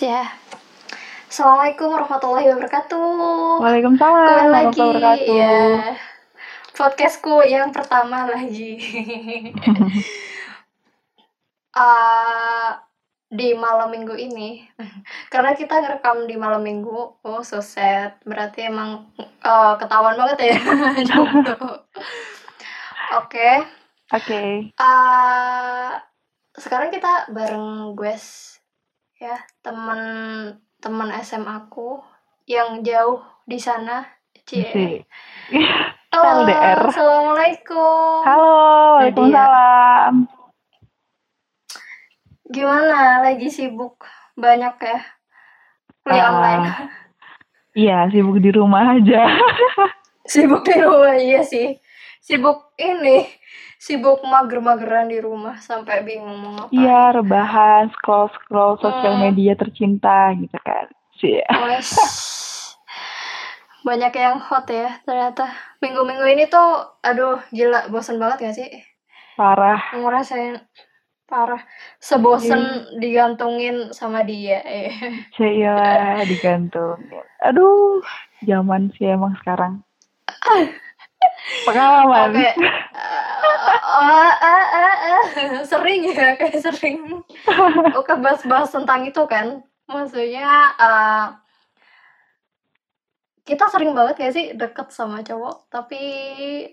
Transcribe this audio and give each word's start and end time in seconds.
ya. 0.00 0.24
Assalamualaikum 1.28 1.92
warahmatullahi 1.92 2.48
wabarakatuh. 2.48 3.60
Waalaikumsalam 3.60 4.24
Kembali 4.24 4.48
lagi 4.48 4.80
warahmatullahi 4.80 5.20
wabarakatuh. 5.28 5.36
ya. 5.36 5.92
Podcastku 6.72 7.34
yang 7.44 7.68
pertama 7.74 8.24
lagi. 8.32 8.72
Ah, 11.72 12.84
di 13.32 13.56
malam 13.56 13.88
minggu 13.88 14.12
ini 14.12 14.60
karena 15.32 15.56
kita 15.56 15.80
ngerekam 15.80 16.28
di 16.28 16.36
malam 16.36 16.60
minggu 16.60 17.16
oh 17.24 17.40
so 17.40 17.64
sad 17.64 18.20
berarti 18.28 18.68
emang 18.68 19.08
eh, 19.16 19.74
ketahuan 19.80 20.20
banget 20.20 20.52
ya 20.52 20.56
jomblo. 21.08 21.56
oke 23.24 23.50
Oke. 24.12 24.68
Ah, 24.76 25.96
sekarang 26.60 26.92
kita 26.92 27.32
bareng 27.32 27.96
Gues 27.96 28.60
ya 29.22 29.38
teman 29.62 30.00
teman 30.82 31.14
SMA 31.22 31.62
aku 31.62 32.02
yang 32.44 32.82
jauh 32.82 33.22
di 33.46 33.54
sana 33.54 34.02
Cie. 34.42 34.66
Halo, 36.12 36.44
LDR. 36.44 36.92
assalamualaikum. 36.92 38.20
Halo, 38.26 38.52
Jadi 39.00 39.16
Waalaikumsalam. 39.16 40.14
Gimana? 42.52 43.22
Lagi 43.24 43.48
sibuk 43.48 44.02
banyak 44.36 44.76
ya 44.76 44.98
kuliah 46.02 46.20
Ah. 46.20 46.28
online. 46.28 46.64
Iya, 47.72 47.98
sibuk 48.12 48.42
di 48.42 48.50
rumah 48.52 48.92
aja. 48.92 49.24
Sibuk 50.28 50.62
di 50.62 50.76
rumah 50.76 51.16
iya 51.16 51.40
sih. 51.40 51.80
Sibuk 52.22 52.70
ini, 52.78 53.26
sibuk 53.84 54.22
mager-mageran 54.22 55.10
di 55.10 55.18
rumah 55.18 55.58
sampai 55.58 56.06
bingung 56.06 56.38
mau 56.38 56.54
ngapain. 56.54 56.78
Iya, 56.78 57.18
rebahan, 57.18 57.90
scroll-scroll 57.98 58.78
sosial 58.78 59.18
Hmm. 59.18 59.26
media 59.26 59.58
tercinta 59.58 60.30
gitu 60.38 60.54
kan. 60.62 60.86
Si. 61.18 61.42
Wes. 61.42 61.90
Banyak 63.86 64.14
yang 64.14 64.38
hot 64.38 64.70
ya 64.70 65.02
ternyata. 65.02 65.50
Minggu-minggu 65.82 66.22
ini 66.30 66.46
tuh 66.46 66.86
aduh 67.02 67.42
gila 67.50 67.90
bosen 67.90 68.14
banget 68.22 68.38
gak 68.46 68.54
sih? 68.54 68.70
Parah. 69.34 69.82
Ngerasain 69.90 70.62
parah. 71.26 71.58
Sebosen 71.98 72.62
Iya. 72.62 73.02
digantungin 73.02 73.90
sama 73.90 74.22
dia. 74.22 74.62
Eh. 74.62 74.94
Si 75.34 75.42
iya 75.42 76.22
digantung. 76.22 77.02
Aduh, 77.42 77.98
zaman 78.46 78.94
sih 78.94 79.10
emang 79.10 79.34
sekarang. 79.42 79.82
Pengalaman. 81.62 82.28
Oke. 82.30 82.50
Ah, 83.82 84.32
ah, 84.34 84.66
ah, 84.66 84.96
ah. 85.12 85.24
sering 85.62 86.08
ya 86.08 86.34
kayak 86.34 86.58
sering. 86.58 87.22
Oke 87.98 88.12
bahas-bahas 88.16 88.70
tentang 88.70 89.04
itu 89.04 89.22
kan. 89.24 89.60
Maksudnya 89.84 90.48
eh, 90.74 91.24
kita 93.42 93.66
sering 93.68 93.92
banget 93.92 94.14
gak 94.16 94.32
sih 94.32 94.46
deket 94.54 94.88
sama 94.88 95.20
cowok 95.20 95.66
tapi 95.66 96.00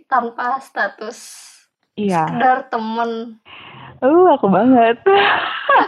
tanpa 0.05 0.59
status 0.59 1.49
Iya. 1.91 2.23
sekedar 2.25 2.69
temen 2.69 3.41
Uh, 3.99 4.31
aku 4.31 4.47
banget. 4.47 4.95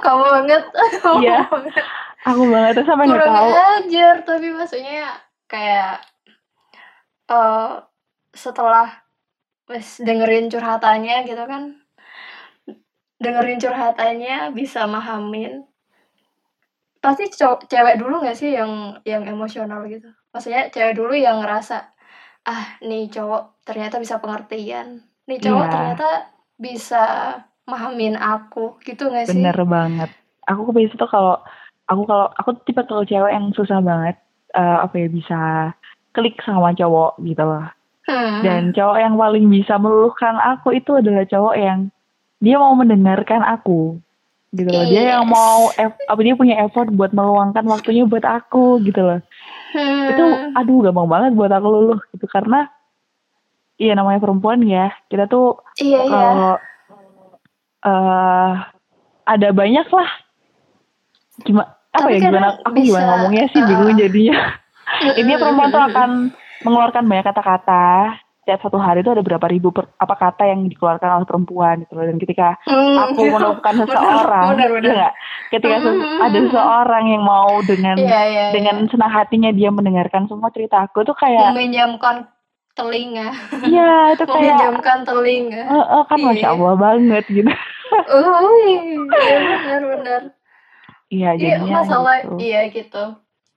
kamu 0.04 0.24
banget 0.28 0.64
kamu 1.00 1.24
Iya. 1.24 1.48
banget. 1.48 1.84
Aku 2.22 2.44
banget 2.44 2.74
sampai 2.84 3.08
nggak 3.08 3.16
kurang 3.16 3.32
tahu. 3.32 3.50
ajar 3.56 4.16
tapi 4.22 4.48
maksudnya 4.52 5.16
kayak 5.48 6.04
eh 7.26 7.72
setelah 8.32 8.88
wes 9.68 10.00
dengerin 10.02 10.52
curhatannya 10.52 11.28
gitu 11.28 11.44
kan 11.48 11.80
dengerin 13.22 13.60
curhatannya 13.62 14.52
bisa 14.52 14.88
mahamin 14.90 15.64
pasti 17.02 17.30
cewek 17.66 17.98
dulu 17.98 18.22
nggak 18.22 18.38
sih 18.38 18.54
yang 18.54 19.02
yang 19.06 19.26
emosional 19.26 19.86
gitu 19.90 20.10
maksudnya 20.30 20.70
cewek 20.70 20.94
dulu 20.94 21.14
yang 21.18 21.42
ngerasa 21.42 21.92
ah 22.46 22.78
nih 22.82 23.10
cowok 23.10 23.66
ternyata 23.66 23.98
bisa 23.98 24.18
pengertian 24.22 25.02
nih 25.26 25.40
cowok 25.42 25.66
Iya. 25.66 25.74
ternyata 25.74 26.08
bisa 26.58 27.04
mahamin 27.66 28.18
aku 28.18 28.78
gitu 28.86 29.10
nggak 29.10 29.30
sih 29.30 29.38
Bener 29.38 29.58
banget. 29.66 30.10
Aku 30.50 30.70
kebiasaan 30.70 30.98
tuh 30.98 31.10
kalau 31.10 31.36
aku 31.86 32.02
kalau 32.10 32.28
aku 32.38 32.50
tipe 32.66 32.82
kalau 32.86 33.06
cewek 33.06 33.34
yang 33.34 33.50
susah 33.54 33.82
banget 33.82 34.18
eh, 34.54 34.78
apa 34.82 34.94
ya 34.98 35.08
bisa 35.10 35.40
klik 36.14 36.38
sama 36.42 36.74
cowok 36.74 37.18
gitu 37.22 37.42
loh. 37.46 37.66
Hmm. 38.12 38.44
Dan 38.44 38.62
cowok 38.76 38.98
yang 39.00 39.16
paling 39.16 39.46
bisa 39.48 39.80
meluluhkan 39.80 40.36
aku 40.36 40.76
itu 40.76 41.00
adalah 41.00 41.24
cowok 41.24 41.56
yang 41.56 41.80
dia 42.44 42.60
mau 42.60 42.76
mendengarkan 42.76 43.40
aku 43.40 43.96
gitu 44.52 44.68
loh. 44.68 44.84
Dia 44.84 45.16
yang 45.16 45.26
Yes. 45.26 45.32
mau 45.32 45.72
apa 46.12 46.20
dia 46.20 46.36
punya 46.36 46.60
effort 46.68 46.92
buat 46.92 47.16
meluangkan 47.16 47.64
waktunya 47.72 48.04
buat 48.04 48.28
aku 48.28 48.84
gitu 48.84 49.00
loh. 49.00 49.24
Hmm. 49.72 50.12
Itu 50.12 50.26
aduh 50.60 50.92
gampang 50.92 51.08
banget 51.08 51.32
buat 51.40 51.52
aku 51.56 51.68
luluh 51.72 52.00
gitu 52.12 52.28
karena 52.28 52.68
iya 53.80 53.96
namanya 53.96 54.20
perempuan 54.20 54.60
ya. 54.68 54.92
Kita 55.08 55.32
tuh 55.32 55.64
iya 55.80 56.04
iya 56.04 56.12
kalau 56.12 56.54
eh 57.82 58.52
ada 59.26 59.50
banyak 59.56 59.88
lah 59.90 60.10
cuma 61.48 61.64
apa 61.92 62.08
Tapi 62.08 62.20
ya 62.20 62.30
gimana 62.30 62.48
aku 62.62 62.78
bisa, 62.78 62.86
gimana 62.88 63.06
ngomongnya 63.10 63.46
sih 63.50 63.62
uh, 63.62 63.68
bingung 63.68 63.96
jadinya 63.98 64.38
ini 65.18 65.32
perempuan 65.40 65.70
tuh 65.74 65.84
akan 65.90 66.10
mengeluarkan 66.62 67.04
banyak 67.04 67.26
kata-kata 67.26 67.86
setiap 68.42 68.60
satu 68.60 68.78
hari 68.78 69.00
itu 69.00 69.10
ada 69.10 69.22
berapa 69.22 69.46
ribu 69.46 69.70
per- 69.70 69.94
apa 69.96 70.16
kata 70.16 70.44
yang 70.44 70.66
dikeluarkan 70.66 71.10
oleh 71.16 71.26
perempuan 71.26 71.86
gitu 71.86 71.94
loh 71.94 72.04
dan 72.04 72.18
ketika 72.18 72.58
Hmm, 72.64 72.98
aku 73.00 73.22
menemukan 73.32 73.76
seseorang 73.80 74.46
benar, 74.52 74.70
benar. 74.72 74.82
iya 74.82 74.94
nggak? 74.98 75.14
ketika 75.52 75.76
ses- 75.80 75.94
Hmm. 75.94 76.20
ada 76.20 76.38
seseorang 76.42 77.06
yang 77.08 77.24
mau 77.24 77.54
dengan 77.62 77.96
Iya, 77.96 78.22
iya, 78.26 78.46
dengan 78.50 78.76
iya. 78.80 78.90
senang 78.90 79.12
hatinya 79.12 79.50
dia 79.50 79.70
mendengarkan 79.70 80.26
semua 80.26 80.50
cerita 80.50 80.82
aku 80.82 81.02
tuh 81.04 81.14
kayak 81.14 81.54
meminjamkan 81.54 82.26
telinga, 82.72 83.30
iya 83.62 83.92
itu 84.16 84.24
kayak 84.24 84.34
meminjamkan 84.34 84.98
telinga. 85.04 85.62
eh, 85.62 85.86
eh, 85.92 86.04
kan 86.04 86.18
masya 86.18 86.42
Iya. 86.42 86.50
allah 86.52 86.74
banget 86.76 87.24
gitu 87.28 87.52
Oh, 88.08 88.56
iya 88.58 88.80
benar-benar. 89.60 90.22
iya 91.10 91.30
Iya 91.30 91.60
jadinya 91.60 91.76
masalah 91.78 92.16
gitu. 92.22 92.36
iya 92.40 92.62
gitu. 92.70 93.04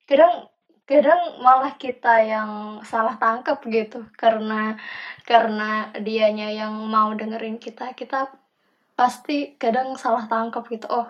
Kadang 0.05 0.51
kadang 0.85 1.41
malah 1.41 1.73
kita 1.81 2.21
yang 2.25 2.51
salah 2.85 3.17
tangkap 3.17 3.61
gitu 3.65 4.05
karena 4.21 4.77
karena 5.25 5.89
dianya 5.97 6.53
yang 6.53 6.77
mau 6.89 7.13
dengerin 7.17 7.57
kita 7.57 7.97
kita 7.97 8.29
pasti 8.95 9.57
kadang 9.57 9.97
salah 9.97 10.29
tangkap 10.29 10.69
gitu. 10.69 10.85
Oh 10.93 11.09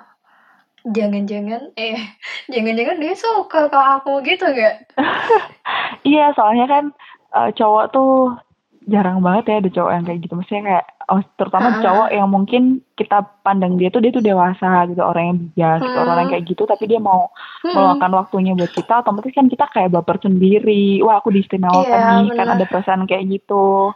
jangan-jangan 0.85 1.73
eh 1.81 1.97
jangan-jangan 2.53 2.97
dia 3.01 3.15
suka 3.17 3.73
ke 3.73 3.79
aku 3.79 4.21
gitu 4.23 4.45
gak 4.53 4.85
Iya, 6.05 6.37
soalnya 6.37 6.69
kan 6.69 6.85
eh, 7.33 7.51
cowok 7.57 7.87
tuh 7.89 8.37
jarang 8.85 9.19
banget 9.21 9.45
ya 9.49 9.55
ada 9.59 9.71
cowok 9.73 9.93
yang 9.93 10.05
kayak 10.05 10.21
gitu. 10.21 10.35
Maksudnya 10.37 10.63
kayak, 10.65 10.85
oh, 11.09 11.21
terutama 11.35 11.69
Ha-ha. 11.71 11.83
cowok 11.83 12.09
yang 12.13 12.29
mungkin 12.29 12.63
kita 12.93 13.19
pandang 13.41 13.75
dia 13.77 13.89
tuh 13.89 14.05
dia 14.05 14.13
tuh 14.13 14.21
dewasa 14.21 14.85
gitu, 14.87 15.01
orang 15.01 15.25
yang 15.25 15.39
bijak, 15.41 15.77
gitu, 15.81 15.97
Hmm. 15.97 16.05
orang 16.07 16.23
yang 16.23 16.33
kayak 16.37 16.47
gitu. 16.47 16.63
Tapi 16.65 16.85
dia 16.85 17.01
mau 17.01 17.33
Hmm. 17.65 17.73
meluangkan 17.73 18.13
waktunya 18.15 18.53
buat 18.53 18.71
kita, 18.71 19.01
otomatis 19.01 19.33
kan 19.33 19.49
kita 19.49 19.65
kayak 19.69 19.91
baper 19.91 20.21
sendiri. 20.21 21.01
Wah, 21.01 21.19
aku 21.19 21.29
diistimewakan 21.31 22.01
Iya, 22.01 22.09
nih, 22.21 22.27
kan 22.35 22.47
ada 22.51 22.65
perasaan 22.65 23.05
kayak 23.05 23.25
gitu. 23.27 23.93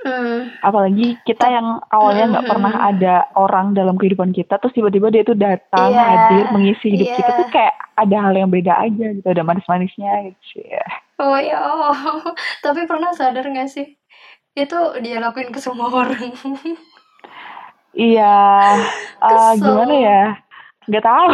Hmm. 0.00 0.48
Apalagi 0.60 1.20
kita 1.22 1.44
yang 1.44 1.76
awalnya 1.86 2.24
nggak 2.32 2.44
Hmm. 2.48 2.52
pernah 2.56 2.74
ada 2.88 3.14
orang 3.36 3.76
dalam 3.76 3.96
kehidupan 3.96 4.32
kita, 4.32 4.56
terus 4.56 4.72
tiba-tiba 4.72 5.12
dia 5.12 5.20
tuh 5.20 5.36
datang, 5.36 5.92
Iya, 5.92 6.00
hadir, 6.00 6.44
mengisi 6.50 6.88
hidup 6.88 7.04
iya. 7.06 7.16
kita 7.20 7.30
tuh 7.36 7.48
kayak 7.52 7.74
ada 8.00 8.16
hal 8.16 8.32
yang 8.32 8.48
beda 8.48 8.80
aja 8.80 9.06
gitu, 9.12 9.28
ada 9.28 9.44
manis-manisnya 9.44 10.32
gitu 10.32 10.64
ya. 10.64 10.84
Oh 11.20 11.36
ya 11.36 11.52
Allah. 11.60 11.92
Tapi 12.64 12.88
pernah 12.88 13.12
sadar 13.12 13.44
gak 13.44 13.68
sih? 13.68 13.99
Itu 14.60 14.78
dia 15.00 15.16
lakuin 15.22 15.48
ke 15.52 15.60
semua 15.60 15.88
orang. 16.04 16.32
Iya, 17.96 18.36
Kesel. 19.18 19.56
gimana 19.60 19.94
ya? 19.96 20.22
Gak 20.88 21.04
tahu. 21.04 21.28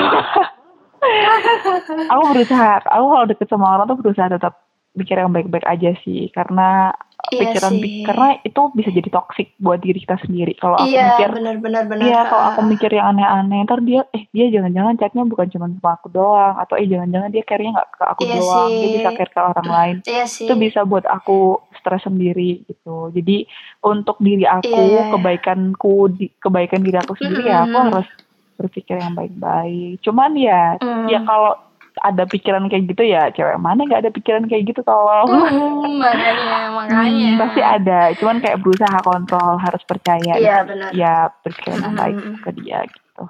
aku 2.12 2.22
berusaha, 2.34 2.82
aku 2.82 3.04
kalau 3.14 3.26
deket 3.28 3.46
sama 3.46 3.66
orang 3.78 3.86
tuh 3.86 3.98
berusaha 4.00 4.26
tetap 4.26 4.65
pikir 4.96 5.16
yang 5.20 5.30
baik-baik 5.30 5.64
aja 5.64 5.92
sih, 6.02 6.32
karena 6.32 6.92
Iya 7.26 7.42
pikiran 7.42 7.74
sih. 7.82 8.06
karena 8.06 8.38
itu 8.38 8.60
bisa 8.70 8.90
jadi 8.94 9.10
toksik 9.10 9.58
buat 9.58 9.82
diri 9.82 9.98
kita 9.98 10.14
sendiri. 10.22 10.54
Kalau 10.54 10.78
aku 10.78 10.86
Iya, 10.86 11.10
mikir, 11.10 11.28
benar-benar 11.34 11.84
benar. 11.90 12.06
iya 12.06 12.20
kalau 12.22 12.44
aku 12.54 12.60
mikir 12.62 12.90
yang 12.92 13.06
aneh-aneh, 13.10 13.66
ntar 13.66 13.82
dia, 13.82 14.06
eh 14.14 14.30
dia 14.30 14.46
jangan-jangan 14.46 14.94
chatnya 14.94 15.26
bukan 15.26 15.50
cuma 15.50 15.66
sama 15.66 15.90
aku 15.98 16.06
doang, 16.06 16.54
atau 16.54 16.78
eh 16.78 16.86
jangan-jangan 16.86 17.34
dia 17.34 17.42
care-nya 17.42 17.74
nggak 17.74 17.88
ke 17.90 18.04
aku 18.06 18.22
Iya 18.22 18.34
doang, 18.38 18.70
dia 18.70 18.78
sih. 18.78 18.94
bisa 18.94 19.08
care 19.10 19.32
ke 19.32 19.40
orang 19.42 19.66
lain. 19.68 19.96
Iya 20.06 20.24
sih. 20.30 20.46
Itu 20.46 20.54
bisa 20.54 20.80
buat 20.86 21.02
aku 21.02 21.38
stres 21.74 22.06
sendiri 22.06 22.62
gitu. 22.62 23.10
Jadi 23.10 23.36
untuk 23.82 24.22
diri 24.22 24.46
aku, 24.46 24.70
Iya, 24.70 24.86
iya, 24.86 25.10
kebaikanku, 25.10 25.94
di, 26.14 26.30
kebaikan 26.38 26.86
diri 26.86 26.98
aku 27.00 27.18
sendiri 27.18 27.42
ya 27.42 27.66
aku 27.66 27.78
harus 27.90 28.08
berpikir 28.54 29.02
yang 29.02 29.18
baik-baik. 29.18 29.98
Cuman 30.00 30.30
ya, 30.38 30.78
Hmm. 30.78 31.10
ya 31.10 31.26
kalau 31.26 31.58
ada 32.04 32.28
pikiran 32.28 32.68
kayak 32.68 32.92
gitu 32.92 33.02
ya 33.08 33.32
cewek 33.32 33.56
mana 33.56 33.88
nggak 33.88 34.04
ada 34.04 34.12
pikiran 34.12 34.44
kayak 34.44 34.68
gitu 34.68 34.84
tolong. 34.84 35.28
Hmm, 35.28 35.96
makanya, 35.96 36.68
makanya. 36.78 37.30
Hmm, 37.32 37.40
pasti 37.40 37.62
ada. 37.64 38.00
Cuman 38.20 38.36
kayak 38.44 38.60
berusaha 38.60 38.98
kontrol, 39.00 39.56
harus 39.56 39.82
percaya. 39.88 40.34
Iya, 40.36 40.66
benar. 40.68 40.90
Ya 40.92 41.32
berpikiran 41.40 41.80
yang 41.80 41.96
baik 41.96 42.16
ke 42.44 42.50
dia 42.60 42.78
gitu. 42.84 43.22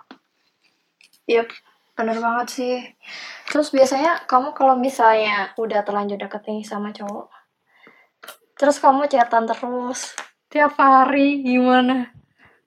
Yep. 1.30 1.48
bener 1.96 2.20
banget 2.20 2.46
sih. 2.52 2.76
Terus 3.48 3.72
biasanya 3.72 4.28
kamu 4.28 4.52
kalau 4.52 4.76
misalnya 4.76 5.56
udah 5.56 5.80
terlanjur 5.80 6.20
deket 6.20 6.44
nih 6.44 6.60
sama 6.60 6.92
cowok, 6.92 7.32
terus 8.60 8.76
kamu 8.76 9.08
chatan 9.08 9.48
terus 9.48 10.12
tiap 10.52 10.76
hari 10.76 11.40
gimana? 11.40 12.12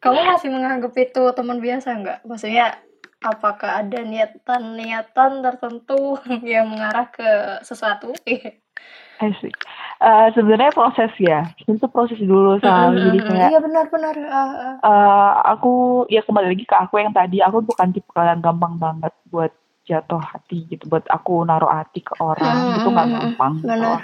Kamu 0.02 0.26
masih 0.34 0.50
menganggap 0.50 0.98
itu 0.98 1.24
teman 1.38 1.62
biasa 1.62 1.94
nggak? 2.02 2.20
Maksudnya 2.26 2.82
apakah 3.20 3.84
ada 3.84 4.00
niatan-niatan 4.02 5.44
tertentu 5.44 6.16
yang 6.46 6.72
mengarah 6.72 7.08
ke 7.12 7.60
sesuatu? 7.62 8.16
I 9.20 9.36
see. 9.44 9.52
Uh, 10.00 10.32
sebenarnya 10.32 10.72
proses 10.72 11.12
ya, 11.20 11.44
itu 11.60 11.84
proses 11.92 12.16
dulu 12.24 12.56
soal 12.64 12.96
jadi 12.96 13.20
kayak 13.20 13.50
Iya 13.52 13.60
benar-benar. 13.60 14.16
uh, 14.16 14.32
uh. 14.32 14.76
eh, 14.80 15.32
aku 15.52 15.72
ya 16.08 16.24
kembali 16.24 16.56
lagi 16.56 16.64
ke 16.64 16.72
aku 16.72 17.04
yang 17.04 17.12
tadi 17.12 17.44
aku 17.44 17.60
bukan 17.68 17.92
tipe 17.92 18.16
yang 18.16 18.40
gampang 18.40 18.80
banget 18.80 19.12
buat 19.28 19.52
jatuh 19.84 20.24
hati 20.24 20.72
gitu 20.72 20.88
buat 20.88 21.04
aku 21.12 21.44
naruh 21.44 21.68
hati 21.68 22.00
ke 22.00 22.16
orang 22.22 22.56
Mm, 22.64 22.76
itu 22.80 22.88
nggak 22.88 23.10
gampang 23.12 23.54
gitu 23.60 23.68
benar. 23.68 24.02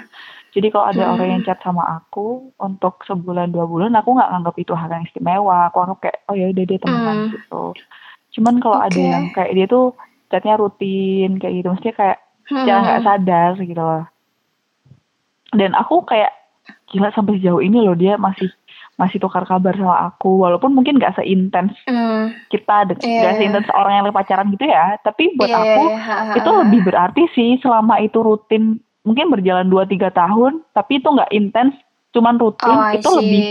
Jadi 0.52 0.66
kalau 0.68 0.86
ada 0.92 1.02
Mm. 1.08 1.12
orang 1.16 1.28
yang 1.32 1.42
chat 1.48 1.58
sama 1.64 1.84
aku 1.96 2.52
untuk 2.60 3.00
sebulan 3.08 3.56
dua 3.56 3.64
bulan 3.64 3.96
aku 3.96 4.20
nggak 4.20 4.32
anggap 4.36 4.54
itu 4.60 4.76
hal 4.76 4.92
yang 4.92 5.06
istimewa. 5.08 5.72
Aku 5.72 5.80
anggap 5.80 5.98
kayak 6.04 6.18
oh 6.28 6.36
ya 6.36 6.52
udah 6.52 6.64
dia 6.68 6.76
temenan 6.76 7.16
Mm. 7.24 7.32
gitu. 7.40 7.62
Cuman 8.36 8.60
kalau 8.60 8.78
ada 8.78 8.92
Oke. 8.92 9.00
yang 9.02 9.24
kayak 9.30 9.52
dia 9.52 9.66
tuh 9.66 9.96
chatnya 10.28 10.54
rutin 10.54 11.36
kayak 11.36 11.54
gitu, 11.56 11.68
mesti 11.70 11.90
kayak 11.90 12.18
secara 12.44 12.78
nggak 12.78 12.98
Hmm. 12.98 13.08
sadar 13.08 13.50
gitu 13.58 13.80
loh. 13.80 14.04
Dan 15.50 15.72
aku 15.72 16.04
kayak 16.04 16.32
gila 16.86 17.08
sampai 17.10 17.38
sejauh 17.38 17.58
ini 17.58 17.80
loh 17.80 17.94
dia 17.94 18.14
masih 18.16 18.50
masih 18.96 19.18
tukar 19.18 19.44
kabar 19.44 19.72
sama 19.72 20.08
aku 20.08 20.40
walaupun 20.40 20.72
mungkin 20.72 20.96
nggak 20.96 21.14
seintens 21.14 21.74
Hmm. 21.84 22.32
kita 22.48 22.86
de- 22.86 22.98
Iya. 22.98 23.20
nggak 23.20 23.34
seintens 23.36 23.68
orang 23.70 23.92
yang 23.94 24.04
lagi 24.04 24.16
pacaran 24.16 24.48
gitu 24.50 24.64
ya 24.64 24.96
tapi 24.98 25.34
buat 25.34 25.46
Iya, 25.46 25.58
aku 25.58 25.82
iya, 25.90 26.34
itu 26.34 26.50
lebih 26.56 26.80
berarti 26.82 27.22
sih 27.30 27.50
selama 27.58 28.00
itu 28.00 28.18
rutin 28.18 28.78
mungkin 29.02 29.28
berjalan 29.28 29.66
2-3 29.66 30.08
tahun 30.08 30.64
tapi 30.72 30.98
itu 30.98 31.06
nggak 31.06 31.28
intens 31.30 31.76
cuman 32.10 32.34
rutin 32.36 32.72
Oh, 32.72 32.88
itu 32.90 33.08
lebih 33.12 33.42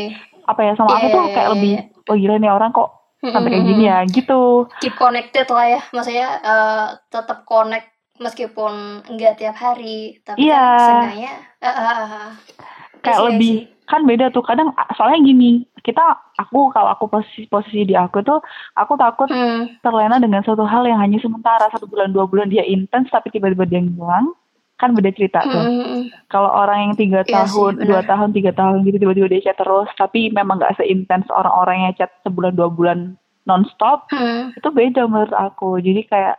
apa 0.44 0.62
ya 0.62 0.74
sama 0.74 0.92
aku 0.94 1.06
Iya, 1.06 1.14
tuh 1.14 1.22
kayak 1.28 1.38
iya, 1.40 1.54
lebih 1.54 1.74
oh 2.04 2.16
gila 2.16 2.36
nih 2.36 2.52
orang 2.52 2.72
kok 2.72 2.90
sampai 3.27 3.50
kayak 3.50 3.66
gini 3.66 3.83
ya 3.86 3.98
gitu 4.06 4.42
keep 4.77 4.94
connected 4.95 5.48
lah 5.48 5.66
ya 5.69 5.81
maksudnya 5.89 6.27
eh, 6.39 6.86
tetap 7.07 7.44
connect 7.44 7.88
meskipun 8.16 8.74
enggak 9.06 9.36
tiap 9.36 9.56
hari 9.56 10.19
tapi 10.22 10.45
Iya. 10.45 10.56
kan 10.56 10.80
seenggaknya 10.80 11.33
eh. 11.60 11.75
I 11.75 13.01
kayak 13.01 13.19
I 13.19 13.25
lebih 13.30 13.54
see. 13.54 13.68
kan 13.86 14.01
beda 14.01 14.25
tuh 14.30 14.42
kadang 14.42 14.69
soalnya 14.92 15.19
gini 15.22 15.51
kita 15.80 16.01
aku 16.36 16.74
kalau 16.74 16.89
aku 16.89 17.06
posisi 17.06 17.45
posisi 17.45 17.86
di 17.86 17.94
aku 17.94 18.19
tuh 18.19 18.42
aku 18.74 18.95
takut 18.95 19.30
Hmm. 19.30 19.69
terlena 19.80 20.18
dengan 20.18 20.42
suatu 20.42 20.66
hal 20.66 20.81
yang 20.83 20.98
hanya 20.98 21.19
sementara 21.19 21.69
satu 21.69 21.86
bulan 21.86 22.10
dua 22.10 22.25
bulan 22.25 22.50
dia 22.50 22.66
intens 22.66 23.07
tapi 23.07 23.30
tiba-tiba 23.30 23.63
dia 23.63 23.80
ngilang 23.80 24.33
kan 24.75 24.92
beda 24.92 25.12
cerita 25.16 25.39
tuh. 25.42 25.63
Hmm, 25.63 26.12
kalau 26.27 26.51
orang 26.51 26.92
yang 26.92 26.94
tiga 27.00 27.24
Iya 27.24 27.48
sih, 27.48 27.56
tahun 27.56 27.74
dua 27.88 28.01
tahun 28.04 28.30
tiga 28.36 28.51
tahun 28.51 28.83
gitu 28.83 28.98
tiba-tiba 29.00 29.27
dia 29.31 29.42
chat 29.48 29.57
terus 29.57 29.88
tapi 29.95 30.27
memang 30.30 30.60
nggak 30.60 30.75
seintens 30.77 31.31
orang-orang 31.31 31.88
yang 31.88 31.94
chat 31.95 32.12
sebulan 32.27 32.54
dua 32.54 32.68
bulan 32.68 33.00
nonstop 33.48 34.10
Hmm. 34.12 34.51
itu 34.51 34.68
beda 34.68 35.07
menurut 35.07 35.31
aku. 35.31 35.80
Jadi 35.80 36.01
kayak 36.06 36.36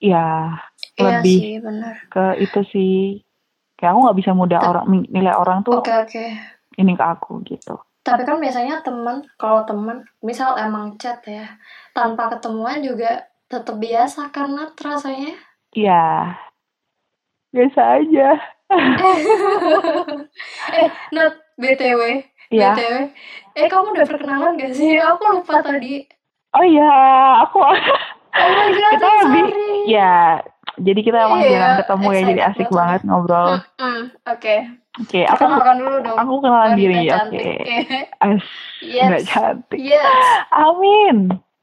ya 0.00 0.56
Iya 0.96 1.20
lebih 1.20 1.36
sih 1.38 1.54
benar. 1.60 1.94
ke 2.08 2.24
itu 2.40 2.60
sih. 2.72 2.96
Kayak 3.76 3.94
aku 3.94 4.00
nggak 4.08 4.18
bisa 4.18 4.30
mudah 4.34 4.58
Ta- 4.58 4.68
orang 4.72 4.84
nilai 5.06 5.34
orang 5.36 5.62
tuh 5.62 5.78
oke 5.78 5.92
oke. 6.08 6.24
ini 6.78 6.92
ke 6.96 7.04
aku 7.04 7.44
gitu. 7.46 7.76
Tapi 8.00 8.24
kan 8.24 8.40
biasanya 8.40 8.80
teman 8.80 9.20
kalau 9.36 9.68
teman 9.68 10.00
misal 10.24 10.56
emang 10.56 10.96
chat 10.96 11.20
ya 11.28 11.60
tanpa 11.92 12.32
ketemuan 12.32 12.80
juga 12.80 13.28
tetap 13.46 13.76
biasa 13.76 14.32
karena 14.32 14.72
rasanya 14.72 15.36
ya 15.76 16.32
biasa 17.50 17.80
aja. 17.98 18.28
Eh 20.70 20.88
not 21.10 21.32
btw 21.56 22.00
ya 22.48 22.72
btw 22.72 22.94
eh 23.54 23.66
kamu 23.66 23.86
udah 23.92 24.06
perkenalan 24.06 24.56
gak 24.56 24.72
sih? 24.72 24.96
Aku 24.96 25.22
lupa 25.32 25.60
tadi. 25.60 26.04
Oh 26.50 26.62
iya 26.62 26.88
aku 27.42 27.58
oh 27.64 27.76
my 28.34 28.68
god 28.68 28.90
kita 28.92 29.06
I'm 29.06 29.18
lebih 29.26 29.44
sorry. 29.46 29.78
ya 29.88 30.14
jadi 30.78 31.00
kita 31.02 31.18
emang 31.18 31.40
Iya, 31.40 31.50
jarang 31.50 31.76
ketemu 31.76 32.06
ya 32.08 32.20
jadi 32.24 32.42
asik 32.46 32.68
banget. 32.68 32.76
banget 32.76 33.00
ngobrol. 33.04 33.48
Hmm, 33.48 33.62
hmm, 33.80 34.00
oke. 34.28 34.56
Oke 34.98 35.20
aku 35.24 35.38
perkenalkan 35.40 35.76
dulu 35.78 35.96
dong. 36.00 36.16
aku 36.16 36.32
kenalan 36.38 36.68
Wanita 36.68 36.78
diri 36.78 37.00
oke. 37.08 37.46
As, 38.20 38.44
yes. 38.80 39.06
nggak 39.08 39.24
cantik. 39.26 39.78
Yes. 39.80 40.26
Amin. 40.50 41.16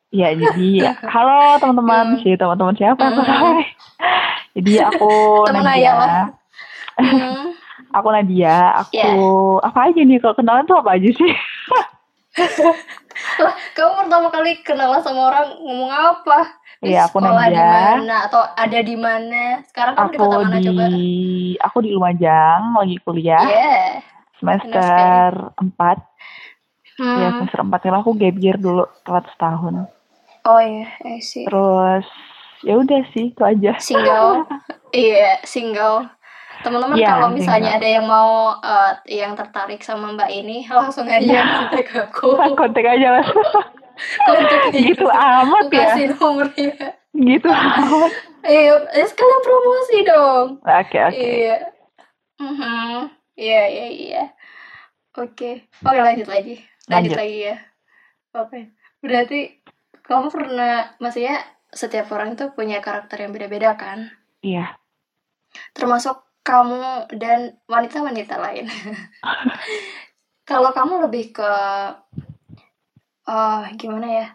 Ya 0.09 0.31
jadi 0.31 0.69
halo 1.13 1.39
teman-teman, 1.57 2.05
Hmm. 2.11 2.19
si 2.19 2.33
teman-teman 2.33 2.73
siapa? 2.73 3.03
Hmm. 3.05 3.61
Jadi 4.55 4.71
aku 4.79 5.11
Temen 5.47 5.61
Nadia. 5.61 5.91
Ayah. 5.91 6.25
Hmm. 6.95 7.51
Aku 7.97 8.07
Nadia. 8.09 8.57
Aku 8.77 8.91
Ya. 8.91 9.07
apa 9.61 9.87
aja 9.87 9.99
nih 9.99 10.17
kalau 10.17 10.35
kenalan 10.35 10.63
tuh 10.63 10.75
apa 10.75 10.95
aja 10.95 11.09
sih? 11.09 11.31
lah 13.35 13.55
kamu 13.71 13.91
pertama 13.97 14.27
kali 14.27 14.59
kenalan 14.59 14.99
sama 14.99 15.21
orang 15.29 15.47
ngomong 15.57 15.87
apa 15.87 16.39
Di 16.77 16.91
Iya, 16.91 17.07
aku 17.07 17.23
sekolah 17.23 17.47
di 17.47 17.55
Nadia. 17.55 17.95
mana 17.95 18.15
atau 18.27 18.43
ada 18.43 18.79
di 18.81 18.95
mana 18.95 19.43
sekarang 19.65 19.93
kamu 19.95 20.03
di 20.03 20.11
Aku 20.11 20.19
kota 20.21 20.35
mana 20.37 20.57
di 20.57 20.65
coba 20.65 20.83
aku 21.61 21.77
di 21.79 21.89
Lumajang 21.89 22.61
lagi 22.75 22.97
kuliah 22.99 23.39
yeah 23.41 24.03
semester 24.35 25.31
4 25.55 25.71
Ya 26.97 27.03
hmm. 27.23 27.31
semester 27.39 27.59
4 27.61 27.71
itu 27.81 27.95
aku 27.97 28.11
gap 28.13 28.35
year 28.37 28.57
dulu 28.57 28.83
telat 29.01 29.25
setahun. 29.29 29.87
oh 30.43 30.59
iya 30.59 30.87
I 31.01 31.19
see 31.19 31.47
Terus 31.47 32.03
ya 32.65 32.73
udah 32.75 33.01
sih 33.07 33.29
itu 33.29 33.41
aja. 33.41 33.77
single 33.77 34.41
iya 34.91 35.37
single 35.43 36.09
teman-teman 36.57 36.97
Iya, 36.97 37.09
kalau 37.11 37.29
misalnya 37.29 37.71
single. 37.71 37.79
ada 37.79 37.87
yang 37.91 38.05
mau 38.05 38.31
eh, 38.57 38.91
yang 39.13 39.31
tertarik 39.33 39.79
sama 39.79 40.09
mbak 40.11 40.29
ini 40.29 40.65
langsung 40.67 41.05
aja 41.05 41.21
Iya. 41.21 41.43
kontak 41.63 41.89
aku 41.93 42.27
Kontak 42.55 42.85
aja 42.87 43.07
lah. 43.11 43.25
kontak 44.27 44.61
gitu 44.71 45.05
amat 45.05 45.65
ya. 45.67 45.77
kasih 45.87 46.05
nomornya 46.11 46.73
Gitu 47.13 47.47
amat. 47.47 48.11
iya 48.43 48.73
eh, 48.91 49.05
sekalian 49.05 49.41
promosi 49.41 49.97
dong 50.03 50.47
Oke 50.59 50.97
oke. 50.99 51.15
iya 51.15 51.57
Mhm. 52.35 53.07
iya 53.35 53.61
iya 53.65 53.87
iya 53.87 54.23
oke 55.13 55.51
oke 55.79 55.95
lanjut 55.97 56.27
lagi 56.27 56.59
lanjut, 56.85 57.13
Lanjut. 57.13 57.15
lagi 57.15 57.37
ya 57.45 57.55
oke 58.33 58.59
berarti 58.99 59.39
kamu 60.01 60.27
pernah 60.27 60.91
maksudnya 60.97 61.39
setiap 61.75 62.07
orang 62.15 62.33
itu 62.33 62.47
punya 62.55 62.79
karakter 62.79 63.19
yang 63.19 63.35
beda-beda 63.35 63.75
kan 63.75 64.07
Iya. 64.39 64.79
termasuk 65.75 66.23
kamu 66.45 67.09
dan 67.17 67.57
wanita-wanita 67.65 68.37
lain. 68.37 68.69
Kalau 70.49 70.69
kamu 70.71 71.09
lebih 71.09 71.33
ke 71.33 71.51
eh 73.25 73.63
gimana 73.81 74.07
ya? 74.07 74.27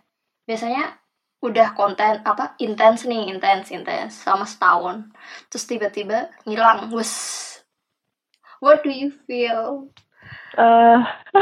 Biasanya 0.42 0.98
udah 1.40 1.72
konten 1.72 2.20
apa 2.26 2.58
intens 2.58 3.06
nih, 3.06 3.30
intens 3.30 3.70
intens 3.70 4.18
sama 4.18 4.42
setahun. 4.42 5.06
Terus 5.48 5.64
tiba-tiba 5.70 6.34
ngilang. 6.44 6.90
Wes. 6.90 7.46
What 8.58 8.82
do 8.82 8.90
you 8.90 9.14
feel? 9.24 9.88
eh 10.58 10.98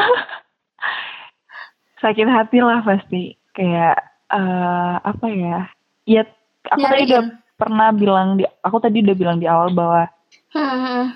sakit 2.05 2.29
hati 2.29 2.61
lah 2.61 2.85
pasti 2.85 3.41
kayak 3.57 3.97
eh 4.31 4.95
apa 5.01 5.27
ya 5.33 5.65
ya 6.09 6.25
aku 6.67 6.81
tadi 6.83 7.05
udah 7.05 7.23
Nyariin. 7.23 7.55
pernah 7.55 7.89
bilang 7.93 8.29
di 8.35 8.45
aku 8.65 8.77
tadi 8.81 9.05
udah 9.05 9.17
bilang 9.17 9.37
di 9.37 9.47
awal 9.47 9.69
bahwa 9.71 10.09
Hmm, 10.49 11.13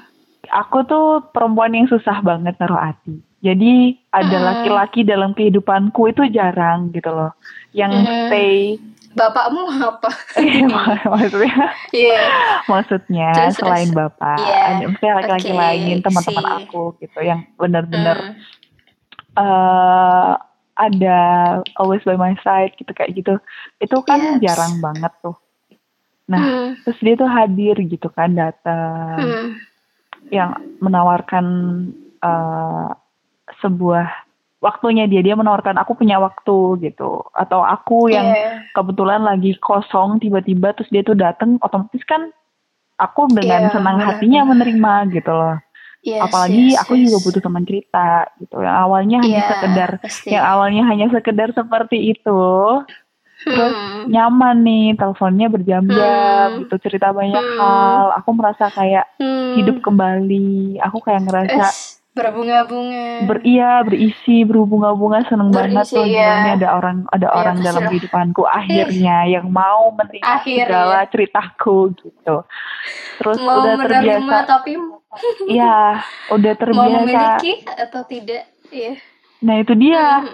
aku 0.52 0.84
tuh 0.84 1.24
perempuan 1.32 1.72
yang 1.72 1.88
susah 1.88 2.20
banget 2.20 2.52
naruh 2.60 2.76
hati 2.78 3.16
jadi 3.40 3.96
ada 4.12 4.36
Hmm. 4.36 4.46
laki-laki 4.52 5.00
dalam 5.02 5.32
kehidupanku 5.32 6.12
itu 6.12 6.28
jarang 6.28 6.92
gitu 6.92 7.08
loh 7.08 7.32
yang 7.72 8.04
Hmm. 8.04 8.28
stay 8.28 8.76
bapakmu 9.12 9.68
apa? 9.72 10.08
maksudnya 11.12 11.56
Iya. 11.92 12.20
maksudnya 12.64 13.28
Terus, 13.48 13.56
selain 13.56 13.90
bapak 13.90 14.36
Iya, 14.38 14.56
ada 14.68 14.84
laki-laki 14.88 15.52
lain 15.52 15.96
teman-teman 16.00 16.44
aku 16.60 16.96
gitu 16.96 17.18
yang 17.20 17.44
benar-benar 17.56 18.16
Hmm. 18.20 18.36
eh 19.36 20.32
ada 20.82 21.18
always 21.78 22.02
by 22.02 22.18
my 22.18 22.34
side 22.42 22.74
gitu 22.74 22.90
kayak 22.90 23.14
gitu 23.14 23.38
itu 23.78 23.96
kan 24.02 24.18
Yes. 24.38 24.42
jarang 24.42 24.82
banget 24.82 25.12
tuh 25.22 25.38
nah 26.26 26.42
Hmm. 26.42 26.68
terus 26.82 26.98
dia 26.98 27.14
tuh 27.14 27.26
hadir 27.26 27.76
gitu 27.82 28.08
kan 28.08 28.34
datang 28.34 29.18
Hmm. 29.22 29.48
yang 30.30 30.50
menawarkan 30.78 31.46
eh 32.18 32.88
sebuah 33.58 34.06
waktunya 34.62 35.10
dia 35.10 35.18
dia 35.20 35.34
menawarkan 35.34 35.74
aku 35.74 35.98
punya 35.98 36.22
waktu 36.22 36.78
gitu 36.80 37.26
atau 37.34 37.66
aku 37.66 38.06
yang 38.08 38.30
Iya. 38.30 38.70
kebetulan 38.72 39.26
lagi 39.26 39.58
kosong 39.58 40.22
tiba-tiba 40.22 40.70
terus 40.72 40.86
dia 40.88 41.02
tuh 41.02 41.18
datang 41.18 41.58
otomatis 41.58 42.00
kan 42.06 42.30
aku 42.96 43.26
dengan 43.34 43.66
Iya, 43.66 43.74
senang 43.74 43.98
benar, 43.98 44.08
hatinya 44.14 44.40
menerima 44.46 44.94
gitu 45.10 45.32
loh 45.34 45.58
Yes, 46.02 46.18
apalagi 46.20 46.64
yes, 46.68 46.82
aku 46.82 46.92
yes. 46.94 47.02
juga 47.06 47.18
butuh 47.22 47.42
teman 47.42 47.62
cerita 47.62 48.08
gitu 48.36 48.58
yang 48.58 48.76
awalnya 48.76 49.18
hanya 49.18 49.38
Iya, 49.38 49.48
sekedar 49.48 49.90
pasti. 49.98 50.28
yang 50.28 50.44
awalnya 50.44 50.82
hanya 50.84 51.06
sekedar 51.08 51.48
seperti 51.50 51.98
itu 52.10 52.42
terus 53.40 53.70
Hmm. 53.70 54.06
nyaman 54.06 54.56
nih 54.60 54.86
teleponnya 54.94 55.46
berjam-jam 55.48 56.46
Hmm. 56.48 56.58
gitu 56.60 56.74
cerita 56.80 57.10
banyak 57.10 57.38
Hmm. 57.38 57.54
hal 57.56 58.06
aku 58.16 58.30
merasa 58.32 58.66
kayak 58.68 59.06
Hmm. 59.16 59.54
hidup 59.56 59.78
kembali 59.78 60.50
aku 60.78 60.98
kayak 61.00 61.22
ngerasa 61.22 61.64
Es, 61.64 62.02
berbunga-bunga. 62.12 63.24
ber 63.24 63.38
iya 63.42 63.80
berisi 63.80 64.42
berhubunga-bunga 64.42 65.26
seneng 65.26 65.48
banget 65.48 65.74
Berisi, 65.80 65.96
loh 65.96 66.04
iya. 66.04 66.22
gimana 66.28 66.50
ada 66.52 66.68
orang 66.72 66.96
ada 67.08 67.26
Iya, 67.26 67.36
orang 67.36 67.56
dalam 67.56 67.66
pastilah. 67.78 67.88
kehidupanku 67.88 68.42
akhirnya 68.44 69.16
yang 69.28 69.46
mau 69.48 69.90
menerima 69.92 70.26
Akhirnya. 70.28 70.66
segala 70.66 70.98
ceritaku 71.06 71.76
gitu 71.96 72.36
terus 73.16 73.38
mau 73.40 73.58
udah 73.60 73.74
terbiasa 73.80 74.36
tapi 74.44 74.72
iya 75.46 76.00
udah 76.28 76.52
mau 76.52 76.58
terbiasa 76.58 76.96
memiliki 76.98 77.52
atau 77.66 78.00
tidak. 78.04 78.42
Iya. 78.68 78.96
nah 79.38 79.54
itu 79.56 79.72
dia 79.74 80.24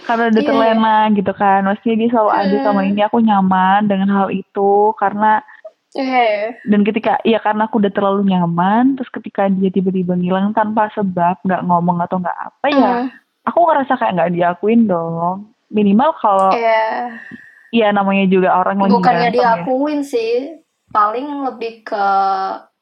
karena 0.00 0.28
udah 0.28 0.36
Iya, 0.36 0.46
terlena 0.46 0.96
gitu 1.10 1.32
kan 1.32 1.64
maksudnya 1.64 1.96
dia 1.96 2.08
selalu 2.08 2.30
ada 2.30 2.56
sama 2.62 2.80
ini 2.82 3.00
aku 3.00 3.18
nyaman 3.18 3.80
dengan 3.84 4.08
hal 4.12 4.28
itu 4.28 4.70
karena 4.94 5.40
Iya. 5.90 6.58
dan 6.64 6.82
ketika 6.82 7.22
ya 7.22 7.38
karena 7.38 7.64
aku 7.64 7.78
udah 7.78 7.88
terlalu 7.88 8.26
nyaman 8.26 8.94
terus 8.94 9.06
ketika 9.08 9.46
dia 9.46 9.70
tiba-tiba 9.70 10.12
ngilang 10.12 10.50
tanpa 10.50 10.90
sebab 10.90 11.38
nggak 11.40 11.62
ngomong 11.62 11.98
atau 12.00 12.18
nggak 12.18 12.34
apa 12.36 12.66
ya 12.68 12.92
Hmm. 12.96 13.06
aku 13.44 13.58
ngerasa 13.62 13.92
kayak 13.94 14.12
nggak 14.12 14.32
diakuin 14.32 14.80
dong 14.84 15.46
minimal 15.68 16.10
kalau 16.18 16.50
Iya. 16.50 17.14
ya 17.70 17.88
namanya 17.90 18.26
juga 18.26 18.50
orang 18.52 18.78
lagi 18.80 18.90
Bukannya 18.92 19.18
berantem 19.24 19.34
ya. 19.34 19.42
diakuin 19.62 20.00
sih, 20.02 20.34
paling 20.90 21.26
lebih 21.44 21.82
ke 21.82 22.06
Mm, 22.64 22.73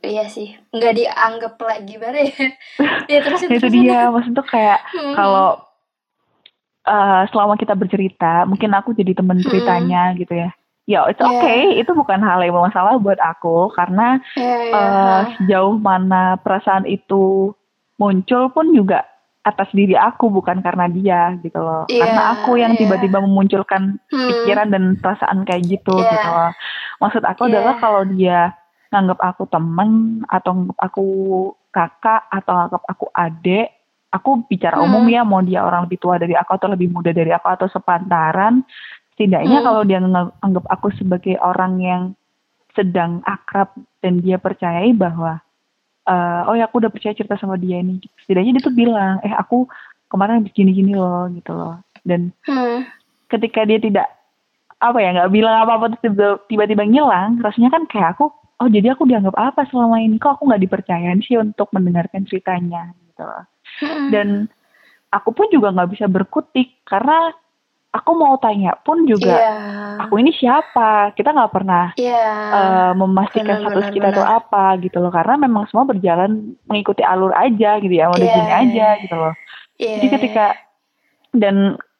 iya 0.00 0.24
sih, 0.26 0.52
nggak 0.68 0.94
dianggap 0.94 1.54
lagi 1.58 1.94
bare. 1.96 2.24
ya 3.12 3.18
terus 3.20 3.42
itu 3.42 3.66
dia 3.68 4.08
maksud 4.08 4.32
tuh 4.32 4.44
kayak 4.44 4.78
Hmm. 4.88 5.14
kalau 5.14 5.48
eh, 6.84 7.22
selama 7.28 7.54
kita 7.54 7.74
bercerita 7.74 8.44
mungkin 8.44 8.72
aku 8.72 8.92
jadi 8.92 9.12
temen 9.12 9.42
ceritanya 9.42 10.14
gitu 10.14 10.32
ya 10.32 10.50
ya 10.84 11.04
it's 11.04 11.20
Hmm. 11.20 11.28
Iya. 11.28 11.36
okay 11.36 11.60
itu 11.76 11.90
bukan 11.92 12.16
hal 12.18 12.40
yang 12.40 12.54
bermasalah 12.54 12.96
buat 12.96 13.18
aku 13.18 13.68
karena 13.72 14.16
Iya, 14.32 14.56
iya. 14.64 14.72
eh, 14.72 15.20
sejauh 15.36 15.76
mana 15.76 16.36
perasaan 16.38 16.84
itu 16.84 17.52
muncul 17.94 18.48
pun 18.48 18.72
juga 18.72 19.04
atas 19.40 19.68
diri 19.70 19.92
aku 19.94 20.28
bukan 20.28 20.60
karena 20.60 20.88
dia 20.88 21.20
gitu 21.38 21.56
loh 21.56 21.84
Iya, 21.86 22.00
karena 22.02 22.22
aku 22.34 22.56
yang 22.56 22.72
tiba-tiba 22.74 23.20
memunculkan 23.20 24.00
Hmm. 24.08 24.28
pikiran 24.30 24.68
dan 24.68 24.84
perasaan 24.96 25.44
kayak 25.44 25.68
gitu 25.68 25.92
Iya. 25.94 26.08
gitu 26.10 26.28
loh 26.30 26.50
maksud 26.98 27.22
aku 27.22 27.42
Iya. 27.44 27.50
adalah 27.52 27.74
kalau 27.78 28.02
dia 28.06 28.56
nganggap 28.88 29.18
aku 29.20 29.44
temen 29.46 29.90
atau 30.26 30.50
nganggap 30.52 30.78
aku 30.80 31.06
kakak 31.68 32.22
atau 32.28 32.52
nganggap 32.54 32.82
aku 32.86 33.06
adik 33.12 33.68
aku 34.08 34.40
bicara 34.48 34.80
Hmm. 34.80 34.88
umum 34.88 35.04
ya 35.06 35.20
mau 35.20 35.44
dia 35.44 35.60
orang 35.60 35.84
lebih 35.84 36.00
tua 36.00 36.16
dari 36.16 36.32
aku 36.32 36.56
atau 36.56 36.68
lebih 36.72 36.88
muda 36.88 37.12
dari 37.12 37.28
aku 37.28 37.44
atau 37.44 37.68
sepantaran 37.68 38.64
setidaknya 39.12 39.60
Hmm. 39.60 39.66
kalau 39.66 39.82
dia 39.84 40.00
nganggap 40.00 40.64
aku 40.66 40.88
sebagai 40.96 41.36
orang 41.38 41.72
yang 41.78 42.02
sedang 42.72 43.20
akrab 43.22 43.74
dan 44.00 44.22
dia 44.22 44.38
percayai 44.38 44.94
bahwa 44.94 45.42
eh, 46.08 46.40
oh 46.48 46.56
ya 46.56 46.64
aku 46.64 46.80
udah 46.80 46.88
percaya 46.88 47.12
cerita 47.12 47.36
sama 47.36 47.60
dia 47.60 47.84
ini 47.84 48.00
setidaknya 48.24 48.56
dia 48.56 48.64
tuh 48.64 48.72
bilang 48.72 49.20
eh 49.20 49.34
aku 49.34 49.68
kemarin 50.08 50.40
habis 50.40 50.56
gini-gini 50.56 50.96
loh 50.96 51.28
gitu 51.28 51.52
loh 51.52 51.76
dan 52.00 52.32
Hmm. 52.48 52.88
ketika 53.28 53.68
dia 53.68 53.76
tidak 53.76 54.08
apa 54.78 54.96
ya 55.02 55.12
nggak 55.12 55.32
bilang 55.34 55.58
apa-apa 55.58 56.00
tiba-tiba 56.48 56.86
ngilang 56.86 57.42
rasanya 57.44 57.76
kan 57.76 57.84
kayak 57.90 58.16
aku 58.16 58.32
oh 58.58 58.68
jadi 58.68 58.92
aku 58.92 59.04
dianggap 59.04 59.34
apa 59.34 59.66
selama 59.66 59.98
ini 59.98 60.16
kok 60.16 60.34
aku 60.34 60.46
nggak 60.46 60.62
dipercayain 60.62 61.20
sih 61.20 61.36
untuk 61.36 61.70
mendengarkan 61.70 62.24
ceritanya 62.24 62.90
gitu 63.06 63.22
loh 63.22 63.44
Hmm. 63.78 64.08
dan 64.08 64.28
aku 65.08 65.30
pun 65.30 65.46
juga 65.48 65.70
nggak 65.70 65.90
bisa 65.92 66.06
berkutik 66.06 66.82
karena 66.82 67.30
aku 67.88 68.10
mau 68.12 68.34
tanya 68.36 68.74
pun 68.76 69.04
juga 69.04 69.38
Iya. 69.38 69.54
aku 70.02 70.18
ini 70.18 70.32
siapa 70.32 71.12
kita 71.12 71.30
nggak 71.30 71.52
pernah 71.52 71.92
Iya. 71.94 72.26
eh, 72.50 72.92
memastikan 72.94 73.46
Benar, 73.54 73.62
status 73.62 73.84
benar, 73.84 73.94
kita 73.94 74.08
tuh 74.10 74.24
benar. 74.24 74.38
apa 74.40 74.64
gitu 74.78 74.96
loh 74.98 75.08
karena 75.08 75.34
memang 75.38 75.64
semua 75.66 75.84
berjalan 75.84 76.30
mengikuti 76.64 77.00
alur 77.00 77.30
aja 77.32 77.76
gitu 77.76 77.92
ya 77.92 78.08
udah 78.08 78.18
Iya. 78.20 78.34
gini 78.34 78.50
aja 78.52 78.86
gitu 78.98 79.14
loh 79.14 79.34
Iya. 79.76 79.90
jadi 79.94 80.06
ketika 80.16 80.44
dan 81.32 81.56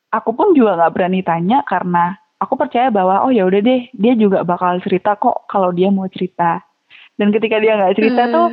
aku 0.08 0.30
pun 0.32 0.52
juga 0.52 0.74
nggak 0.74 0.92
berani 0.92 1.20
tanya 1.20 1.62
karena 1.62 2.16
aku 2.38 2.54
percaya 2.54 2.88
bahwa 2.88 3.20
oh 3.20 3.30
ya 3.30 3.42
udah 3.42 3.58
deh 3.58 3.90
dia 3.92 4.14
juga 4.14 4.42
bakal 4.42 4.78
cerita 4.78 5.14
kok 5.14 5.46
kalau 5.46 5.70
dia 5.70 5.88
mau 5.88 6.06
cerita 6.06 6.62
dan 7.14 7.28
ketika 7.28 7.58
dia 7.58 7.74
nggak 7.74 7.94
cerita 7.94 8.22
Hmm. 8.24 8.32
tuh 8.32 8.46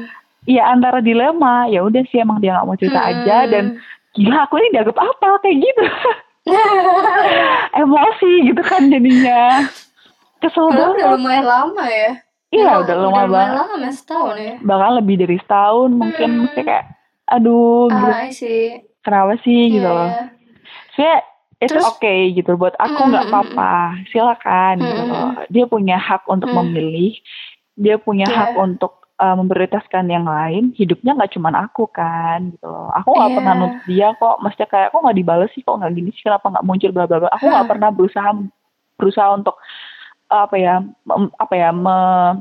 ya 0.45 0.63
antara 0.67 0.99
dilema 0.99 1.65
ya 1.65 1.81
udah 1.81 2.01
sih 2.05 2.17
emang 2.17 2.37
dia 2.37 2.53
nggak 2.53 2.65
mau 2.65 2.75
cerita 2.75 2.97
Hmm. 2.97 3.09
aja 3.15 3.37
dan 3.47 3.65
gila 4.11 4.37
aku 4.43 4.57
ini 4.57 4.69
dianggap 4.71 4.97
apa 4.97 5.29
kayak 5.39 5.57
gitu 5.59 5.83
emosi 7.75 8.31
gitu 8.45 8.61
kan 8.61 8.87
jadinya 8.87 9.65
kesel 10.37 10.69
Padahal 10.69 10.91
udah 10.91 11.05
banget 11.05 11.17
lumayan 11.17 11.45
lama 11.45 11.85
ya. 11.85 12.11
iya 12.49 12.69
Emang 12.71 12.83
udah 12.83 12.95
lumayan 12.99 13.29
banget 13.29 13.53
lama 13.55 13.89
setahun 13.91 14.35
ya. 14.37 14.53
bahkan 14.61 14.91
lebih 14.95 15.15
dari 15.17 15.37
setahun 15.37 15.89
mungkin 15.91 16.27
Hmm. 16.27 16.41
mesti 16.43 16.61
kayak 16.63 16.85
aduh 17.27 17.89
gitu 17.89 18.05
Ah, 18.07 18.29
see. 18.29 18.69
kenapa 19.01 19.33
sih 19.41 19.61
gitu 19.71 19.83
loh 19.83 20.09
saya 20.93 21.15
itu 21.65 21.79
oke 21.81 22.15
gitu 22.33 22.51
buat 22.55 22.75
aku 22.77 23.01
Mm, 23.01 23.09
nggak 23.09 23.25
mm, 23.25 23.29
apa-apa 23.29 23.73
silakan 24.09 24.75
gitu. 24.79 25.01
Mm, 25.01 25.09
loh 25.11 25.31
dia 25.47 25.65
punya 25.65 25.97
hak 25.97 26.23
untuk 26.25 26.49
Mm. 26.49 26.57
memilih 26.61 27.13
dia 27.75 27.95
punya 27.97 28.23
Iya. 28.25 28.37
hak 28.37 28.51
untuk 28.55 29.03
uh, 29.15 29.35
memprioritaskan 29.35 30.07
yang 30.07 30.23
lain 30.23 30.71
hidupnya 30.73 31.11
nggak 31.13 31.35
cuman 31.35 31.55
aku 31.57 31.87
kan 31.87 32.51
gitu 32.51 32.67
loh. 32.67 32.87
Aku 32.93 33.11
nggak 33.11 33.29
Iya. 33.31 33.37
pernah 33.39 33.53
nuntut 33.53 33.83
dia 33.85 34.07
kok 34.13 34.35
maksudnya 34.39 34.67
kayak 34.67 34.89
kok 34.91 35.01
nggak 35.03 35.17
dibales 35.17 35.51
sih? 35.51 35.61
Kok 35.61 35.75
nggak 35.79 35.93
gini 35.93 36.09
sih? 36.15 36.23
Kenapa 36.23 36.45
nggak 36.51 36.65
muncul? 36.65 36.91
Bla 36.95 37.05
bla 37.05 37.17
bla. 37.19 37.29
Aku 37.35 37.45
nggak 37.47 37.63
Hah. 37.63 37.71
pernah 37.71 37.89
berusaha 37.91 38.29
berusaha 38.95 39.29
untuk 39.33 39.55
apa 40.25 40.55
ya 40.55 40.81
apa 41.35 41.53
ya 41.53 41.69
me- 41.69 42.39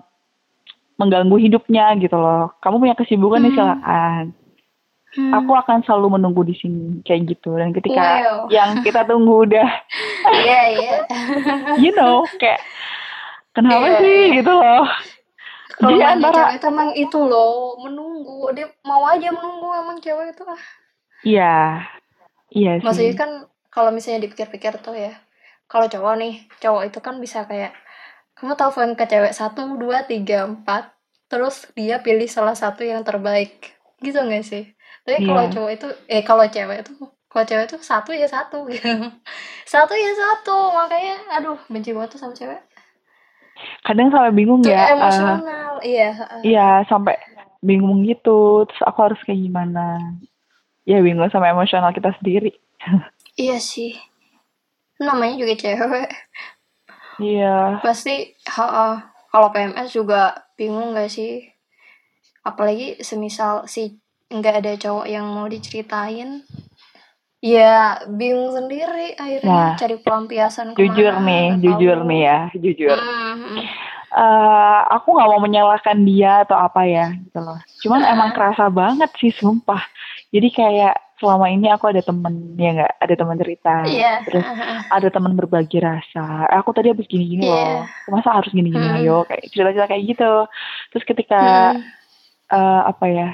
mengganggu 0.94 1.36
hidupnya 1.42 1.90
gitu 1.98 2.14
loh. 2.14 2.54
Kamu 2.62 2.78
punya 2.78 2.94
kesibukan 2.94 3.42
nih 3.42 3.50
Hmm. 3.50 3.58
silakan 3.58 4.24
Hmm. 5.14 5.30
aku 5.32 5.54
akan 5.54 5.78
selalu 5.80 6.18
menunggu 6.18 6.42
di 6.42 6.52
sini 6.52 6.98
kayak 7.00 7.30
gitu 7.30 7.54
dan 7.54 7.70
ketika 7.70 8.02
Wow. 8.18 8.50
yang 8.50 8.82
kita 8.82 9.02
tunggu 9.02 9.46
udah 9.46 9.68
Iya, 10.42 10.60
iya. 10.74 10.92
you 11.82 11.90
know 11.90 12.26
kayak 12.34 12.58
kenapa 13.52 13.86
Iya, 13.88 13.98
sih 13.98 14.18
iya. 14.24 14.34
gitu 14.36 14.52
loh 14.52 14.84
Kalau 15.72 15.90
manja 15.92 16.06
antara- 16.08 16.34
cewek 16.44 16.54
itu 16.54 16.66
emang 16.68 16.90
itu 16.94 17.18
loh, 17.20 17.54
menunggu. 17.76 18.46
Dia 18.52 18.66
mau 18.82 19.02
aja 19.04 19.26
menunggu 19.28 19.68
emang 19.72 19.98
cewek 19.98 20.30
itu 20.30 20.42
ah. 20.44 20.62
iya 21.20 21.54
iya 22.48 22.78
sih 22.78 22.82
Maksudnya 22.82 23.14
kan 23.16 23.30
kalau 23.68 23.90
misalnya 23.90 24.22
dipikir-pikir 24.22 24.78
tuh 24.78 24.94
ya, 24.94 25.18
kalau 25.66 25.86
cowok 25.86 26.14
nih, 26.16 26.34
cowok 26.58 26.82
itu 26.86 26.98
kan 27.00 27.18
bisa 27.18 27.42
kayak 27.42 27.74
kamu 28.32 28.54
telepon 28.54 28.94
ke 28.94 29.04
cewek 29.04 29.30
satu, 29.30 29.74
dua, 29.74 30.02
tiga, 30.02 30.42
empat, 30.44 30.94
terus 31.26 31.66
dia 31.72 31.98
pilih 31.98 32.26
salah 32.26 32.54
satu 32.54 32.82
yang 32.82 33.02
terbaik, 33.02 33.74
gitu 33.98 34.14
nggak 34.16 34.42
sih? 34.42 34.73
Tapi 35.04 35.18
kalau 35.26 35.44
Iya. 35.44 35.52
cowok 35.52 35.70
itu, 35.76 35.86
eh 36.08 36.22
kalau 36.28 36.44
cewek 36.48 36.78
itu, 36.84 36.92
kalau 37.30 37.44
cewek 37.48 37.64
itu 37.68 37.76
satu 37.90 38.10
ya 38.16 38.26
satu, 38.28 38.56
gitu. 38.72 38.88
satu 39.72 39.92
ya 40.04 40.12
satu, 40.22 40.56
makanya, 40.78 41.14
aduh, 41.36 41.58
benci 41.72 41.90
banget 41.96 42.10
tuh 42.16 42.20
sama 42.22 42.34
cewek. 42.36 42.60
kadang 43.86 44.08
sampai 44.10 44.32
bingung 44.34 44.62
Tuh 44.64 44.72
ya 44.72 44.82
eh, 44.90 44.92
emosional, 44.96 45.72
iya. 45.84 46.08
heeh. 46.18 46.42
iya 46.50 46.68
sampai 46.90 47.14
bingung 47.64 48.04
gitu 48.04 48.64
terus 48.68 48.82
aku 48.84 48.98
harus 49.08 49.20
kayak 49.24 49.40
gimana 49.40 49.84
ya 50.88 51.00
bingung 51.04 51.28
sama 51.32 51.52
emosional 51.52 51.92
kita 51.96 52.12
sendiri 52.20 52.52
Iya 53.42 53.58
sih. 53.70 53.92
Namanya 55.06 55.34
juga 55.42 55.54
cewek. 55.62 56.08
iya 57.22 57.78
Pasti 57.84 58.14
ha, 58.54 58.64
kalau 59.30 59.48
PMS 59.54 59.88
juga 59.98 60.34
bingung 60.58 60.94
gak 60.98 61.10
sih? 61.10 61.32
Apalagi 62.44 63.00
semisal 63.08 63.64
si 63.74 63.82
nggak 64.28 64.54
ada 64.60 64.72
cowok 64.76 65.06
yang 65.06 65.26
mau 65.26 65.46
diceritain. 65.46 66.42
Ya 67.38 68.00
bingung 68.08 68.56
sendiri 68.56 69.12
akhirnya 69.14 69.52
Nah, 69.52 69.76
cari 69.76 70.00
pelampiasan 70.00 70.72
jujur 70.72 71.12
ke 71.12 71.20
mana, 71.20 71.28
nih 71.28 71.44
nggak 71.50 71.60
jujur 71.60 71.96
tahu. 72.00 72.08
nih 72.08 72.20
ya 72.24 72.38
jujur 72.56 72.96
Hmm, 72.96 73.60
eh 74.14 74.80
aku 74.88 75.08
nggak 75.12 75.28
mau 75.28 75.40
menyalahkan 75.42 75.98
dia 76.02 76.40
atau 76.40 76.56
apa 76.56 76.88
ya 76.88 77.12
gitu 77.12 77.44
loh. 77.44 77.60
Cuman 77.84 78.00
Ah. 78.00 78.16
emang 78.16 78.30
kerasa 78.32 78.72
banget 78.72 79.12
sih 79.20 79.28
sumpah. 79.30 79.84
Jadi 80.32 80.48
kayak 80.50 80.96
selama 81.20 81.46
ini 81.46 81.68
aku 81.68 81.92
ada 81.92 82.00
temen 82.00 82.56
ya 82.56 82.70
nggak 82.74 82.92
ada 82.96 83.14
teman 83.14 83.36
cerita. 83.36 83.74
Iya. 83.84 84.12
Terus 84.24 84.44
ada 84.88 85.08
teman 85.12 85.32
berbagi 85.36 85.78
rasa. 85.78 86.48
Eh, 86.48 86.56
aku 86.56 86.72
tadi 86.72 86.88
habis 86.88 87.04
gini-gini 87.04 87.44
Iya. 87.44 87.52
loh. 87.52 87.84
Masa 88.08 88.40
harus 88.40 88.48
gini-gini 88.48 88.88
Hmm. 88.88 88.98
ayo 88.98 89.16
kayak 89.28 89.52
cerita-cerita 89.52 89.84
kayak 89.84 90.04
gitu. 90.08 90.32
Terus 90.90 91.04
ketika 91.04 91.42
Hmm, 91.70 91.84
eh, 92.50 92.82
apa 92.88 93.04
ya 93.04 93.28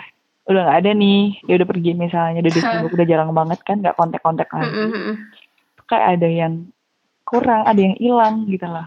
udah 0.50 0.62
nggak 0.66 0.78
ada 0.82 0.90
nih 0.92 1.20
dia 1.46 1.54
udah 1.56 1.68
pergi 1.68 1.90
misalnya 1.94 2.38
udah 2.42 2.52
sibuk 2.58 2.92
udah 2.92 3.06
jarang 3.06 3.30
banget 3.30 3.58
kan 3.62 3.78
nggak 3.78 3.94
kontak-kontak 3.94 4.48
lagi 4.50 4.66
hmm, 4.68 4.90
hmm. 4.90 5.14
kayak 5.86 6.06
ada 6.18 6.28
yang 6.28 6.52
kurang 7.22 7.62
ada 7.64 7.80
yang 7.80 7.96
hilang 7.96 8.44
gitu 8.46 8.66
loh 8.66 8.86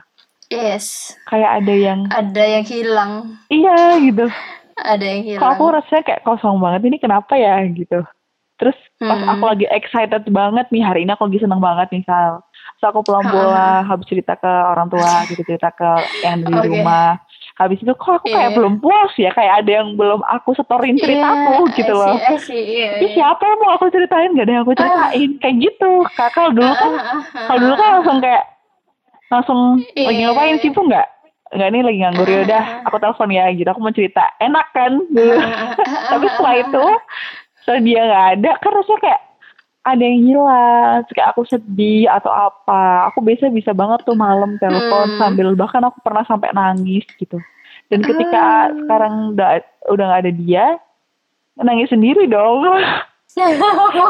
Yes. 0.52 1.16
kayak 1.26 1.64
ada 1.64 1.74
yang 1.74 2.06
Ada 2.14 2.44
yang 2.46 2.66
hilang. 2.68 3.12
iya 3.48 3.98
gitu 3.98 4.28
Ada 4.78 5.02
yang 5.02 5.22
hilang. 5.26 5.42
kok 5.42 5.52
aku 5.58 5.64
rasanya 5.72 6.04
kayak 6.04 6.22
kosong 6.22 6.62
banget 6.62 6.82
ini 6.86 6.98
kenapa 7.00 7.34
ya 7.34 7.64
gitu 7.66 8.06
terus 8.56 8.78
pas 9.02 9.18
Hmm. 9.18 9.34
aku 9.34 9.44
lagi 9.50 9.66
excited 9.68 10.24
banget 10.30 10.70
nih 10.70 10.84
hari 10.86 11.04
ini 11.04 11.12
aku 11.12 11.26
lagi 11.26 11.42
seneng 11.42 11.58
banget 11.58 11.90
misal 11.90 12.44
Terus 12.74 12.90
aku 12.92 13.04
pulang-pulang, 13.06 13.88
habis 13.88 14.08
cerita 14.08 14.36
ke 14.36 14.48
orang 14.48 14.92
tua, 14.92 15.24
gitu 15.28 15.40
cerita 15.44 15.72
ke 15.72 15.88
yang 16.20 16.44
di 16.44 16.52
Oke. 16.52 16.68
rumah. 16.68 17.16
Habis 17.54 17.80
itu 17.80 17.94
kok 17.94 18.18
aku 18.18 18.28
kayak 18.28 18.50
Iya. 18.50 18.58
belum 18.58 18.74
puas 18.78 19.14
ya, 19.14 19.30
kayak 19.30 19.54
ada 19.62 19.72
yang 19.78 19.94
belum 19.94 20.26
aku 20.26 20.54
setorin 20.54 20.98
ceritaku 20.98 21.54
Iya, 21.64 21.76
gitu 21.76 21.94
I 21.94 22.00
loh. 22.00 22.16
see, 22.16 22.26
I 22.26 22.38
see, 22.40 22.62
iya, 22.74 22.88
Tapi 22.92 23.06
iya. 23.06 23.14
siapa 23.14 23.44
yang 23.44 23.60
mau 23.62 23.72
aku 23.72 23.86
ceritain? 23.88 24.30
Gak 24.32 24.42
ada 24.42 24.52
yang 24.52 24.64
aku 24.64 24.74
ceritain. 24.74 25.30
Kayak 25.38 25.56
gitu. 25.62 25.92
Kakak 26.12 26.50
dulu 26.52 26.72
kan, 26.72 26.92
Ah, 26.92 26.98
ah, 26.98 27.14
ah, 27.14 27.46
kalau 27.46 27.60
dulu 27.62 27.74
kan 27.76 27.88
langsung 27.94 28.18
kayak, 28.20 28.44
langsung 29.28 29.60
lagi 29.88 30.02
Iya. 30.16 30.26
ngapain 30.28 30.58
sih 30.60 30.70
tuh 30.70 30.84
nggak? 30.84 31.08
Nggak 31.54 31.70
nih 31.70 31.82
lagi 31.84 31.98
nganggur 32.02 32.28
ya 32.28 32.40
udah, 32.44 32.64
aku 32.84 32.96
telepon 32.98 33.30
ya 33.30 33.46
gitu. 33.52 33.68
Aku 33.68 33.80
mau 33.80 33.94
cerita, 33.94 34.24
enak 34.40 34.66
kan. 34.72 34.92
Tapi 36.10 36.26
setelah 36.28 36.56
itu, 36.58 36.84
setelah 37.62 37.80
dia 37.80 38.02
nggak 38.04 38.26
ada, 38.34 38.52
kan 38.58 38.72
rasanya 38.72 39.00
kayak 39.00 39.22
ada 39.84 40.00
yang 40.00 40.20
hilang, 40.24 41.04
kayak 41.12 41.36
aku 41.36 41.44
sedih 41.44 42.08
atau 42.08 42.32
apa. 42.32 43.12
Aku 43.12 43.20
biasa 43.20 43.52
bisa 43.52 43.76
banget 43.76 44.08
tuh 44.08 44.16
malam 44.16 44.56
telepon 44.58 45.16
Hmm. 45.16 45.20
sambil 45.20 45.52
bahkan 45.60 45.84
aku 45.84 46.00
pernah 46.00 46.24
sampai 46.24 46.56
nangis 46.56 47.04
gitu. 47.20 47.36
Dan 47.92 48.00
ketika 48.00 48.72
Ah. 48.72 48.74
sekarang 48.74 49.36
udah 49.36 49.50
udah 49.92 50.04
nggak 50.08 50.22
ada 50.24 50.34
dia, 50.34 50.66
nangis 51.60 51.92
sendiri 51.92 52.26
dong. 52.26 52.64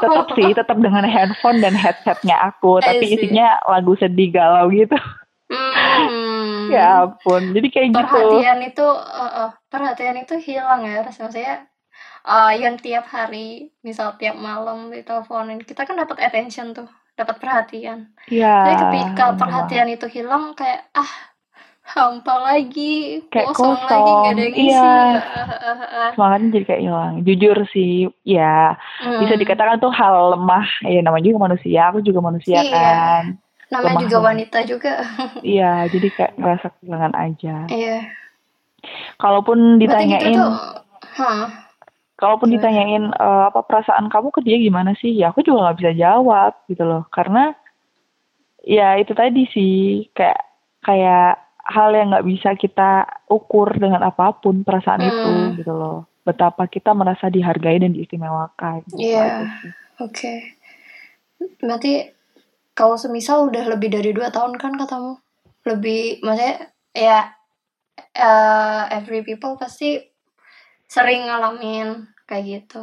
tetap 0.03 0.27
sih, 0.35 0.51
tetap 0.51 0.77
dengan 0.77 1.07
handphone 1.07 1.63
dan 1.63 1.73
headsetnya 1.73 2.37
aku, 2.43 2.83
tapi 2.83 3.15
isinya 3.17 3.57
lagu 3.65 3.95
sedih 3.95 4.29
galau 4.29 4.69
gitu. 4.69 4.95
Hmm. 5.49 6.69
ya 6.75 7.05
ampun, 7.05 7.53
jadi 7.53 7.67
kayak 7.69 7.87
gitu. 7.91 7.99
perhatian 8.03 8.59
itu 8.61 8.87
eh, 8.93 9.31
eh, 9.41 9.49
perhatian 9.69 10.15
itu 10.21 10.35
hilang 10.39 10.81
ya 10.85 11.01
rasanya 11.01 11.67
saya 12.23 12.55
yang 12.57 12.75
tiap 12.77 13.05
hari 13.05 13.67
misal 13.79 14.15
tiap 14.15 14.33
malam 14.33 14.87
diteleponin 14.89 15.59
kita 15.59 15.83
kan 15.83 15.95
dapat 15.95 16.23
attention 16.23 16.71
tuh 16.71 16.87
dapat 17.13 17.37
perhatian 17.37 18.09
Iya. 18.25 18.55
tapi 18.65 18.97
ketika 19.03 19.35
perhatian 19.35 19.87
itu 19.87 20.07
hilang 20.07 20.55
kayak 20.55 20.87
ah 20.93 21.11
hampa 21.83 22.39
lagi 22.39 23.27
Kayak 23.27 23.51
kosong, 23.51 23.75
lagi 23.75 23.91
kosong, 23.91 24.23
gak 24.23 24.31
ada 24.31 24.41
yang 24.41 24.55
isi 24.55 24.71
iya. 24.71 25.19
Semangatnya 26.15 26.49
jadi 26.49 26.65
kayak 26.65 26.81
hilang. 26.81 27.13
Jujur 27.21 27.57
sih, 27.67 27.93
ya 28.23 28.79
bisa 29.19 29.33
Hmm. 29.35 29.41
dikatakan 29.43 29.77
tuh 29.77 29.91
hal 29.91 30.31
lemah. 30.31 30.63
Ya 30.81 31.03
namanya 31.03 31.27
juga 31.27 31.39
manusia, 31.43 31.91
aku 31.91 31.99
juga 31.99 32.23
manusia 32.23 32.55
Iya. 32.57 32.71
kan. 32.71 33.23
namanya 33.67 33.89
lemah 33.89 34.01
juga 34.01 34.15
banget. 34.15 34.29
wanita 34.31 34.59
juga 34.63 34.93
Iya, 35.43 35.71
jadi 35.89 36.07
kayak 36.09 36.33
ngerasa 36.39 36.67
kehilangan 36.71 37.13
aja. 37.19 37.55
iya 37.67 37.97
Kalaupun 39.17 39.57
berarti 39.75 39.83
ditanyain, 40.07 40.23
gitu 40.29 40.39
tuh. 40.39 40.53
Kalaupun 42.23 42.47
Gimana? 42.47 42.63
ditanyain 42.63 43.03
eh, 43.11 43.43
apa 43.51 43.59
perasaan 43.67 44.07
kamu 44.07 44.31
ke 44.31 44.39
dia 44.41 44.55
gimana 44.57 44.95
sih, 44.95 45.11
ya 45.11 45.35
aku 45.35 45.43
juga 45.43 45.67
nggak 45.67 45.77
bisa 45.83 45.91
jawab 45.93 46.55
gitu 46.71 46.87
loh. 46.87 47.03
Karena 47.11 47.51
ya 48.63 48.95
itu 48.95 49.11
tadi 49.11 49.43
sih 49.51 50.07
kayak 50.15 50.39
kayak 50.79 51.35
hal 51.63 51.91
yang 51.91 52.11
nggak 52.11 52.27
bisa 52.27 52.49
kita 52.55 53.03
ukur 53.27 53.75
dengan 53.75 54.03
apa 54.03 54.35
pun 54.35 54.63
perasaan 54.63 54.99
Hmm. 54.99 55.11
itu 55.11 55.33
gitu 55.59 55.73
loh. 55.75 56.07
Betapa 56.23 56.71
kita 56.71 56.95
merasa 56.95 57.27
dihargai 57.27 57.83
dan 57.83 57.91
diistimewakan. 57.91 58.87
Gitu 58.87 58.95
Iya. 59.03 59.19
aja 59.19 59.45
sih. 59.59 59.71
Oke. 59.99 60.33
Berarti 61.59 62.07
kalau 62.71 62.95
semisal 62.95 63.51
udah 63.51 63.67
lebih 63.69 63.91
dari 63.91 64.15
dua 64.15 64.31
tahun 64.31 64.55
kan 64.55 64.79
katamu? 64.79 65.19
Lebih, 65.63 66.23
maksudnya 66.23 66.55
ya 66.91 67.19
eh, 68.15 68.81
every 68.91 69.21
people 69.21 69.55
pasti 69.55 69.99
sering 70.87 71.25
ngalamin 71.25 72.07
kayak 72.29 72.45
gitu. 72.53 72.81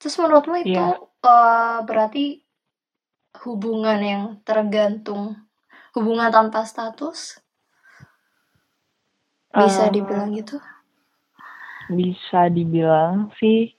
Terus 0.00 0.14
menurutmu 0.20 0.56
itu 0.66 0.84
Iya. 0.84 0.96
eh, 1.32 1.78
berarti 1.88 2.24
hubungan 3.44 4.00
yang 4.12 4.24
tergantung, 4.48 5.24
hubungan 5.94 6.30
tanpa 6.36 6.60
status, 6.72 7.18
bisa 9.54 9.82
Eh, 9.86 9.92
dibilang 9.94 10.30
gitu? 10.38 10.56
bisa 11.90 12.46
dibilang 12.54 13.34
sih 13.42 13.74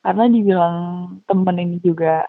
karena 0.00 0.24
dibilang 0.32 0.76
temen 1.28 1.56
ini 1.60 1.76
juga 1.84 2.24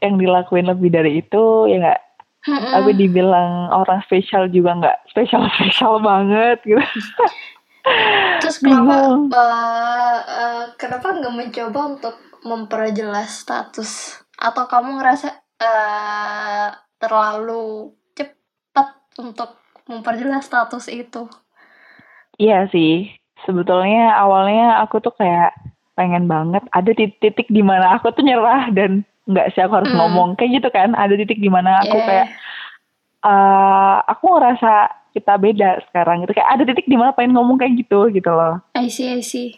yang 0.00 0.16
dilakuin 0.20 0.68
lebih 0.68 0.90
dari 0.92 1.20
itu 1.20 1.68
ya 1.68 1.76
nggak 1.80 2.00
tapi 2.44 2.90
dibilang 2.96 3.72
orang 3.72 4.00
spesial 4.04 4.48
juga 4.48 4.70
nggak 4.80 4.98
spesial 5.12 5.44
spesial 5.56 6.00
banget 6.08 6.58
gitu 6.64 6.80
Terus 8.40 8.56
kenapa 8.60 8.94
bingung 8.96 9.32
eh, 9.32 10.18
eh, 10.42 10.62
kenapa 10.80 11.06
nggak 11.16 11.34
mencoba 11.38 11.80
untuk 11.96 12.14
memperjelas 12.44 13.30
status? 13.44 13.90
Atau 14.36 14.64
kamu 14.72 15.00
ngerasa 15.00 15.28
eh, 15.60 16.68
terlalu 17.00 17.92
cepat 18.16 18.88
untuk 19.20 19.50
memperjelas 19.90 20.44
status 20.48 20.84
itu? 20.92 21.22
iya 22.38 22.66
sih 22.72 23.10
sebetulnya 23.46 24.14
awalnya 24.18 24.82
aku 24.82 24.98
tuh 25.04 25.14
kayak 25.14 25.54
pengen 25.94 26.26
banget 26.26 26.62
ada 26.74 26.90
titik, 26.90 27.18
titik 27.22 27.48
di 27.50 27.62
mana 27.62 27.94
aku 27.98 28.10
tuh 28.10 28.24
nyerah 28.26 28.70
dan 28.74 29.06
nggak 29.30 29.54
sih 29.54 29.62
aku 29.62 29.74
harus 29.80 29.92
Hmm. 29.92 29.98
ngomong 30.00 30.34
kayak 30.36 30.60
gitu 30.60 30.68
kan 30.74 30.92
ada 30.96 31.14
titik 31.16 31.38
di 31.40 31.48
mana 31.48 31.84
aku 31.86 31.96
Yeah. 31.96 32.06
kayak 32.08 32.28
eh 33.24 33.96
aku 34.12 34.24
ngerasa 34.36 34.72
kita 35.14 35.32
beda 35.34 35.78
sekarang 35.86 36.22
gitu 36.22 36.34
kayak 36.34 36.50
ada 36.50 36.62
titik 36.64 36.84
di 36.84 36.94
mana 36.94 37.10
pengen 37.10 37.32
ngomong 37.32 37.54
kayak 37.54 37.78
gitu 37.78 38.10
gitu 38.10 38.28
loh 38.28 38.58
I 38.74 38.86
see, 38.88 39.08
I 39.08 39.22
see. 39.22 39.54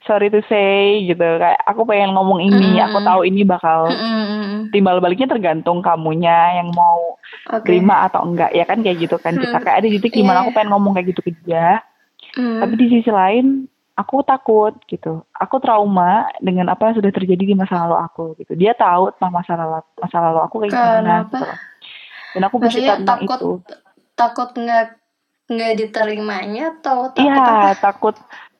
sorry 0.00 0.30
to 0.30 0.40
say 0.42 1.04
gitu 1.04 1.20
kayak 1.20 1.58
aku 1.62 1.84
pengen 1.84 2.14
ngomong 2.14 2.40
ini 2.40 2.78
Mm. 2.78 2.86
aku 2.86 2.98
tahu 3.02 3.20
ini 3.22 3.42
bakal 3.42 3.90
Mm-mm. 3.90 4.70
timbal 4.70 4.98
baliknya 4.98 5.28
tergantung 5.28 5.78
kamunya 5.78 6.56
yang 6.56 6.70
mau 6.70 7.18
Oke. 7.50 7.66
terima 7.66 8.06
atau 8.06 8.22
enggak 8.22 8.48
ya 8.50 8.62
kan 8.62 8.80
kayak 8.80 9.02
gitu 9.02 9.16
kan 9.16 9.34
kita 9.34 9.52
Hmm. 9.52 9.64
kayak 9.64 9.78
ada 9.78 9.88
titik 9.90 10.12
di 10.12 10.22
mana 10.22 10.40
Iya. 10.40 10.42
aku 10.42 10.50
pengen 10.52 10.70
ngomong 10.70 10.92
kayak 10.94 11.08
gitu 11.10 11.20
ke 11.20 11.32
dia 11.42 11.82
Mm. 12.34 12.60
tapi 12.60 12.72
di 12.74 12.86
sisi 12.88 13.10
lain 13.10 13.66
aku 13.94 14.22
takut 14.22 14.78
gitu 14.86 15.26
aku 15.34 15.58
trauma 15.58 16.24
dengan 16.38 16.70
apa 16.70 16.88
yang 16.88 16.96
sudah 16.96 17.10
terjadi 17.10 17.44
di 17.44 17.52
masa 17.52 17.82
lalu 17.82 17.96
aku 17.98 18.24
gitu 18.38 18.54
dia 18.54 18.72
tahu 18.72 19.10
tentang 19.12 19.32
masa 19.34 19.52
lalu 19.54 19.82
masa 19.94 20.16
lalu 20.22 20.40
aku 20.40 20.54
kayak 20.62 20.72
gimana 20.72 21.14
gitu 21.24 21.46
dan 22.30 22.42
aku 22.44 22.56
bercerita 22.56 22.92
tentang 22.96 23.20
takut 23.26 23.38
itu 23.60 23.74
takut 24.18 24.50
nggak 24.52 24.98
nggak 25.48 25.72
diterimanya 25.80 26.76
atau 26.82 27.08
takut 27.14 27.24
iya 27.24 27.36
apa? 27.38 27.78
takut 27.78 28.16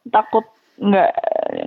takut 0.08 0.46
nggak 0.78 1.10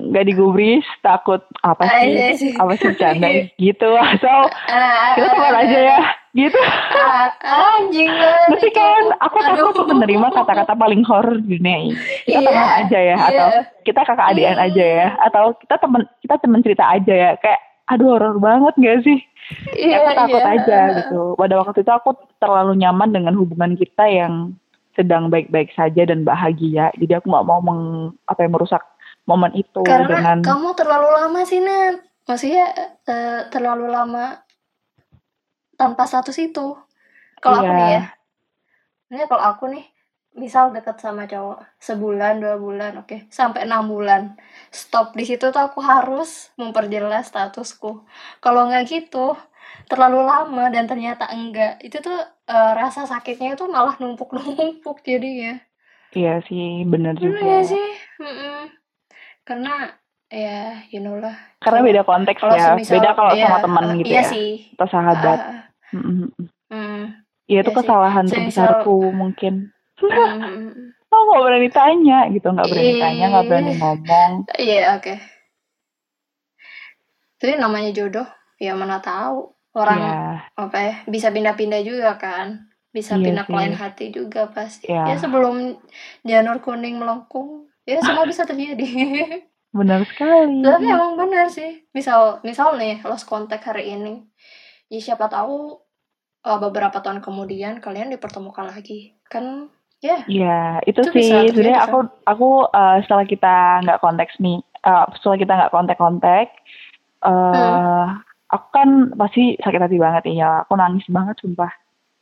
nggak 0.08 0.24
digubris 0.24 0.88
takut 1.04 1.44
apa 1.68 1.84
I 1.84 1.92
sih 1.92 2.00
see, 2.00 2.24
I 2.24 2.34
see. 2.40 2.52
apa 2.56 2.72
sih 2.80 2.88
bercanda 2.96 3.28
gitu 3.68 3.90
atau 3.92 4.40
Ah, 4.72 5.14
kita 5.20 5.28
teman 5.36 5.52
ah, 5.52 5.62
aja 5.68 5.80
ya 5.84 6.00
gitu 6.32 6.60
ah, 6.96 7.28
anjing 7.76 8.08
Berarti 8.48 8.70
kan 8.72 9.04
aku 9.20 9.36
Aduh. 9.44 9.76
takut 9.76 9.88
menerima 9.92 10.28
kata-kata 10.32 10.74
paling 10.80 11.04
horor 11.04 11.44
di 11.44 11.60
dunia 11.60 11.92
ini. 11.92 11.96
Kita 12.24 12.40
Iya, 12.40 12.48
teman 12.48 12.70
aja 12.72 13.00
ya 13.04 13.04
iya. 13.04 13.16
atau 13.28 13.48
kita 13.84 14.02
kakak 14.08 14.28
adian 14.32 14.58
aja 14.58 14.86
ya 14.86 15.08
atau 15.28 15.44
kita 15.60 15.76
teman 15.76 16.02
kita 16.24 16.36
teman 16.40 16.60
cerita 16.64 16.84
aja 16.88 17.14
ya 17.14 17.30
kayak 17.36 17.62
aduh 17.92 18.16
horor 18.16 18.40
banget 18.40 18.74
gak 18.80 19.00
sih? 19.04 19.20
Iya, 19.76 20.00
aku 20.00 20.12
takut 20.16 20.44
iya. 20.44 20.54
aja 20.56 20.80
gitu. 21.04 21.22
Pada 21.36 21.56
waktu 21.60 21.84
itu 21.84 21.92
aku 21.92 22.16
terlalu 22.40 22.80
nyaman 22.80 23.12
dengan 23.12 23.36
hubungan 23.36 23.76
kita 23.76 24.08
yang 24.08 24.56
sedang 24.96 25.28
baik-baik 25.28 25.76
saja 25.76 26.08
dan 26.08 26.24
bahagia. 26.24 26.88
Jadi 26.96 27.12
aku 27.20 27.28
nggak 27.28 27.48
mau 27.48 27.60
meng, 27.60 28.16
apa 28.32 28.48
yang 28.48 28.56
merusak 28.56 28.84
momen 29.30 29.54
itu 29.54 29.84
Karena 29.86 30.08
dengan 30.10 30.38
kamu 30.42 30.70
terlalu 30.74 31.10
lama 31.14 31.42
sih 31.46 31.62
Nat 31.62 32.02
Maksudnya 32.26 32.66
eh, 33.06 33.42
terlalu 33.50 33.90
lama 33.90 34.40
tanpa 35.76 36.06
status 36.06 36.38
itu 36.38 36.78
Kalau 37.42 37.58
aku 37.62 37.72
Iya. 37.72 37.78
nih 37.78 37.88
ya 37.90 38.04
Ini 39.12 39.24
kalau 39.28 39.44
aku 39.44 39.64
nih 39.70 39.86
Misal 40.32 40.72
deket 40.72 40.96
sama 40.98 41.28
cowok 41.28 41.60
Sebulan, 41.78 42.40
dua 42.40 42.56
bulan, 42.56 42.98
oke 42.98 43.28
Sampai 43.28 43.68
enam 43.68 43.86
bulan 43.86 44.40
Stop 44.70 45.12
di 45.12 45.24
situ 45.24 45.50
tuh 45.50 45.62
aku 45.62 45.80
harus 45.80 46.50
memperjelas 46.56 47.28
statusku 47.28 48.08
Kalau 48.38 48.68
nggak 48.68 48.86
gitu 48.86 49.36
terlalu 49.88 50.24
lama 50.24 50.68
dan 50.68 50.84
ternyata 50.84 51.32
enggak 51.32 51.80
itu 51.80 52.00
tuh 52.00 52.16
eh, 52.46 52.72
rasa 52.74 53.04
sakitnya 53.04 53.56
itu 53.56 53.68
malah 53.68 53.96
numpuk-numpuk 53.98 55.00
jadinya 55.02 55.60
iya 56.12 56.44
sih 56.44 56.84
Bener 56.84 57.16
juga. 57.16 57.40
gak 57.40 57.72
sih? 57.72 57.88
Mm-mm. 58.20 58.68
Karena 59.42 59.96
ya 60.28 60.80
you 60.88 61.00
know 61.00 61.16
lah. 61.16 61.36
Karena 61.58 61.80
beda 61.82 62.04
konteks 62.04 62.36
kalau 62.36 62.52
ya. 62.54 62.76
semisal- 62.76 62.94
beda 63.00 63.10
kalau 63.16 63.32
iya, 63.32 63.48
sama 63.48 63.58
teman 63.64 63.86
gitu 63.96 64.12
iya 64.12 64.20
ya 64.20 64.28
sih. 64.28 64.50
atau 64.76 64.88
sahabat. 64.88 65.40
Ah, 65.40 65.60
Mm, 65.92 66.00
mm, 66.00 66.16
mm. 66.20 66.48
mm, 66.68 67.02
Iya 67.48 67.60
itu 67.62 67.64
Iya 67.64 67.76
sih. 67.76 67.78
kesalahan 67.80 68.26
Semisal- 68.26 68.44
terbesarku 68.44 68.96
mungkin. 69.12 69.54
Mm, 70.10 70.92
Oh 71.12 71.22
nggak 71.28 71.44
berani 71.44 71.70
tanya 71.70 72.20
gitu, 72.32 72.48
nggak 72.48 72.68
berani 72.72 72.94
tanya, 73.04 73.26
nggak 73.36 73.46
berani 73.52 73.74
ngomong. 73.76 74.32
Iya 74.56 74.96
oke. 74.96 75.16
Tapi 77.42 77.58
namanya 77.58 77.92
jodoh, 77.92 78.28
ya 78.62 78.78
mana 78.78 79.04
tahu 79.04 79.52
orang 79.76 80.00
Iya, 80.00 80.20
apa 80.56 80.78
ya 80.80 80.96
bisa 81.10 81.28
pindah-pindah 81.34 81.82
juga 81.84 82.16
kan, 82.16 82.70
bisa 82.96 83.20
Iya 83.20 83.24
pindah 83.28 83.44
ke 83.44 83.52
sih. 83.52 83.58
lain 83.60 83.76
hati 83.76 84.06
juga 84.14 84.42
pasti. 84.52 84.86
Iya. 84.88 85.04
Ya 85.12 85.16
sebelum 85.20 85.76
janur 86.24 86.64
kuning 86.64 86.96
melengkung, 86.96 87.68
ya 87.84 88.00
semua 88.00 88.24
bisa 88.24 88.48
terjadi. 88.48 88.88
benar 89.80 90.04
sekali. 90.08 90.64
Tapi 90.64 90.86
emang 90.88 91.20
benar 91.20 91.48
sih. 91.52 91.88
Misal 91.92 92.40
misal 92.48 92.80
nih 92.80 93.04
lost 93.04 93.28
contact 93.28 93.68
hari 93.68 93.96
ini. 94.00 94.24
Ya 94.92 95.00
siapa 95.00 95.28
tahu 95.32 95.76
uh, 96.44 96.60
beberapa 96.60 97.00
tahun 97.00 97.24
kemudian 97.24 97.80
kalian 97.80 98.12
dipertemukan 98.12 98.68
lagi 98.68 99.16
kan 99.28 99.72
ya 100.02 100.10
yeah. 100.10 100.22
Iya, 100.26 100.60
itu, 100.84 101.00
Itu 101.00 101.14
sih 101.14 101.30
sebenarnya 101.48 101.86
aku 101.86 101.98
aku 102.26 102.50
eh, 102.68 102.98
setelah 103.06 103.24
kita 103.24 103.56
nggak 103.82 104.02
konteks 104.02 104.34
nih, 104.38 104.58
eh, 104.60 105.06
setelah 105.16 105.38
kita 105.38 105.54
nggak 105.56 105.72
kontak-kontak, 105.72 106.48
eh 107.22 107.30
Hmm. 107.30 108.18
aku 108.50 108.68
kan 108.74 108.90
pasti 109.14 109.56
sakit 109.58 109.78
hati 109.80 109.96
banget 109.96 110.24
ya. 110.28 110.66
Aku 110.66 110.74
nangis 110.74 111.06
banget 111.08 111.38
sumpah 111.40 111.70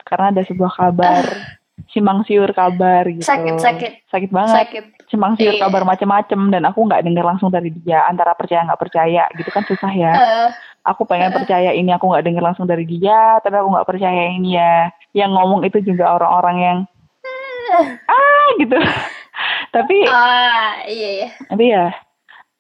karena 0.04 0.30
ada 0.30 0.42
sebuah 0.44 0.72
kabar 0.76 1.24
simpang 1.94 2.22
siur 2.24 2.52
kabar 2.52 3.08
gitu. 3.08 3.24
sakit 3.24 3.56
sakit 3.58 3.92
Sakit 4.12 4.30
banget. 4.30 4.56
sakit 4.60 4.86
Simpang 5.10 5.34
siur 5.34 5.56
Iya. 5.56 5.66
kabar 5.66 5.88
macem-macem 5.88 6.54
dan 6.54 6.68
aku 6.68 6.86
nggak 6.86 7.02
dengar 7.02 7.26
langsung 7.26 7.50
dari 7.50 7.72
dia. 7.74 8.06
Antara 8.06 8.36
percaya 8.36 8.62
nggak 8.62 8.78
percaya 8.78 9.24
gitu 9.34 9.50
kan 9.50 9.64
susah 9.66 9.90
ya. 9.90 10.14
Eh, 10.14 10.50
Aku 10.86 11.04
pengen 11.04 11.30
percaya 11.32 11.72
ini 11.72 11.92
aku 11.92 12.08
nggak 12.08 12.24
dengar 12.24 12.44
langsung 12.46 12.64
dari 12.64 12.82
dia, 12.84 13.38
tapi 13.40 13.52
aku 13.54 13.68
nggak 13.68 13.86
percaya 13.86 14.32
ini 14.32 14.56
ya. 14.56 14.88
Yang 15.12 15.32
ngomong 15.34 15.62
itu 15.64 15.80
juga 15.82 16.14
orang-orang 16.14 16.58
yang 16.58 16.78
ah 18.06 18.48
gitu. 18.56 18.78
tapi 19.76 19.98
ah 20.06 20.84
iya 20.86 21.10
iya 21.16 21.28
tapi 21.46 21.64
ya 21.68 21.88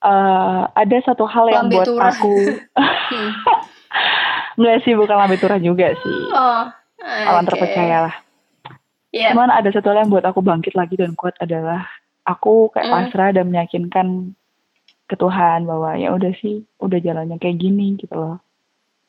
eh, 0.01 0.61
ada 0.69 0.97
satu 1.01 1.25
hal 1.25 1.45
yang 1.47 1.67
Lambe 1.67 1.75
buat 1.75 1.87
turah. 1.87 2.11
aku 2.11 2.35
Hmm. 3.09 3.33
nggak 4.55 4.85
sih 4.85 4.93
bukan 4.93 5.17
lambe 5.17 5.35
turah 5.35 5.57
juga 5.57 5.89
sih. 5.91 6.17
oh 6.29 6.69
Orang 7.01 7.41
oke. 7.43 7.49
terpercaya 7.49 8.05
lah. 8.05 8.15
Iya. 9.09 9.33
Cuman 9.33 9.49
ada 9.49 9.65
satu 9.67 9.89
hal 9.89 10.05
yang 10.05 10.11
buat 10.11 10.21
aku 10.21 10.45
bangkit 10.45 10.77
lagi 10.77 10.93
dan 10.93 11.17
kuat 11.17 11.33
adalah 11.39 11.89
aku 12.21 12.69
kayak 12.69 12.85
Hmm. 12.85 12.93
pasrah 13.01 13.33
dan 13.33 13.49
meyakinkan 13.49 14.37
ke 15.03 15.17
Tuhan 15.17 15.65
bahwa 15.65 15.97
ya 15.97 16.13
udah 16.13 16.29
sih, 16.37 16.61
udah 16.77 17.01
jalannya 17.01 17.41
kayak 17.41 17.57
gini 17.57 17.97
gitu 17.97 18.13
loh. 18.13 18.37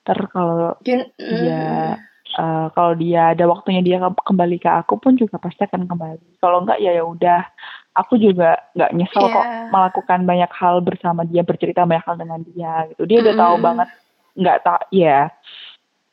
Ter 0.01 0.17
kalau 0.33 0.81
dia 0.81 2.01
eh, 2.31 2.67
kalau 2.75 2.93
dia 2.95 3.35
ada 3.35 3.45
waktunya 3.51 3.83
dia 3.83 3.97
ke- 3.99 4.23
kembali 4.27 4.57
ke 4.63 4.71
aku 4.71 4.99
pun 4.99 5.19
juga 5.19 5.39
pasti 5.39 5.67
akan 5.67 5.87
kembali. 5.91 6.39
Kalau 6.39 6.63
enggak 6.63 6.79
ya 6.79 6.95
ya 6.95 7.05
udah. 7.05 7.43
Aku 7.91 8.15
juga 8.17 8.55
nggak 8.79 8.93
nyesel 8.95 9.27
kok 9.29 9.43
Iya. 9.43 9.67
melakukan 9.75 10.23
banyak 10.23 10.51
hal 10.55 10.79
bersama 10.79 11.27
dia, 11.27 11.43
bercerita 11.43 11.83
banyak 11.83 12.07
hal 12.07 12.17
dengan 12.17 12.41
dia 12.47 12.87
gitu. 12.95 13.03
Dia 13.03 13.19
udah 13.19 13.35
tahu 13.35 13.55
Mm-mm. 13.59 13.67
banget 13.67 13.89
nggak 14.31 14.59
tak 14.63 14.81
ya 14.95 15.27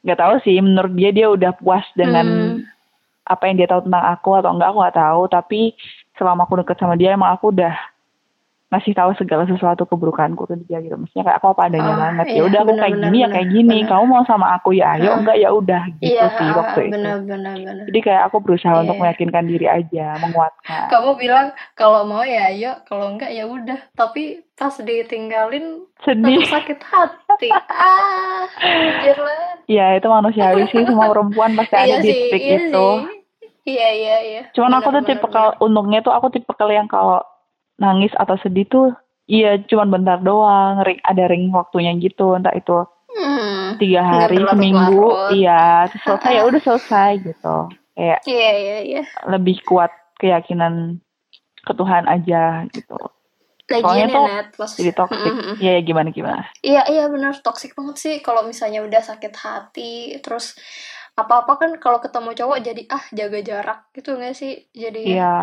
nggak 0.01 0.17
tahu 0.17 0.33
sih 0.41 0.57
menurut 0.57 0.93
dia 0.97 1.09
dia 1.13 1.27
udah 1.29 1.51
puas 1.53 1.85
dengan 1.93 2.25
Hmm. 2.25 2.65
apa 3.27 3.43
yang 3.45 3.61
dia 3.61 3.69
tahu 3.69 3.85
tentang 3.85 4.05
aku 4.09 4.29
atau 4.39 4.49
enggak 4.55 4.69
aku 4.73 4.77
nggak 4.81 4.97
tahu 4.97 5.21
tapi 5.29 5.61
selama 6.17 6.47
aku 6.47 6.53
deket 6.63 6.77
sama 6.79 6.95
dia 6.97 7.13
emang 7.13 7.29
aku 7.29 7.53
udah 7.53 7.75
ngasih 8.67 8.93
tahu 8.93 9.11
segala 9.15 9.47
sesuatu 9.47 9.87
keburukanku 9.87 10.43
ke 10.43 10.59
dia 10.67 10.83
gitu 10.83 10.99
maksudnya 10.99 11.23
kayak 11.23 11.37
aku 11.39 11.47
apa 11.55 11.61
adanya 11.71 11.87
Oh, 11.87 11.97
banget 11.97 12.25
iya, 12.27 12.35
ya 12.35 12.41
udah 12.43 12.59
aku 12.59 12.67
benar, 12.67 12.81
kayak 12.83 12.93
benar, 12.93 13.05
gini 13.07 13.17
ya 13.17 13.23
benar, 13.23 13.33
kayak 13.33 13.47
gini 13.49 13.77
benar. 13.79 13.87
kamu 13.87 14.03
mau 14.05 14.23
sama 14.27 14.47
aku 14.53 14.69
ya 14.75 14.85
ayo 14.93 15.09
Ah. 15.09 15.17
enggak 15.17 15.37
ya 15.37 15.49
udah 15.49 15.83
gitu 15.95 16.11
Iya, 16.11 16.25
sih 16.35 16.47
waktu 16.51 16.79
itu 16.83 16.93
benar 16.93 17.17
benar 17.23 17.53
benar. 17.55 17.85
jadi 17.87 17.99
kayak 18.01 18.21
aku 18.27 18.37
berusaha 18.43 18.73
Iya. 18.73 18.81
untuk 18.83 18.95
meyakinkan 18.99 19.45
diri 19.45 19.67
aja 19.67 20.05
menguatkan 20.19 20.81
Kamu 20.87 21.09
bilang 21.15 21.47
kalau 21.73 22.01
mau 22.03 22.21
ya 22.21 22.41
ayo, 22.47 22.71
kalau 22.83 23.05
enggak 23.07 23.31
ya 23.31 23.47
udah. 23.47 23.79
Tapi 23.93 24.23
pas 24.53 24.73
ditinggalin 24.73 25.65
sedih 26.01 26.41
sakit 26.43 26.79
hati. 26.81 27.49
ah, 27.71 28.43
lah. 29.15 29.63
ya 29.65 29.95
itu 29.95 30.07
manusiawi 30.07 30.65
sih 30.67 30.81
semua 30.81 31.07
perempuan 31.07 31.53
pasti 31.53 31.75
ada 31.77 31.87
Iya 31.87 31.97
di 31.99 32.07
sih, 32.07 32.19
titik 32.25 32.41
iya 32.41 32.57
itu 32.59 32.87
sih. 32.89 33.17
Iya 33.67 33.87
iya 33.91 34.15
iya. 34.23 34.41
Cuman 34.51 34.75
aku 34.75 34.91
tuh 34.91 35.03
tipe 35.05 35.27
untungnya 35.59 35.99
tuh 35.99 36.11
aku 36.11 36.27
tipe 36.31 36.51
yang 36.67 36.87
kalau 36.87 37.19
nangis 37.77 38.13
atau 38.17 38.35
sedih 38.41 38.65
tuh 38.65 38.87
iya 39.27 39.59
cuman 39.59 39.91
bentar 39.91 40.17
doang, 40.19 40.81
ring, 40.81 40.99
ada 41.03 41.27
ring 41.27 41.51
waktunya 41.51 41.93
gitu, 41.97 42.33
entah 42.33 42.55
itu 42.55 42.85
Hmm. 43.17 43.81
tiga 43.81 44.05
hari, 44.05 44.37
seminggu, 44.37 45.09
iya 45.33 45.89
selesai 45.89 46.37
ya 46.37 46.41
udah 46.45 46.61
selesai 46.61 47.11
gitu. 47.25 47.57
Kayak 47.97 48.19
Iya 48.29 48.51
iya 48.53 48.77
iya. 48.85 49.03
lebih 49.25 49.57
kuat 49.65 49.89
keyakinan 50.21 51.01
ke 51.65 51.73
Tuhan 51.73 52.05
aja 52.05 52.61
gitu. 52.69 52.93
Lagian 53.67 53.83
Soalnya 53.83 54.05
ya 54.05 54.15
tuh. 54.53 54.69
Jadi 54.77 54.91
toxic. 54.93 55.33
Mm-mm. 55.33 55.55
Iya 55.57 55.71
ya 55.75 55.81
gimana 55.81 56.09
gimana. 56.13 56.43
Iya 56.61 56.81
iya 56.93 57.03
benar 57.09 57.41
toxic 57.41 57.73
banget 57.73 57.95
sih 57.97 58.15
kalau 58.21 58.45
misalnya 58.45 58.85
udah 58.85 59.01
sakit 59.01 59.33
hati 59.33 60.21
terus 60.21 60.53
apa-apa 61.17 61.57
kan 61.57 61.71
kalau 61.81 61.97
ketemu 61.97 62.37
cowok 62.37 62.57
jadi 62.61 62.81
ah 62.93 63.03
jaga 63.09 63.39
jarak 63.41 63.79
gitu 63.97 64.13
nggak 64.13 64.37
sih 64.37 64.69
jadi 64.71 65.01
Iya. 65.17 65.35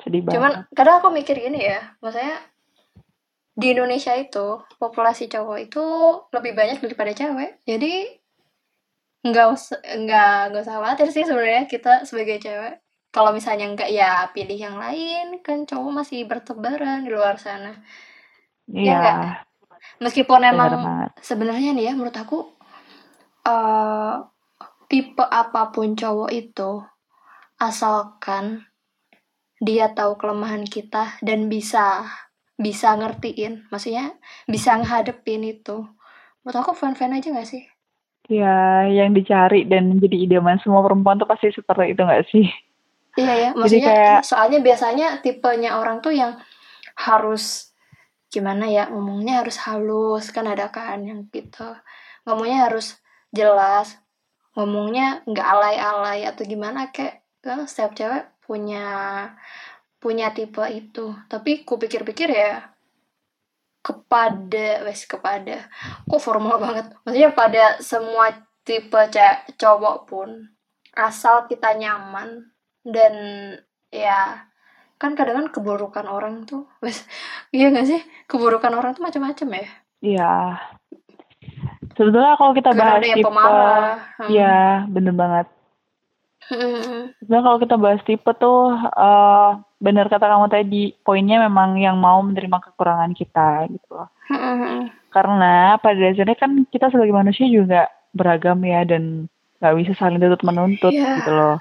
Sedih 0.00 0.22
banget. 0.22 0.34
cuman 0.36 0.52
kadang 0.72 0.96
aku 1.00 1.08
mikir 1.10 1.36
gini 1.36 1.60
ya 1.62 1.96
maksudnya 1.98 2.36
di 3.56 3.72
Indonesia 3.72 4.12
itu 4.12 4.60
populasi 4.76 5.32
cowok 5.32 5.58
itu 5.58 5.84
lebih 6.30 6.52
banyak 6.52 6.78
daripada 6.84 7.12
cewek 7.12 7.64
jadi 7.64 7.92
nggak 9.24 9.46
nggak 10.06 10.34
nggak 10.52 10.62
usah 10.62 10.74
khawatir 10.76 11.08
sih 11.10 11.24
sebenarnya 11.24 11.64
kita 11.66 12.04
sebagai 12.04 12.36
cewek 12.38 12.78
kalau 13.10 13.32
misalnya 13.32 13.72
nggak 13.72 13.90
ya 13.90 14.28
pilih 14.30 14.58
yang 14.60 14.76
lain 14.76 15.40
kan 15.40 15.64
cowok 15.64 16.04
masih 16.04 16.28
bertebaran 16.28 17.02
di 17.02 17.10
luar 17.10 17.40
sana 17.40 17.72
Iya. 18.68 18.98
nggak? 18.98 19.18
meskipun 20.04 20.42
emang 20.44 20.70
sebenarnya 21.24 21.72
nih 21.72 21.88
ya 21.88 21.92
menurut 21.96 22.14
aku 22.14 22.44
eh 23.46 24.14
tipe 24.86 25.24
apa 25.24 25.72
pun 25.72 25.96
cowok 25.96 26.30
itu 26.30 26.82
asalkan 27.56 28.66
dia 29.60 29.92
tahu 29.92 30.20
kelemahan 30.20 30.64
kita 30.68 31.16
dan 31.24 31.48
bisa 31.48 32.04
bisa 32.56 32.96
ngertiin 32.96 33.68
maksudnya 33.68 34.16
bisa 34.48 34.76
ngadepin 34.80 35.44
itu. 35.44 35.84
Menurut 36.44 36.56
aku 36.62 36.72
fan-fan 36.78 37.16
aja 37.16 37.34
gak 37.34 37.48
sih? 37.48 37.64
Iya, 38.26 38.86
yang 38.90 39.14
dicari 39.14 39.66
dan 39.66 39.90
menjadi 39.90 40.16
idaman 40.18 40.58
semua 40.62 40.82
perempuan 40.82 41.18
tuh 41.18 41.28
pasti 41.28 41.50
seperti 41.50 41.94
itu 41.94 42.02
gak 42.02 42.26
sih? 42.30 42.46
iya 43.16 43.32
ya 43.32 43.50
Jadi 43.56 43.58
maksudnya 43.58 43.88
kayak 43.88 44.20
soalnya 44.28 44.58
biasanya 44.60 45.08
tipenya 45.24 45.80
orang 45.80 46.04
tuh 46.04 46.12
yang 46.12 46.36
harus 47.00 47.72
gimana 48.28 48.68
ya 48.68 48.92
ngomongnya 48.92 49.40
harus 49.40 49.56
halus 49.64 50.28
kan 50.32 50.44
ada 50.44 50.68
kan 50.68 51.00
yang 51.00 51.24
gitu. 51.32 51.64
Ngomongnya 52.28 52.68
harus 52.68 53.00
jelas 53.32 53.96
ngomongnya 54.56 55.20
nggak 55.28 55.46
alay-alay 55.46 56.24
atau 56.24 56.42
gimana 56.48 56.88
kayak 56.88 57.20
kan 57.44 57.68
setiap 57.68 57.92
cewek 57.92 58.24
punya 58.46 58.86
punya 59.98 60.30
tipe 60.30 60.62
itu 60.70 61.12
tapi 61.26 61.66
ku 61.66 61.76
pikir-pikir 61.76 62.30
ya 62.30 62.70
kepada 63.82 64.86
wes 64.86 65.06
kepada 65.06 65.66
kok 66.06 66.22
formal 66.22 66.62
banget 66.62 66.94
maksudnya 67.02 67.30
pada 67.34 67.64
semua 67.82 68.30
tipe 68.62 68.98
cowok 69.58 69.96
pun 70.06 70.28
asal 70.94 71.50
kita 71.50 71.74
nyaman 71.74 72.50
dan 72.86 73.14
ya 73.90 74.46
kan 74.96 75.12
kadang 75.12 75.44
kan 75.44 75.48
keburukan 75.50 76.06
orang 76.06 76.46
tuh 76.46 76.70
wes 76.80 77.02
iya 77.50 77.74
gak 77.74 77.86
sih 77.86 78.00
keburukan 78.30 78.72
orang 78.72 78.94
tuh 78.94 79.04
macam-macam 79.04 79.60
ya 79.60 79.68
Iya. 80.04 80.60
Sebetulnya 81.96 82.36
kalau 82.36 82.52
kita 82.52 82.70
kadang 82.76 83.00
bahas 83.00 83.04
tipe, 83.08 83.24
pemarah 83.24 83.96
hmm. 84.20 84.28
iya 84.28 84.84
bener 84.92 85.14
banget. 85.16 85.46
Hmm. 86.46 87.10
Sebenarnya 87.18 87.44
kalau 87.44 87.58
kita 87.58 87.76
bahas 87.76 88.02
tipe 88.02 88.30
tuh, 88.36 88.70
eh 88.76 89.50
bener 89.76 90.06
kata 90.06 90.24
kamu 90.24 90.46
tadi, 90.46 90.82
poinnya 91.02 91.42
memang 91.42 91.74
yang 91.76 91.98
mau 91.98 92.22
menerima 92.22 92.62
kekurangan 92.62 93.12
kita 93.12 93.66
gitu 93.66 93.88
loh. 93.90 94.08
Hmm. 94.30 94.88
Karena 95.10 95.74
pada 95.78 95.96
dasarnya 95.96 96.36
kan 96.36 96.62
kita 96.68 96.92
sebagai 96.92 97.10
manusia 97.10 97.46
juga 97.46 97.90
beragam 98.12 98.62
ya 98.62 98.86
dan 98.86 99.26
nggak 99.58 99.74
bisa 99.80 99.92
saling 99.96 100.20
tuntut 100.20 100.42
menuntut 100.44 100.92
Iya. 100.92 101.20
gitu 101.20 101.32
loh. 101.32 101.56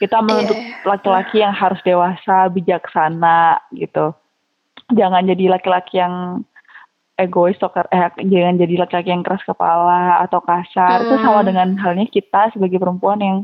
Kita 0.00 0.18
menuntut 0.18 0.56
Iya. 0.56 0.82
laki-laki 0.82 1.36
yang 1.38 1.52
harus 1.52 1.80
dewasa, 1.84 2.48
bijaksana 2.48 3.60
gitu. 3.70 4.16
Jangan 4.92 5.24
jadi 5.24 5.52
laki-laki 5.52 6.00
yang 6.00 6.44
egois 7.14 7.54
atau 7.62 7.70
eh, 7.94 8.10
jangan 8.26 8.58
jadi 8.58 8.74
laki-laki 8.82 9.14
yang 9.14 9.22
keras 9.22 9.44
kepala 9.46 10.18
atau 10.24 10.42
kasar. 10.42 11.04
Itu 11.06 11.14
Hmm. 11.16 11.24
sama 11.24 11.40
dengan 11.46 11.76
halnya 11.78 12.10
kita 12.10 12.50
sebagai 12.50 12.80
perempuan 12.80 13.20
yang 13.22 13.36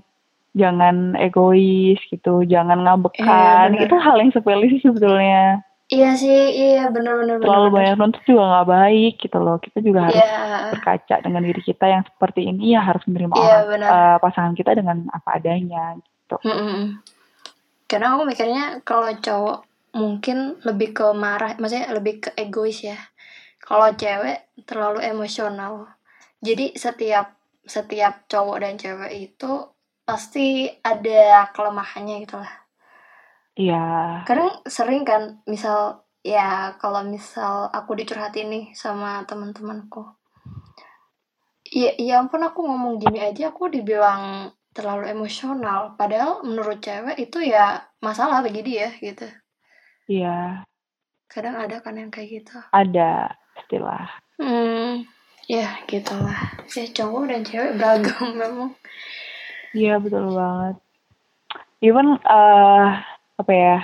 jangan 0.54 1.14
egois 1.16 1.98
gitu, 2.10 2.42
jangan 2.44 2.82
ngabekan. 2.84 3.76
Iya, 3.76 3.82
itu 3.86 3.94
hal 3.96 4.16
yang 4.20 4.32
sepele 4.34 4.66
sih 4.70 4.82
sebetulnya. 4.82 5.62
iya 5.90 6.14
sih 6.14 6.30
iya 6.54 6.86
bener-bener 6.86 7.42
Terlalu 7.42 7.68
banyak 7.74 7.94
nuntut 7.98 8.22
juga 8.22 8.42
nggak 8.46 8.68
baik 8.70 9.12
gitu 9.18 9.38
loh. 9.42 9.56
Kita 9.58 9.78
juga 9.82 10.00
harus 10.06 10.22
Iya, 10.22 10.38
berkaca 10.70 11.16
dengan 11.18 11.42
diri 11.42 11.62
kita 11.66 11.86
yang 11.90 12.02
seperti 12.06 12.40
ini 12.46 12.74
ya 12.74 12.80
harus 12.86 13.02
menerima 13.10 13.34
Iya, 13.34 13.56
orang 13.66 13.82
eh, 13.90 14.16
pasangan 14.22 14.54
kita 14.54 14.70
dengan 14.78 14.96
apa 15.10 15.28
adanya 15.34 15.98
gitu. 15.98 16.36
Mm-mm. 16.46 17.02
Karena 17.90 18.06
aku 18.14 18.22
mikirnya 18.22 18.64
kalau 18.86 19.10
cowok 19.10 19.58
mungkin 19.98 20.62
lebih 20.62 20.94
ke 20.94 21.06
marah, 21.10 21.58
maksudnya 21.58 21.90
lebih 21.90 22.22
ke 22.22 22.30
egois 22.38 22.78
ya. 22.86 22.98
Kalau 23.58 23.90
cewek 23.94 24.46
terlalu 24.62 25.02
emosional. 25.02 25.90
Jadi 26.38 26.78
setiap 26.78 27.34
setiap 27.66 28.26
cowok 28.30 28.56
dan 28.62 28.74
cewek 28.78 29.10
itu 29.34 29.50
pasti 30.10 30.66
ada 30.82 31.46
kelemahannya 31.54 32.26
gitu 32.26 32.36
lah. 32.42 32.52
Iya. 33.54 33.84
Kadang 34.26 34.66
sering 34.66 35.06
kan, 35.06 35.38
misal 35.46 36.02
ya 36.26 36.74
kalau 36.82 37.06
misal 37.06 37.70
aku 37.70 37.94
dicurhatin 37.94 38.50
nih 38.50 38.64
sama 38.74 39.22
teman-temanku. 39.24 40.02
Iya, 41.70 41.94
ya 42.02 42.14
ampun 42.18 42.42
aku 42.42 42.66
ngomong 42.66 42.98
gini 42.98 43.22
aja 43.22 43.54
aku 43.54 43.70
dibilang 43.70 44.50
terlalu 44.74 45.14
emosional. 45.14 45.94
Padahal 45.94 46.42
menurut 46.42 46.82
cewek 46.82 47.14
itu 47.22 47.38
ya 47.46 47.78
masalah 48.02 48.42
bagi 48.42 48.66
dia 48.66 48.90
gitu. 48.98 49.30
Iya, 50.10 50.66
Kadang 51.30 51.62
ada 51.62 51.78
kan 51.78 51.94
yang 51.94 52.10
kayak 52.10 52.42
gitu. 52.42 52.58
ada 52.74 53.38
istilah. 53.54 54.18
Hmm, 54.34 55.06
ya 55.46 55.78
gitulah. 55.86 56.58
Ya 56.74 56.84
cowok 56.90 57.22
dan 57.30 57.46
cewek 57.46 57.78
beragam 57.78 58.34
memang. 58.42 58.74
Iya, 59.72 59.98
betul 59.98 60.34
banget. 60.34 60.76
Even 61.80 62.06
eh 62.20 62.88
apa 63.40 63.52
ya? 63.52 63.76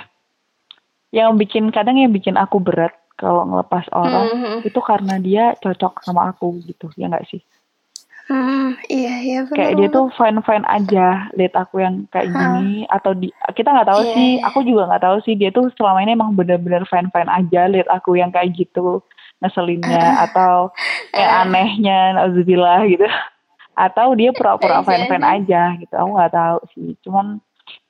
Yang 1.09 1.29
bikin 1.41 1.65
kadang 1.71 1.97
yang 1.97 2.11
bikin 2.11 2.35
aku 2.35 2.59
berat 2.59 2.93
kalau 3.17 3.47
ngelepas 3.47 3.87
orang 3.91 4.27
Hmm, 4.29 4.59
itu 4.61 4.79
karena 4.83 5.17
dia 5.17 5.57
cocok 5.57 6.05
sama 6.05 6.29
aku 6.29 6.61
gitu, 6.67 6.91
ya 6.93 7.09
nggak 7.09 7.25
sih? 7.25 7.41
hmm, 8.27 8.75
iya 8.91 9.13
iya 9.23 9.39
benar. 9.47 9.55
kayak 9.55 9.73
dia 9.73 9.87
tuh 9.87 10.05
fine 10.13 10.39
fine 10.43 10.67
aja 10.67 11.31
lihat 11.33 11.53
aku 11.55 11.79
yang 11.79 12.03
kayak 12.11 12.27
gini 12.29 12.83
atau 12.91 13.15
di 13.15 13.31
kita 13.55 13.71
nggak 13.71 13.87
tahu 13.87 14.01
Iya, 14.03 14.11
sih 14.13 14.29
iya. 14.35 14.43
aku 14.43 14.59
juga 14.67 14.83
nggak 14.91 15.03
tahu 15.07 15.17
sih 15.23 15.33
dia 15.33 15.49
tuh 15.49 15.71
selama 15.79 16.03
ini 16.03 16.11
emang 16.13 16.35
bener-bener 16.35 16.83
fine 16.85 17.07
fine 17.09 17.31
aja 17.31 17.71
lihat 17.71 17.87
aku 17.87 18.19
yang 18.19 18.27
kayak 18.29 18.51
gitu 18.53 18.99
ngeselinnya 19.39 20.03
atau 20.27 20.75
kayak 21.15 21.31
Eh. 21.31 21.41
anehnya 21.47 22.19
nauzubillah 22.19 22.83
gitu 22.91 23.07
atau 23.77 24.17
dia 24.17 24.33
pura-pura 24.33 24.81
Aja 24.81 24.85
fine 24.89 25.05
fine 25.05 25.25
aja 25.25 25.61
gitu 25.77 25.93
aku 25.93 26.09
nggak 26.17 26.33
tahu 26.33 26.57
sih 26.73 26.89
cuman 27.05 27.37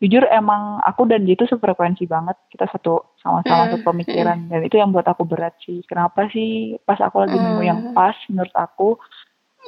jujur 0.02 0.26
emang 0.28 0.82
aku 0.84 1.06
dan 1.08 1.24
dia 1.24 1.38
tuh 1.38 1.48
sefrekuensi 1.48 2.10
banget 2.10 2.36
kita 2.52 2.68
satu 2.68 3.14
sama-sama 3.22 3.66
Hmm, 3.66 3.72
satu 3.72 3.86
pemikiran 3.88 4.52
dan 4.52 4.62
itu 4.68 4.76
yang 4.76 4.92
buat 4.92 5.08
aku 5.08 5.24
berat 5.24 5.56
sih 5.64 5.80
kenapa 5.88 6.28
sih 6.34 6.76
pas 6.84 7.00
aku 7.00 7.24
lagi 7.24 7.38
nemu 7.40 7.62
yang 7.64 7.80
Hmm. 7.80 7.96
pas 7.96 8.18
menurut 8.28 8.52
aku 8.58 9.00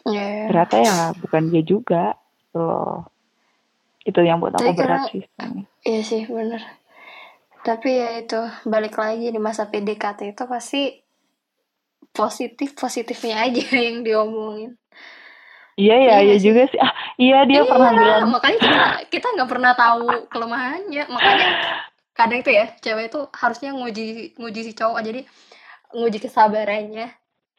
Iya. 0.10 0.50
ternyata 0.50 0.76
ya 0.82 0.96
bukan 1.16 1.44
dia 1.54 1.64
juga 1.64 2.04
gitu 2.42 2.60
loh 2.60 3.06
itu 4.04 4.20
yang 4.26 4.42
buat 4.42 4.56
aku 4.58 4.74
Tapi 4.74 4.80
berat 4.80 5.02
karena 5.06 5.12
sih. 5.14 5.24
Iya 5.86 6.02
sih 6.02 6.24
bener. 6.26 6.62
Tapi 7.62 7.90
ya 7.92 8.10
itu 8.18 8.40
balik 8.66 8.96
lagi 8.98 9.30
di 9.30 9.38
masa 9.38 9.68
PDKT 9.68 10.34
itu 10.34 10.44
pasti 10.50 11.04
positif 12.10 12.74
positifnya 12.74 13.46
aja 13.46 13.62
yang 13.86 14.02
diomongin. 14.02 14.74
Iya 15.82 15.96
ya 16.08 16.16
Iya 16.26 16.36
sih? 16.40 16.40
juga 16.46 16.62
sih 16.72 16.80
ah 16.86 16.94
iya 17.24 17.38
dia 17.50 17.62
pernah 17.72 17.92
Iya, 17.92 18.00
bilang 18.02 18.24
makanya 18.34 18.60
kita 18.68 18.86
kita 19.14 19.28
nggak 19.36 19.50
pernah 19.54 19.72
tahu 19.76 20.06
kelemahannya. 20.32 21.04
Makanya 21.16 21.48
kadang 22.18 22.40
itu 22.44 22.52
ya 22.60 22.66
cewek 22.84 23.06
itu 23.12 23.20
harusnya 23.42 23.70
nguji 23.78 24.04
nguji 24.40 24.62
si 24.68 24.74
cowok 24.80 25.00
jadi 25.08 25.22
nguji 25.96 26.18
kesabarannya. 26.26 27.08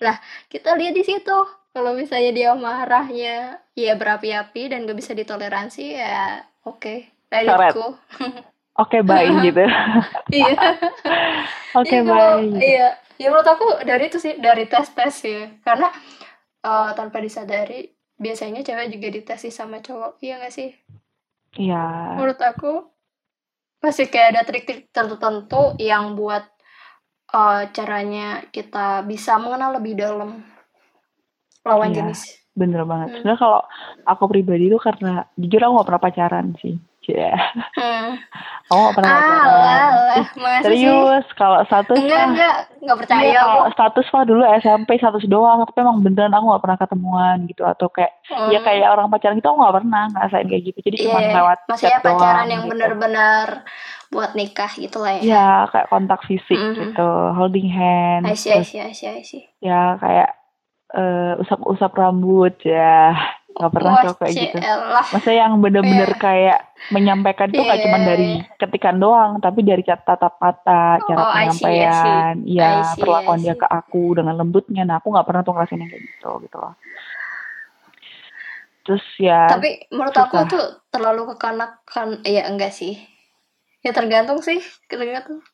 Lah 0.05 0.17
kita 0.53 0.71
lihat 0.81 0.95
di 0.99 1.05
situ 1.07 1.37
kalau 1.75 1.93
misalnya 1.95 2.31
dia 2.39 2.51
marahnya 2.57 3.61
ya 3.79 3.93
berapi-api 4.01 4.63
dan 4.73 4.85
gak 4.89 4.99
bisa 4.99 5.13
ditoleransi 5.15 5.85
ya 5.97 6.43
oke 6.67 6.95
go. 7.75 7.97
oke 8.79 8.99
baik 9.07 9.35
gitu 9.47 9.65
Iya. 10.31 10.55
oke 11.81 11.97
baik 12.05 12.45
gitu. 12.57 12.59
Iya, 12.61 12.87
ya 13.21 13.27
menurut 13.31 13.49
aku 13.49 13.67
dari 13.87 14.05
itu 14.11 14.19
sih 14.19 14.35
dari 14.41 14.65
tes 14.67 14.89
tes 14.95 15.15
ya, 15.25 15.43
karena 15.63 15.89
eh, 16.65 16.91
tanpa 16.99 17.19
disadari 17.23 17.91
biasanya 18.21 18.61
cewek 18.61 18.93
juga 18.93 19.09
dites 19.09 19.41
sih 19.41 19.51
sama 19.51 19.81
cowok, 19.81 20.21
iya 20.21 20.37
gak 20.39 20.53
sih? 20.53 20.71
iya 21.57 22.15
Menurut 22.21 22.37
aku 22.39 22.73
masih 23.81 24.13
kayak 24.13 24.29
ada 24.37 24.43
trik-trik 24.45 24.93
tertentu 24.93 25.73
yang 25.81 26.13
buat 26.15 26.45
eh, 27.33 27.63
caranya 27.73 28.45
kita 28.53 29.01
bisa 29.03 29.41
mengenal 29.41 29.81
lebih 29.81 29.97
dalam 29.97 30.45
lawan 31.65 31.91
Iya. 31.91 31.97
jenis. 32.05 32.21
bener 32.51 32.83
banget 32.83 33.09
Hmm. 33.09 33.17
sebenarnya 33.23 33.41
kalau 33.41 33.61
aku 34.05 34.25
pribadi 34.27 34.69
tuh 34.69 34.83
karena 34.83 35.23
jujur 35.39 35.63
aku 35.63 35.73
gak 35.81 35.89
pernah 35.89 36.03
pacaran 36.03 36.47
sih 36.59 36.75
ya 37.07 37.33
Hmm. 37.75 38.21
gak 38.71 38.95
pernah 38.95 39.13
pacaran 39.19 39.43
alah, 39.43 39.83
Ih, 40.15 40.29
masa 40.39 40.63
sih? 40.63 40.79
serius 40.79 41.25
kalau 41.35 41.59
status 41.67 41.97
Enggak, 41.99 42.23
enggak, 42.31 42.55
enggak 42.79 42.97
percaya 43.03 43.23
Iya, 43.27 43.41
kalau 43.43 43.67
status 43.75 44.07
mah 44.15 44.25
dulu 44.25 44.43
SMP 44.61 44.91
status 44.97 45.25
doang, 45.27 45.59
tapi 45.67 45.79
emang 45.81 45.99
beneran 46.05 46.31
aku 46.31 46.45
gak 46.55 46.63
pernah 46.63 46.79
ketemuan 46.79 47.37
gitu 47.51 47.63
atau 47.67 47.87
kayak 47.91 48.13
ya 48.49 48.59
Hmm. 48.61 48.67
kayak 48.67 48.89
orang 48.95 49.09
pacaran 49.11 49.37
gitu 49.37 49.49
aku 49.51 49.59
gak 49.59 49.77
pernah 49.83 50.03
ngerasain 50.15 50.47
kayak 50.47 50.63
gitu. 50.71 50.79
Jadi 50.87 50.97
cuma 51.03 51.19
Iya, 51.19 51.33
lewat 51.35 51.59
maksudnya 51.67 51.91
chat 51.91 52.03
doang 52.07 52.15
pacaran 52.21 52.47
yang 52.47 52.63
gitu. 52.63 52.71
benar-benar 52.77 53.47
buat 54.11 54.31
nikah 54.35 54.73
gitu 54.75 54.99
lah 55.03 55.13
ya. 55.19 55.23
Ya 55.23 55.49
kayak 55.71 55.89
kontak 55.91 56.21
fisik 56.27 56.59
Mhm. 56.59 56.95
gitu, 56.95 57.11
holding 57.35 57.67
hands, 57.67 58.27
I 58.27 58.35
see, 58.35 58.51
I 58.51 58.63
terus 58.63 58.69
see, 58.71 58.81
I 58.83 58.93
see, 58.93 59.09
I 59.11 59.23
see. 59.23 59.43
ya 59.59 59.99
kayak 59.99 60.31
eh, 60.91 61.33
usap-usap 61.39 61.91
rambut 61.95 62.55
ya, 62.67 63.15
nggak 63.51 63.73
pernah 63.75 63.93
cowok 64.01 64.17
kayak 64.23 64.35
gitu. 64.39 64.57
Masa 65.11 65.31
yang 65.31 65.53
bener-bener 65.59 66.11
Iya. 66.11 66.19
kayak 66.19 66.59
menyampaikan 66.91 67.49
tuh 67.53 67.63
gak 67.67 67.77
Iya, 67.77 67.85
cuma 67.85 67.99
iya, 68.01 68.07
dari 68.09 68.29
iya. 68.41 68.57
ketikan 68.57 68.97
doang, 68.97 69.31
tapi 69.43 69.61
dari 69.61 69.83
tatap 69.85 70.41
mata, 70.41 70.97
cara 71.05 71.19
Oh, 71.21 71.31
penyampaian, 71.35 72.35
ya 72.47 72.81
I 72.81 72.97
see, 72.97 73.01
perlakuan 73.03 73.41
dia 73.43 73.55
ke 73.55 73.67
aku 73.69 74.17
dengan 74.17 74.35
lembutnya. 74.39 74.83
Nah 74.89 75.03
aku 75.03 75.13
nggak 75.13 75.27
pernah 75.29 75.43
tuh 75.45 75.53
ngerasain 75.55 75.81
yang 75.83 75.91
kayak 75.91 76.05
gitu 76.09 76.31
gitu 76.47 76.57
loh. 76.57 76.75
Terus 78.81 79.05
ya, 79.21 79.45
Tapi 79.45 79.93
menurut 79.93 80.17
aku 80.17 80.37
susah. 80.41 80.49
tuh 80.49 80.65
terlalu 80.89 81.23
kekanakan, 81.37 82.25
ya 82.25 82.49
enggak 82.49 82.73
sih. 82.73 82.97
Ya 83.85 83.93
tergantung 83.93 84.41
sih, 84.41 84.61
tergantung. 84.89 85.45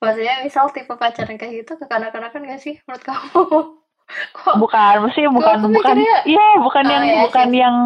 Maksudnya 0.00 0.40
misal 0.40 0.72
tipe 0.72 0.92
pacaran 0.96 1.36
kayak 1.36 1.64
gitu 1.64 1.76
kekanak-kanakan 1.76 2.48
gak 2.48 2.60
sih 2.60 2.80
menurut 2.88 3.04
kamu? 3.04 3.40
Kok 4.34 4.56
bukan, 4.58 4.94
mesti 5.06 5.22
bukan, 5.28 5.56
bukan, 5.70 5.94
iya 6.26 6.48
bukan 6.58 6.84
Oh, 6.84 6.90
yang 6.90 7.04
iya, 7.06 7.20
bukan 7.22 7.46
sih. 7.48 7.58
yang 7.62 7.76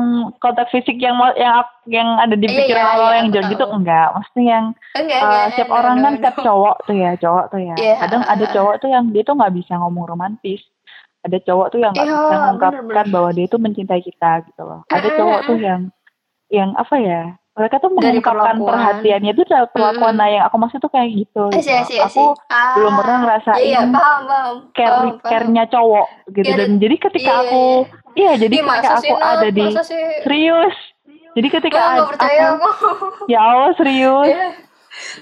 kontak 0.41 0.67
fisik 0.73 0.97
yang 0.97 1.15
mau- 1.15 1.37
yang 1.37 1.61
yang 1.85 2.09
ada 2.17 2.33
di 2.33 2.49
Iya, 2.49 2.57
pikiran 2.59 2.85
iya, 2.85 2.95
iya, 2.97 3.15
yang 3.21 3.29
jauh 3.29 3.49
gitu 3.53 3.65
enggak. 3.69 4.09
Mesti 4.17 4.41
yang 4.41 4.65
enggak, 4.97 5.21
eh, 5.21 5.45
enggak. 5.53 5.69
orang 5.69 5.97
no, 5.97 6.03
kan 6.03 6.13
setiap 6.17 6.37
cowok 6.41 6.77
tuh 6.89 6.97
ya, 6.97 7.11
cowok 7.21 7.45
tuh 7.51 7.61
ya. 7.61 7.77
Iya, 7.77 7.95
Kadang 8.01 8.23
ada 8.25 8.45
cowok 8.49 8.75
tuh 8.79 8.89
yang 8.89 9.05
dia 9.13 9.23
tuh 9.23 9.35
nggak 9.37 9.55
bisa 9.55 9.73
ngomong 9.77 10.05
romantis. 10.07 10.61
Ada 11.25 11.39
cowok 11.41 11.67
tuh 11.69 11.79
yang 11.81 11.93
nggak 11.93 12.09
Iya, 12.09 12.17
bisa 12.17 12.35
mengungkapkan 12.39 13.07
bahwa 13.09 13.31
dia 13.33 13.47
tuh 13.49 13.61
mencintai 13.61 14.01
kita 14.01 14.31
gitu 14.45 14.63
loh. 14.63 14.81
Ada 14.89 15.09
cowok 15.13 15.41
tuh 15.45 15.59
yang 15.59 15.81
yang 16.49 16.71
apa 16.75 16.97
ya? 16.97 17.23
Mereka 17.55 17.79
tuh 17.79 17.91
Dari 17.95 18.19
mengungkapkan 18.19 18.35
perlakuan. 18.59 18.67
perhatiannya 18.67 19.31
itu 19.31 19.43
dari 19.45 19.67
perlakuan. 19.71 20.11
Mm, 20.11 20.19
mm. 20.19 20.19
Nah, 20.19 20.29
yang 20.29 20.45
aku 20.45 20.57
maksud 20.59 20.79
tuh 20.79 20.91
kayak 20.91 21.11
gitu. 21.15 21.45
Gitu 21.55 21.71
Aku. 22.03 22.35
Ah, 22.51 22.75
belum 22.75 22.93
pernah 22.99 23.17
ngerasain 23.23 23.63
Iya, 23.63 23.81
iya, 23.81 23.81
paham, 23.87 24.21
paham. 24.27 24.55
care 24.73 24.91
Paham, 24.91 25.07
paham. 25.15 25.31
care-nya 25.31 25.65
cowok 25.71 26.07
gitu 26.33 26.45
Iya, 26.45 26.57
dan 26.57 26.71
jadi 26.77 26.97
ketika 26.99 27.31
iya, 27.31 27.43
aku 27.45 27.63
iya 28.15 28.33
jadi 28.35 28.55
Ih, 28.55 28.63
ketika 28.65 28.91
aku 28.93 29.05
sih, 29.05 29.13
ada 29.15 29.49
di 29.49 29.65
sih? 29.81 30.11
serius 30.23 30.77
jadi 31.35 31.49
ketika 31.49 31.79
ad- 31.79 31.99
gak 32.01 32.11
percaya 32.11 32.43
aku 32.49 32.67
aku. 32.67 32.89
ya 33.27 33.39
Allah 33.41 33.71
serius 33.75 34.29
Iya. 34.29 34.47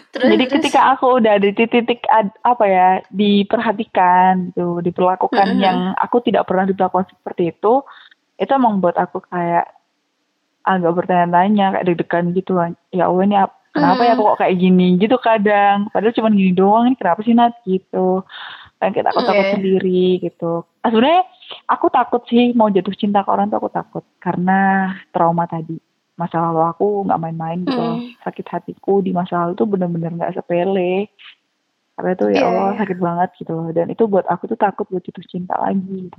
Terus, 0.09 0.29
jadi 0.29 0.45
terus. 0.47 0.55
ketika 0.61 0.81
aku 0.93 1.07
udah 1.17 1.35
di 1.37 1.51
titik 1.53 2.01
ad- 2.07 2.37
apa 2.43 2.65
ya 2.65 2.89
diperhatikan 3.09 4.33
gitu 4.49 4.81
diperlakukan 4.81 5.47
Mm-mm. 5.51 5.61
yang 5.61 5.79
aku 5.95 6.21
tidak 6.21 6.45
pernah 6.45 6.65
diperlakukan 6.65 7.09
seperti 7.11 7.53
itu 7.53 7.81
itu 8.37 8.51
emang 8.51 8.81
buat 8.81 8.95
aku 8.95 9.21
kayak 9.23 9.69
agak 10.63 10.93
bertanya-tanya 10.95 11.67
kayak 11.75 11.87
deg-degan 11.87 12.25
gitu 12.33 12.59
ya 12.91 13.07
Allah 13.07 13.25
ini 13.27 13.37
ap- 13.37 13.59
kenapa 13.73 14.05
ya 14.05 14.13
aku 14.15 14.23
kok 14.33 14.39
kayak 14.41 14.57
gini? 14.57 14.95
Gitu 14.97 15.17
kadang. 15.17 15.89
Padahal 15.91 16.13
cuma 16.13 16.29
gini 16.29 16.53
doang 16.53 16.85
ini 16.87 16.97
kenapa 16.97 17.21
sih 17.23 17.33
Nat? 17.33 17.57
Gitu. 17.65 18.21
Kan 18.77 18.91
kita 18.91 19.11
aku 19.11 19.23
takut 19.23 19.47
Iya. 19.47 19.53
sendiri 19.57 20.05
gitu. 20.21 20.53
Ah, 20.81 20.91
sebenarnya 20.91 21.23
aku 21.67 21.87
takut 21.89 22.23
sih 22.27 22.53
mau 22.53 22.69
jatuh 22.69 22.93
cinta 22.93 23.23
ke 23.23 23.31
orang 23.31 23.49
tuh 23.49 23.59
aku 23.59 23.71
takut 23.71 24.05
karena 24.19 24.91
trauma 25.09 25.47
tadi. 25.47 25.79
Masa 26.13 26.39
lalu 26.39 26.61
aku 26.67 26.87
nggak 27.09 27.17
main-main 27.19 27.59
gitu 27.65 27.79
loh. 27.79 27.97
Mm. 27.97 28.21
sakit 28.21 28.47
hatiku 28.47 29.01
di 29.01 29.11
masa 29.11 29.47
lalu 29.47 29.57
tuh 29.57 29.67
bener-bener 29.67 30.13
nggak 30.13 30.35
sepele. 30.37 31.09
Karena 31.93 32.13
tuh 32.13 32.29
ya 32.29 32.37
Iya, 32.37 32.45
Allah 32.45 32.69
iya. 32.69 32.79
sakit 32.85 32.99
banget 32.99 33.29
gitu 33.39 33.53
loh. 33.53 33.69
Dan 33.71 33.87
itu 33.89 34.05
buat 34.05 34.27
aku 34.27 34.45
tuh 34.47 34.59
takut 34.59 34.85
buat 34.87 35.01
jatuh 35.01 35.25
cinta 35.25 35.57
lagi 35.57 36.13
gitu 36.13 36.19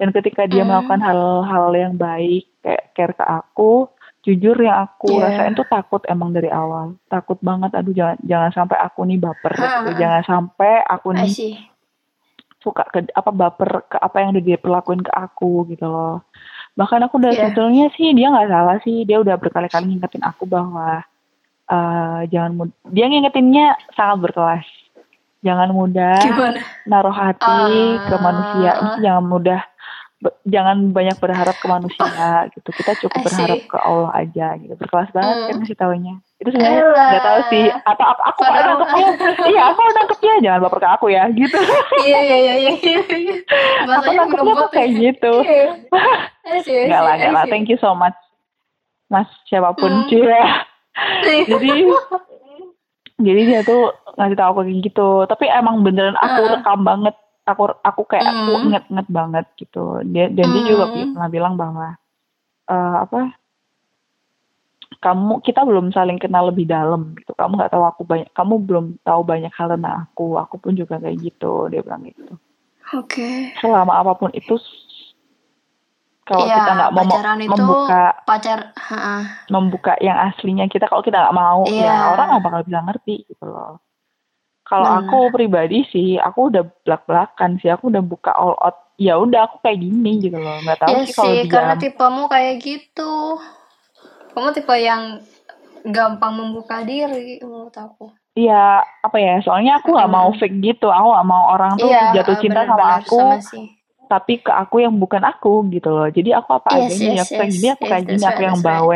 dan 0.00 0.08
ketika 0.10 0.42
dia 0.44 0.64
Mm. 0.64 0.68
melakukan 0.70 1.00
hal-hal 1.00 1.64
yang 1.70 1.94
baik 1.94 2.48
kayak 2.58 2.84
care 2.90 3.12
ke 3.12 3.22
aku 3.22 3.86
jujur 4.20 4.52
yang 4.54 4.82
aku 4.82 5.12
Iya. 5.12 5.24
rasain 5.26 5.52
tuh 5.54 5.64
takut 5.66 6.00
emang 6.04 6.30
dari 6.30 6.48
awal 6.50 6.96
takut 7.06 7.36
banget 7.38 7.70
aduh 7.70 7.92
jangan 7.92 8.16
jangan 8.22 8.50
sampai 8.54 8.76
aku 8.78 9.00
nih 9.02 9.18
baper 9.18 9.52
gitu. 9.54 9.60
Ha, 9.62 9.80
ha. 9.86 9.92
jangan 9.94 10.22
sampai 10.22 10.72
aku 10.82 11.08
nih 11.14 11.30
suka 12.58 12.84
ke 12.86 13.08
apa 13.10 13.30
baper 13.30 13.70
ke 13.86 13.96
apa 13.98 14.16
yang 14.18 14.30
udah 14.30 14.44
dia 14.44 14.58
perlakuin 14.58 15.00
ke 15.00 15.08
aku 15.10 15.64
gitu 15.66 15.86
loh 15.86 16.20
bahkan 16.70 17.00
aku 17.00 17.16
udah 17.16 17.30
Iya. 17.30 17.40
sebetulnya 17.42 17.86
sih 17.90 18.12
dia 18.12 18.28
nggak 18.28 18.48
salah 18.48 18.76
sih 18.78 18.96
dia 19.02 19.16
udah 19.16 19.34
berkali-kali 19.34 19.84
ngingetin 19.90 20.20
aku 20.22 20.44
bahwa 20.44 21.00
eh 21.66 22.20
jangan 22.28 22.52
mud- 22.54 22.78
dia 22.84 23.06
ngingetinnya 23.06 23.66
sangat 23.90 24.20
berkelas 24.22 24.66
jangan 25.40 25.72
mudah 25.72 26.20
Gimana? 26.20 26.60
naruh 26.84 27.14
hati 27.14 27.64
ke 28.02 28.12
Ah. 28.12 28.20
manusia 28.20 28.70
Maksudnya 28.74 29.00
jangan 29.00 29.24
mudah 29.24 29.60
jangan 30.44 30.90
banyak 30.90 31.16
berharap 31.16 31.54
ke 31.54 31.66
manusia 31.66 32.04
gitu. 32.54 32.68
Kita 32.70 32.92
cukup 32.98 33.20
berharap 33.24 33.60
ke 33.62 33.78
Allah 33.78 34.10
aja 34.14 34.46
gitu. 34.56 34.74
Berkelas 34.74 35.08
banget 35.10 35.34
Hmm. 35.34 35.46
kan 35.46 35.54
ngasih 35.58 35.76
taunya. 35.76 36.14
Itu 36.36 36.48
sebenarnya 36.50 36.84
nggak 36.86 37.22
tahu 37.22 37.40
sih. 37.48 37.64
Atau 37.70 38.04
aku 38.06 38.22
aku 38.22 38.40
Padahal- 38.42 38.68
nangkepnya 38.76 39.06
iya 39.52 39.62
aku 39.66 39.80
nangkepnya. 39.82 40.34
Jangan 40.40 40.58
baper 40.62 40.78
ke 40.78 40.88
aku 40.90 41.06
ya 41.08 41.24
gitu. 41.30 41.58
Iya 42.02 42.18
iya 42.20 42.36
iya 42.38 42.54
iya 42.56 42.72
iya. 42.76 43.34
Aku 43.86 44.10
nangkepnya 44.10 44.52
tuh 44.58 44.70
kayak 44.70 44.90
gitu. 44.92 45.32
Iya. 45.40 45.68
Nggak 46.86 47.00
lah 47.00 47.14
nggak 47.16 47.32
lah. 47.32 47.44
thank 47.48 47.66
you 47.66 47.76
so 47.76 47.92
much 47.92 48.16
mas 49.06 49.26
siapa 49.44 49.74
pun 49.74 49.90
Hmm. 49.90 50.06
cia 50.06 50.62
jadi 51.24 51.82
jadi 53.18 53.40
dia 53.44 53.60
tuh 53.60 53.90
ngasih 54.14 54.32
tahu 54.34 54.48
aku 54.48 54.60
kayak 54.62 54.80
gitu. 54.82 55.10
Tapi 55.26 55.44
emang 55.46 55.82
beneran 55.82 56.14
aku 56.14 56.40
rekam 56.48 56.80
banget 56.80 57.12
aku 57.44 57.62
aku 57.80 58.02
kayak 58.06 58.26
aku 58.26 58.50
Hmm. 58.52 58.64
inget 58.68 58.84
inget 58.88 59.08
banget 59.08 59.46
gitu 59.56 59.82
dia 60.06 60.28
dan 60.28 60.46
dia 60.50 60.62
juga 60.64 60.84
Hmm. 60.88 61.10
pernah 61.12 61.28
bilang 61.28 61.54
bahwa 61.56 61.96
eh, 62.66 62.96
apa 63.02 63.34
kamu 65.00 65.40
kita 65.40 65.64
belum 65.64 65.90
saling 65.90 66.20
kenal 66.20 66.50
lebih 66.52 66.68
dalam 66.68 67.14
gitu 67.16 67.32
kamu 67.32 67.56
nggak 67.56 67.72
tahu 67.72 67.84
aku 67.86 68.02
banyak 68.04 68.28
kamu 68.36 68.54
belum 68.66 68.86
tahu 69.00 69.20
banyak 69.24 69.52
hal 69.54 69.72
tentang 69.72 70.04
aku 70.04 70.36
aku 70.36 70.60
pun 70.60 70.76
juga 70.76 71.00
kayak 71.00 71.16
gitu 71.20 71.70
dia 71.70 71.80
bilang 71.80 72.04
gitu 72.04 72.36
Oke. 72.90 73.54
selama 73.62 74.02
apa 74.02 74.18
pun 74.18 74.34
itu 74.34 74.58
kalau 76.26 76.46
Iya, 76.46 76.56
kita 76.62 76.70
nggak 76.74 76.92
mau 76.94 77.02
itu 77.06 77.50
membuka 77.50 78.02
pacar, 78.22 78.60
ha, 78.76 79.18
membuka 79.50 79.92
yang 79.98 80.18
aslinya 80.30 80.66
kita 80.70 80.86
kalau 80.86 81.02
kita 81.02 81.18
nggak 81.18 81.34
mau 81.38 81.66
Iya. 81.66 81.86
ya 81.86 81.94
orang 82.12 82.26
nggak 82.34 82.44
bakal 82.44 82.60
bisa 82.66 82.80
ngerti 82.82 83.14
gitu 83.26 83.44
loh 83.46 83.78
kalau 84.70 84.86
Benar. 84.86 85.02
aku 85.02 85.18
pribadi 85.34 85.78
sih 85.90 86.08
aku 86.16 86.54
udah 86.54 86.62
belak 86.86 87.02
belakan 87.10 87.58
sih 87.58 87.68
aku 87.74 87.90
udah 87.90 88.02
buka 88.06 88.30
all 88.30 88.54
out 88.62 88.94
ya 89.02 89.18
udah 89.18 89.50
aku 89.50 89.56
kayak 89.66 89.82
gini 89.82 90.22
gitu 90.22 90.38
loh 90.38 90.62
nggak 90.62 90.78
tahu 90.78 90.94
ya 90.94 91.02
sih 91.02 91.14
kalau 91.16 91.34
sih, 91.34 91.50
karena 91.50 91.74
tipemu 91.74 92.22
kayak 92.30 92.54
gitu. 92.62 93.12
Kamu 94.30 94.54
tipe 94.54 94.74
yang 94.78 95.18
gampang 95.90 96.32
membuka 96.38 96.86
diri 96.86 97.42
menurut 97.42 97.74
aku. 97.74 98.14
Iya, 98.38 98.86
apa 99.02 99.18
ya? 99.18 99.42
Soalnya 99.42 99.82
aku 99.82 99.90
nggak 99.90 100.12
mau 100.12 100.30
fake 100.38 100.62
gitu. 100.62 100.86
Aku 100.86 101.06
nggak 101.10 101.28
mau 101.28 101.44
orang 101.50 101.72
tuh 101.82 101.90
Iya, 101.90 102.14
jatuh 102.14 102.36
eh, 102.38 102.40
cinta 102.40 102.62
sama 102.62 102.78
benar-benar 102.78 103.02
aku, 103.02 103.18
sama 103.18 103.36
sih. 103.42 103.66
tapi 104.10 104.42
ke 104.42 104.50
aku 104.50 104.82
yang 104.82 104.94
bukan 104.98 105.22
aku 105.22 105.66
gitu 105.70 105.90
loh. 105.90 106.06
Jadi 106.10 106.30
aku 106.34 106.50
apa 106.54 106.70
Yes, 106.78 106.94
adanya, 106.94 107.10
yes, 107.14 107.26
aku 107.26 107.32
kayak 107.38 107.50
yes, 107.50 107.54
gini, 107.58 107.66
aku 107.70 107.82
yes, 107.82 107.90
kayak 107.90 108.04
gini, 108.10 108.22
that's 108.22 108.30
aku 108.30 108.40
yang 108.42 108.58
that's 108.58 108.66
right. 108.66 108.86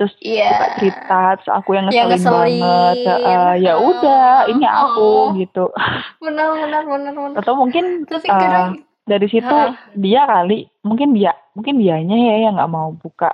Terus 0.00 0.16
Iya. 0.24 0.48
suka 0.48 0.66
cerita, 0.80 1.20
terus 1.36 1.50
aku 1.52 1.70
yang 1.76 1.84
Yang 1.92 2.08
ngeselin 2.08 2.24
banget. 2.24 2.96
ngeselin. 2.96 3.20
Eh, 3.20 3.54
ya 3.60 3.74
udah, 3.76 4.32
ini 4.48 4.64
aku 4.64 5.04
Oh. 5.04 5.36
gitu. 5.36 5.64
Benar, 6.24 6.48
benar, 6.56 6.82
benar, 6.88 7.12
benar. 7.12 7.36
Atau 7.36 7.52
mungkin 7.52 8.08
eh, 8.08 8.24
kadang, 8.24 8.80
dari 9.04 9.28
situ 9.28 9.44
Heeh. 9.44 9.76
dia 9.92 10.24
kali, 10.24 10.72
mungkin 10.80 11.12
dia, 11.12 11.36
mungkin 11.52 11.76
dianya 11.76 12.16
ya 12.16 12.48
yang 12.48 12.56
nggak 12.56 12.72
mau 12.72 12.96
buka 12.96 13.28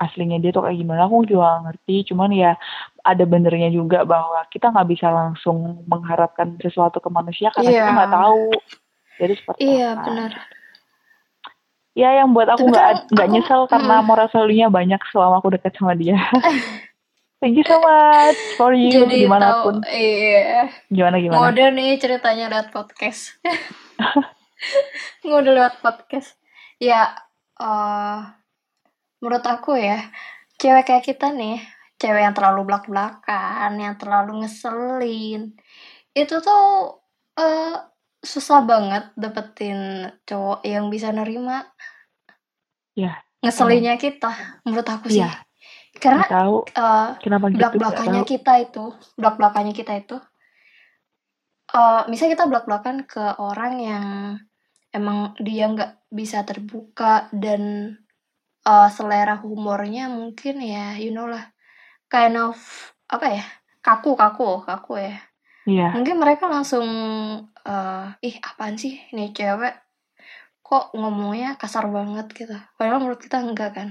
aslinya 0.00 0.40
dia 0.40 0.48
tuh 0.48 0.64
kayak 0.64 0.80
gimana 0.80 1.04
aku 1.04 1.28
juga 1.28 1.60
ngerti 1.60 2.08
cuman 2.08 2.32
ya 2.32 2.56
ada 3.04 3.20
benernya 3.28 3.68
juga 3.68 4.08
bahwa 4.08 4.40
kita 4.48 4.72
nggak 4.72 4.88
bisa 4.88 5.12
langsung 5.12 5.84
mengharapkan 5.84 6.56
sesuatu 6.56 7.04
ke 7.04 7.12
manusia 7.12 7.52
karena 7.52 7.68
Iya. 7.68 7.76
kita 7.76 7.90
nggak 7.92 8.14
tahu 8.16 8.44
jadi 9.20 9.34
seperti 9.36 9.60
iya 9.60 9.88
apa. 9.92 10.04
benar. 10.08 10.32
Ya 11.94 12.22
yang 12.22 12.30
buat 12.30 12.46
aku 12.46 12.70
nggak 12.70 13.10
nggak 13.10 13.26
aku- 13.26 13.34
nyesel 13.34 13.62
karena 13.66 13.98
mm. 14.00 14.06
moral 14.06 14.28
value-nya 14.30 14.68
banyak 14.70 15.00
selama 15.10 15.42
aku 15.42 15.48
dekat 15.58 15.72
sama 15.74 15.98
dia 15.98 16.16
thank 17.40 17.56
you 17.56 17.66
so 17.66 17.80
much 17.82 18.38
for 18.54 18.70
you 18.76 18.92
Jadi 19.08 19.24
di 19.24 19.28
mana 19.28 19.64
pun 19.64 19.80
tahu, 19.82 19.90
iya. 19.90 20.70
gimana 20.92 21.16
gimana 21.18 21.50
Ngode 21.50 21.64
nih 21.74 21.90
ceritanya 21.96 22.46
lewat 22.52 22.68
podcast. 22.70 23.40
Ngode 25.26 25.50
lewat 25.56 25.80
podcast. 25.80 26.36
Ya, 26.76 27.16
eh 27.56 28.18
menurut 29.20 29.44
aku 29.44 29.76
ya, 29.76 30.04
cewek 30.60 30.84
kayak 30.84 31.04
kita 31.04 31.32
nih, 31.32 31.60
cewek 31.96 32.24
yang 32.24 32.36
terlalu 32.36 32.68
belak-belakan, 32.68 33.72
yang 33.76 33.96
terlalu 33.96 34.44
ngeselin, 34.44 35.56
itu 36.12 36.34
tuh 36.44 37.00
eh 37.40 37.76
susah 38.20 38.60
banget 38.64 39.08
dapetin 39.16 40.12
cowok 40.28 40.60
yang 40.64 40.92
bisa 40.92 41.08
nerima 41.08 41.64
ya 42.92 43.16
ngeselinnya 43.40 43.96
kita, 43.96 44.60
menurut 44.68 44.84
aku 44.84 45.08
sih. 45.08 45.24
Iya. 45.24 45.32
Karena 45.96 46.22
nggak 46.22 46.32
tahu 46.32 46.56
eh 46.70 47.08
kenapa 47.18 47.44
gitu 47.50 47.56
nggak 47.58 47.72
belak-belakannya 47.74 48.22
tahu 48.22 48.30
kita 48.30 48.52
itu 48.62 48.84
belak 49.18 49.34
belakannya 49.36 49.74
kita 49.74 49.92
itu 49.98 50.16
eh 51.70 52.02
misalnya 52.06 52.32
kita 52.38 52.44
belak 52.46 52.64
belakan 52.70 52.96
ke 53.04 53.24
orang 53.42 53.74
yang 53.82 54.06
emang 54.94 55.34
dia 55.42 55.66
nggak 55.66 56.06
bisa 56.08 56.46
terbuka 56.46 57.26
dan 57.34 57.94
eh, 58.64 58.88
selera 58.94 59.42
humornya 59.42 60.06
mungkin 60.06 60.62
ya 60.62 60.94
you 60.96 61.10
know 61.10 61.26
lah 61.26 61.50
kind 62.06 62.38
of 62.38 62.56
apa 63.10 63.26
ya 63.42 63.44
kaku 63.82 64.14
kaku 64.14 64.62
kaku 64.62 65.10
ya 65.10 65.16
iya. 65.66 65.92
Mungkin 65.92 66.16
mereka 66.16 66.48
langsung 66.48 66.86
eh 67.60 68.06
ih 68.24 68.36
apaan 68.40 68.76
sih 68.76 68.96
ini 69.12 69.32
cewek? 69.32 69.74
Kok 70.62 70.94
ngomongnya 70.94 71.58
kasar 71.58 71.90
banget 71.90 72.30
gitu. 72.32 72.54
Padahal 72.78 73.02
menurut 73.02 73.20
kita 73.20 73.42
enggak 73.42 73.74
kan. 73.74 73.88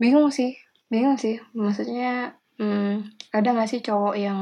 Bingung 0.00 0.30
sih 0.32 0.56
bingung 0.90 1.18
sih. 1.18 1.38
Maksudnya 1.52 2.34
hmm, 2.56 3.10
ada 3.34 3.48
nggak 3.50 3.70
sih 3.70 3.80
cowok 3.82 4.14
yang 4.14 4.38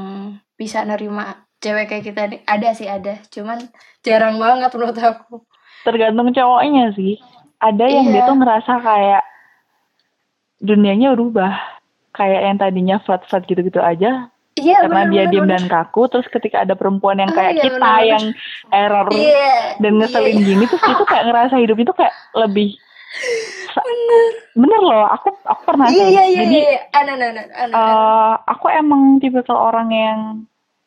bisa 0.53 0.85
nerima 0.85 1.45
cewek 1.59 1.89
kayak 1.89 2.05
kita 2.05 2.21
nih? 2.29 2.41
Ada 2.45 2.69
sih 2.73 2.87
ada. 2.87 3.17
Cuman 3.29 3.57
jarang 4.01 4.37
banget 4.37 4.69
menurut 4.73 4.97
aku. 4.97 5.43
Tergantung 5.83 6.31
cowoknya 6.31 6.93
sih. 6.93 7.17
Ada 7.59 7.85
yang 7.87 8.11
dia 8.11 8.23
Iya. 8.23 8.27
tuh 8.27 8.37
ngerasa 8.37 8.73
kayak 8.79 9.23
dunianya 10.59 11.11
berubah 11.15 11.51
kayak 12.15 12.41
yang 12.47 12.57
tadinya 12.59 12.97
flat 13.03 13.23
flat 13.27 13.43
gitu 13.43 13.59
gitu 13.63 13.83
aja 13.83 14.31
iya 14.55 14.77
karena 14.81 15.03
bener, 15.03 15.11
dia 15.11 15.21
bener, 15.21 15.31
diem 15.31 15.43
bener. 15.43 15.53
dan 15.55 15.63
kaku 15.65 16.01
terus 16.07 16.27
ketika 16.27 16.61
ada 16.61 16.73
perempuan 16.73 17.17
yang 17.17 17.31
Ah, 17.31 17.35
kayak 17.35 17.53
iya, 17.53 17.63
kita 17.63 17.75
bener, 17.75 17.89
bener. 17.89 18.09
yang 18.09 18.25
error 18.69 19.07
iya 19.11 19.49
dan 19.77 19.91
ngeselin 19.97 20.35
iya, 20.35 20.45
gini 20.45 20.63
terus 20.65 20.83
itu 20.83 21.03
kayak 21.03 21.25
ngerasa 21.25 21.55
hidup 21.57 21.77
itu 21.77 21.91
kayak 21.91 22.13
lebih 22.35 22.69
bener 23.73 24.23
bener 24.55 24.81
loh 24.81 25.05
aku 25.07 25.29
aku 25.43 25.61
pernah 25.63 25.85
iya 25.87 26.03
sih 26.03 26.09
iya 26.09 26.23
jadi 26.39 26.57
iya 26.59 26.77
ana 26.91 27.11
ana 27.13 27.25
ana, 27.27 27.41
ana. 27.55 27.73
eh, 27.73 28.33
aku 28.47 28.65
emang 28.69 29.01
tipikal 29.17 29.57
orang 29.59 29.89
yang 29.89 30.19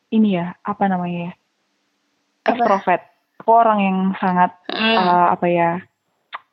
ini 0.09 0.35
ya 0.35 0.55
apa 0.61 0.87
namanya 0.87 1.31
ya 1.31 1.33
Apa? 2.43 2.51
ekstrovert 2.53 3.03
aku 3.37 3.49
orang 3.53 3.79
yang 3.79 3.97
sangat 4.17 4.51
Hmm. 4.67 4.95
eh, 4.95 5.27
apa 5.31 5.47
ya 5.47 5.69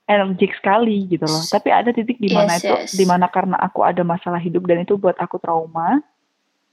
energik 0.04 0.52
sekali 0.54 1.08
gitu 1.08 1.24
loh. 1.24 1.40
Tapi 1.42 1.72
ada 1.72 1.88
titik 1.88 2.20
di 2.20 2.28
mana 2.28 2.54
Yes, 2.54 2.60
itu 2.60 2.74
yes. 2.76 2.92
di 2.92 3.04
mana 3.04 3.24
karena 3.24 3.56
aku 3.56 3.80
ada 3.80 4.04
masalah 4.04 4.36
hidup 4.36 4.64
dan 4.64 4.84
itu 4.84 5.00
buat 5.00 5.16
aku 5.16 5.40
trauma. 5.40 6.04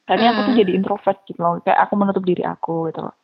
Akhirnya 0.06 0.36
aku 0.36 0.42
tuh 0.52 0.56
jadi 0.58 0.72
introvert 0.76 1.18
gitu 1.24 1.40
loh. 1.40 1.62
Kayak 1.64 1.80
aku 1.88 1.94
menutup 1.96 2.24
diri 2.26 2.44
aku 2.44 2.90
gitu 2.92 3.00
loh. 3.02 3.16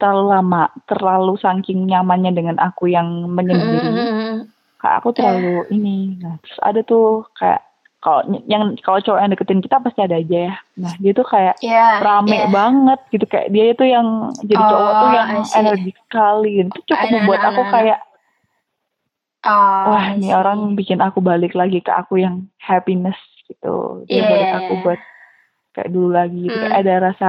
Terlalu 0.00 0.24
lama, 0.32 0.62
terlalu 0.88 1.34
saking 1.36 1.86
nyamannya 1.86 2.32
dengan 2.32 2.56
aku 2.58 2.88
yang 2.88 3.28
menyendiri. 3.28 3.92
Kayak 4.80 4.96
aku 5.04 5.08
terlalu 5.12 5.68
ini. 5.70 6.16
Nah, 6.18 6.40
terus 6.40 6.58
ada 6.64 6.80
tuh 6.80 7.28
kayak 7.36 7.60
kalau 8.00 8.24
yang 8.48 8.72
kalau 8.80 8.96
cowok 9.04 9.20
yang 9.20 9.30
deketin 9.36 9.60
kita 9.60 9.76
pasti 9.76 10.00
ada 10.00 10.16
aja 10.16 10.38
ya. 10.48 10.54
Nah, 10.80 10.96
dia 10.96 11.12
tuh 11.12 11.26
kayak 11.28 11.60
Iya, 11.60 12.00
rame 12.00 12.32
iya. 12.32 12.48
banget 12.48 13.00
gitu 13.12 13.28
kayak 13.28 13.52
dia 13.52 13.64
itu 13.76 13.84
yang 13.84 14.32
jadi 14.40 14.56
cowok 14.64 14.92
tuh 14.96 15.04
Oh, 15.04 15.12
yang 15.12 15.28
I 15.28 15.42
see. 15.44 15.58
energik 15.60 15.96
sekali. 16.08 16.50
Itu 16.64 16.80
cukup 16.88 16.96
Ana, 17.04 17.12
membuat 17.20 17.40
aku 17.44 17.62
kayak 17.68 18.00
Oh, 19.40 19.96
wah 19.96 20.12
ini 20.12 20.36
orang 20.36 20.76
bikin 20.76 21.00
aku 21.00 21.24
balik 21.24 21.56
lagi 21.56 21.80
ke 21.80 21.88
aku 21.88 22.20
yang 22.20 22.44
happiness 22.60 23.16
gitu 23.48 24.04
dia 24.04 24.20
Iya, 24.20 24.28
balik 24.28 24.48
iya, 24.52 24.58
aku 24.60 24.72
iya. 24.76 24.82
buat 24.84 25.00
kayak 25.72 25.90
dulu 25.90 26.08
lagi 26.10 26.38
gitu. 26.46 26.54
Hmm. 26.54 26.62
kayak 26.66 26.76
ada 26.82 26.92
rasa 27.12 27.28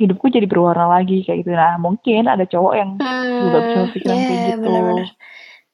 hidupku 0.00 0.26
jadi 0.28 0.46
berwarna 0.50 0.88
lagi 0.88 1.22
kayak 1.22 1.46
gitu 1.46 1.52
nah 1.54 1.76
mungkin 1.78 2.26
ada 2.26 2.42
cowok 2.48 2.74
yang 2.74 2.90
juga 3.38 3.58
bisa 3.62 3.76
Hmm, 3.78 3.84
berpikiran 3.86 4.18
kayak 4.26 4.40
gitu 4.50 4.58
benar-benar. 4.66 5.08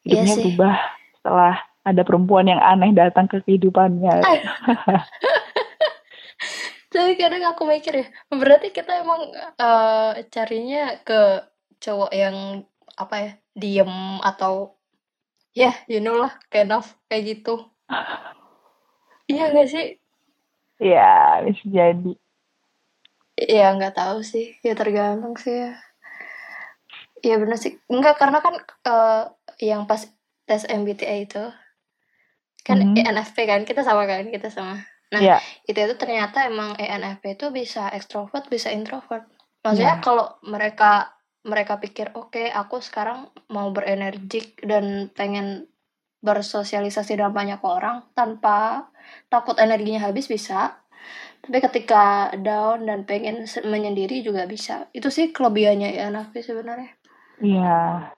Iya 0.05 0.23
hidupnya 0.25 0.35
sih. 0.35 0.43
berubah 0.45 0.75
setelah 1.19 1.55
ada 1.85 2.03
perempuan 2.05 2.47
yang 2.47 2.61
aneh 2.61 2.91
datang 2.93 3.27
ke 3.29 3.41
kehidupannya. 3.45 4.15
Tapi 6.89 7.13
kadang 7.21 7.45
aku 7.45 7.63
mikir 7.69 7.93
ya, 8.01 8.07
berarti 8.33 8.73
kita 8.73 9.05
emang 9.05 9.29
eh, 9.61 10.25
carinya 10.33 10.97
ke 11.05 11.45
cowok 11.79 12.11
yang 12.17 12.65
apa 12.97 13.17
ya, 13.21 13.31
diem 13.55 13.93
atau 14.25 14.75
ya, 15.53 15.73
you 15.87 16.01
know 16.01 16.17
lah, 16.17 16.33
kind 16.49 16.73
of 16.73 16.89
kayak 17.09 17.37
gitu. 17.37 17.69
Iya 19.29 19.53
gak 19.53 19.69
sih? 19.69 19.87
Ya 20.79 21.43
bisa 21.47 21.65
jadi 21.67 22.13
Ya 23.39 23.71
nggak 23.71 23.95
tahu 23.95 24.27
sih, 24.27 24.59
ya 24.67 24.75
tergantung 24.75 25.39
sih 25.39 25.55
ya. 25.55 25.79
Iya 27.23 27.39
bener 27.39 27.55
sih, 27.55 27.79
enggak 27.87 28.19
karena 28.19 28.43
kan 28.43 28.59
eh, 28.63 29.23
yang 29.63 29.87
pas 29.87 30.11
tes 30.43 30.67
MBTI 30.67 31.23
itu 31.31 31.47
kan 32.67 32.83
Mhm. 32.83 32.99
ENFP 32.99 33.47
kan, 33.47 33.63
kita 33.63 33.87
sama 33.87 34.11
kan, 34.11 34.27
kita 34.27 34.51
sama. 34.51 34.83
Nah, 35.09 35.21
ya 35.23 35.39
itu 35.65 35.79
itu 35.79 35.95
ternyata 35.97 36.45
emang 36.51 36.77
ENFP 36.77 37.39
itu 37.39 37.49
bisa 37.49 37.89
ekstrovert 37.97 38.45
bisa 38.53 38.69
introvert 38.69 39.25
maksudnya 39.65 39.97
Iya. 39.97 40.05
kalau 40.05 40.27
mereka 40.45 41.17
mereka 41.49 41.81
pikir 41.81 42.13
oke 42.13 42.53
aku 42.53 42.85
sekarang 42.85 43.33
mau 43.49 43.73
berenergik 43.73 44.61
dan 44.69 45.09
pengen 45.17 45.65
bersosialisasi 46.19 47.15
dengan 47.15 47.31
banyak 47.31 47.61
orang 47.63 48.03
tanpa 48.15 48.91
takut 49.31 49.55
energinya 49.59 50.11
habis 50.11 50.27
bisa. 50.27 50.75
Tapi 51.39 51.59
ketika 51.63 52.35
down 52.43 52.85
dan 52.91 53.07
pengen 53.07 53.47
menyendiri 53.63 54.21
juga 54.27 54.45
bisa. 54.45 54.91
Itu 54.91 55.09
sih 55.09 55.31
kelebihannya 55.31 55.95
ya 55.95 56.11
Nafi 56.11 56.43
sebenarnya. 56.43 56.91
Iya. 57.39 58.13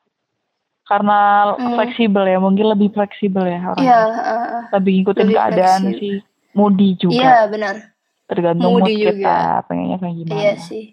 Karena 0.89 1.53
hmm. 1.55 1.77
fleksibel 1.77 2.25
ya 2.27 2.39
mungkin 2.43 2.67
lebih 2.75 2.91
fleksibel 2.91 3.47
ya 3.47 3.63
orang 3.63 3.79
iya 3.79 4.01
uh, 4.11 4.63
lebih 4.75 4.91
ngikutin 4.99 5.23
lebih 5.31 5.37
keadaan 5.39 5.83
fleksibel. 5.87 6.01
sih. 6.03 6.17
Moody 6.51 6.89
juga. 6.99 7.15
Iya 7.15 7.37
benar. 7.47 7.75
Tergantung 8.27 8.71
mood 8.75 8.91
juga. 8.91 9.13
kita 9.15 9.37
pengennya 9.71 9.97
kayak 10.03 10.15
gimana. 10.19 10.35
Iya 10.35 10.55
sih. 10.59 10.85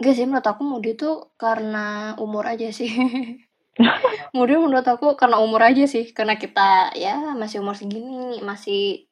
Gak 0.00 0.14
sih 0.16 0.24
menurut 0.24 0.48
aku 0.48 0.62
moody 0.64 0.96
tuh 0.96 1.30
karena 1.36 2.16
umur 2.18 2.48
aja 2.48 2.72
sih 2.72 2.88
moody 4.34 4.58
menurut 4.58 4.86
aku 4.86 5.14
karena 5.14 5.38
umur 5.38 5.62
aja 5.62 5.86
sih 5.86 6.10
karena 6.10 6.34
kita 6.36 6.94
ya 6.98 7.38
masih 7.38 7.62
umur 7.62 7.78
segini 7.78 8.42
masih 8.42 9.06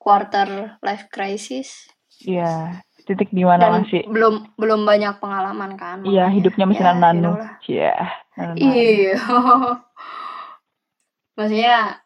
quarter 0.00 0.80
life 0.80 1.12
crisis. 1.12 1.90
Iya 2.20 2.84
titik 3.10 3.34
di 3.34 3.42
mana 3.42 3.82
masih? 3.82 4.06
belum 4.06 4.54
belum 4.54 4.86
banyak 4.86 5.18
pengalaman 5.18 5.74
kan 5.74 6.06
iya 6.06 6.30
hidupnya 6.30 6.68
masih 6.68 6.84
ya, 6.84 6.94
nanu 6.94 7.32
iya 7.66 7.94
iya. 8.54 9.18
Maksudnya 11.34 12.04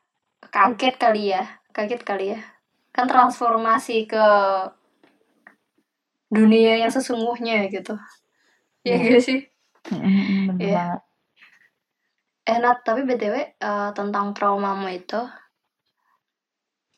kaget 0.49 0.95
kali 0.97 1.23
ya 1.35 1.45
kaget 1.75 2.03
kali 2.07 2.27
ya. 2.39 2.41
Kan 2.95 3.11
transformasi 3.11 4.07
ke 4.07 4.27
dunia 6.31 6.79
yang 6.79 6.95
sesungguhnya 6.95 7.67
gitu. 7.67 7.99
Ya 8.87 8.95
gitu 9.03 9.19
sih 9.19 9.41
mm, 9.91 10.61
ya. 10.61 11.01
enak 12.45 12.85
tapi 12.85 13.09
btw 13.09 13.35
uh, 13.35 13.45
eh, 13.45 13.91
tentang 13.97 14.37
traumamu 14.37 14.89
itu. 14.93 15.21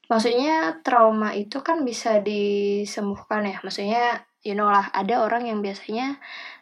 Maksudnya 0.06 0.82
trauma 0.86 1.34
itu 1.34 1.58
kan 1.66 1.82
bisa 1.82 2.22
disembuhkan 2.22 3.46
ya. 3.46 3.58
Maksudnya 3.62 4.22
you 4.46 4.54
know 4.54 4.70
lah 4.70 4.90
ada 4.94 5.22
orang 5.22 5.50
yang 5.50 5.58
biasanya 5.62 6.18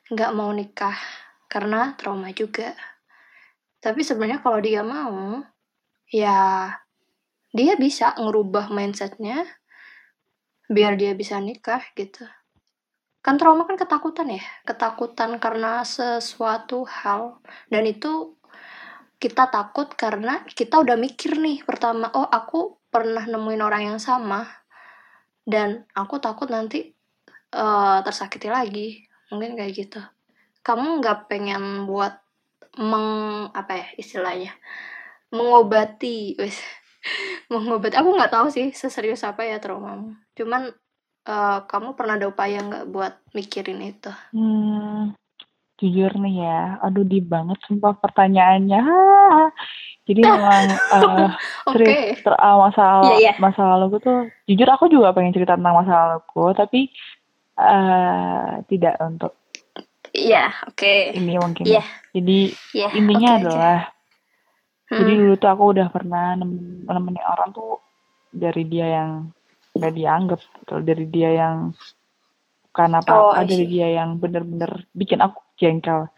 nggak 0.08 0.32
mau 0.32 0.48
nikah 0.52 0.96
karena 1.48 1.92
trauma 1.96 2.32
juga. 2.32 2.72
Tapi 3.84 4.00
sebenarnya 4.00 4.40
kalau 4.40 4.60
dia 4.64 4.80
mau 4.80 5.44
ya 6.08 6.72
dia 7.52 7.74
bisa 7.76 8.16
ngerubah 8.16 8.72
mindsetnya 8.72 9.44
biar 10.68 10.96
dia 10.96 11.12
bisa 11.12 11.36
nikah 11.38 11.84
gitu 11.94 12.24
kan 13.24 13.40
trauma 13.40 13.64
kan 13.64 13.80
ketakutan 13.80 14.36
ya. 14.36 14.44
Ketakutan 14.68 15.40
karena 15.40 15.80
sesuatu 15.80 16.84
hal. 16.84 17.40
Dan 17.72 17.88
itu 17.88 18.36
kita 19.16 19.48
takut 19.48 19.88
karena 19.96 20.44
kita 20.44 20.84
udah 20.84 21.00
mikir 21.00 21.40
nih 21.40 21.64
pertama 21.64 22.12
oh 22.12 22.28
aku 22.28 22.76
pernah 22.92 23.24
nemuin 23.24 23.64
orang 23.64 23.82
yang 23.96 24.00
sama. 24.00 24.44
Dan 25.40 25.88
aku 25.96 26.20
takut 26.20 26.52
nanti 26.52 26.92
uh, 27.56 28.04
tersakiti 28.04 28.52
lagi. 28.52 29.00
Mungkin 29.32 29.56
kayak 29.56 29.72
gitu. 29.72 30.00
Kamu 30.60 31.00
nggak 31.00 31.32
pengen 31.32 31.88
buat 31.88 32.20
meng 32.74 33.48
apa 33.54 33.72
ya 33.78 33.86
istilahnya 33.94 34.50
mengobati 35.30 36.38
wes 36.38 36.58
mengobati. 37.52 37.94
Aku 37.98 38.14
nggak 38.14 38.32
tahu 38.34 38.46
sih 38.50 38.70
seserius 38.74 39.26
apa 39.26 39.46
ya 39.46 39.58
trauma 39.62 39.98
cuman 40.34 40.74
uh, 41.28 41.58
kamu 41.66 41.96
pernah 41.96 42.14
ada 42.20 42.28
upaya 42.28 42.60
nggak 42.60 42.86
buat 42.88 43.14
mikirin 43.32 43.80
itu? 43.84 44.12
Hmm, 44.32 45.16
jujur 45.80 46.12
nih 46.20 46.36
ya, 46.44 46.62
aduh 46.84 47.04
di 47.04 47.20
banget 47.24 47.58
sumpah 47.66 47.96
pertanyaannya. 47.98 48.82
Jadi 50.04 50.20
memang 50.20 50.68
uh, 50.92 51.32
okay. 51.72 52.20
uh, 52.28 52.56
masa 52.60 52.84
yeah, 53.16 53.32
yeah. 53.32 53.36
masa 53.40 53.64
lalu 53.64 53.96
tuh, 54.04 54.28
jujur 54.44 54.68
aku 54.68 54.92
juga 54.92 55.16
pengen 55.16 55.32
cerita 55.32 55.56
tentang 55.56 55.80
masa 55.80 55.92
laluku, 55.96 56.52
tapi 56.52 56.92
uh, 57.56 58.60
tidak 58.68 59.00
untuk 59.00 59.32
Iya, 60.14 60.46
yeah, 60.46 60.70
oke. 60.70 60.78
Okay. 60.78 61.10
Ini 61.18 61.42
mungkin. 61.42 61.66
Yeah. 61.66 61.86
Jadi 62.14 62.54
yeah, 62.70 62.90
intinya 62.94 63.34
okay, 63.34 63.40
adalah, 63.42 63.78
okay. 64.86 64.94
jadi 65.02 65.10
hmm. 65.10 65.20
dulu 65.26 65.34
tuh 65.42 65.50
aku 65.50 65.64
udah 65.74 65.88
pernah 65.90 66.26
nemenin 66.38 67.24
orang 67.26 67.50
tuh 67.50 67.82
dari 68.30 68.62
dia 68.70 68.86
yang 68.94 69.34
nggak 69.74 69.92
dianggap 69.94 70.40
gitu 70.40 70.74
dari 70.86 71.04
dia 71.10 71.30
yang 71.34 71.74
karena 72.74 72.98
apa 72.98 73.14
oh, 73.14 73.34
dari 73.46 73.66
dia 73.70 74.02
yang 74.02 74.18
bener-bener 74.18 74.86
bikin 74.94 75.22
aku 75.22 75.38
jengkel. 75.58 76.10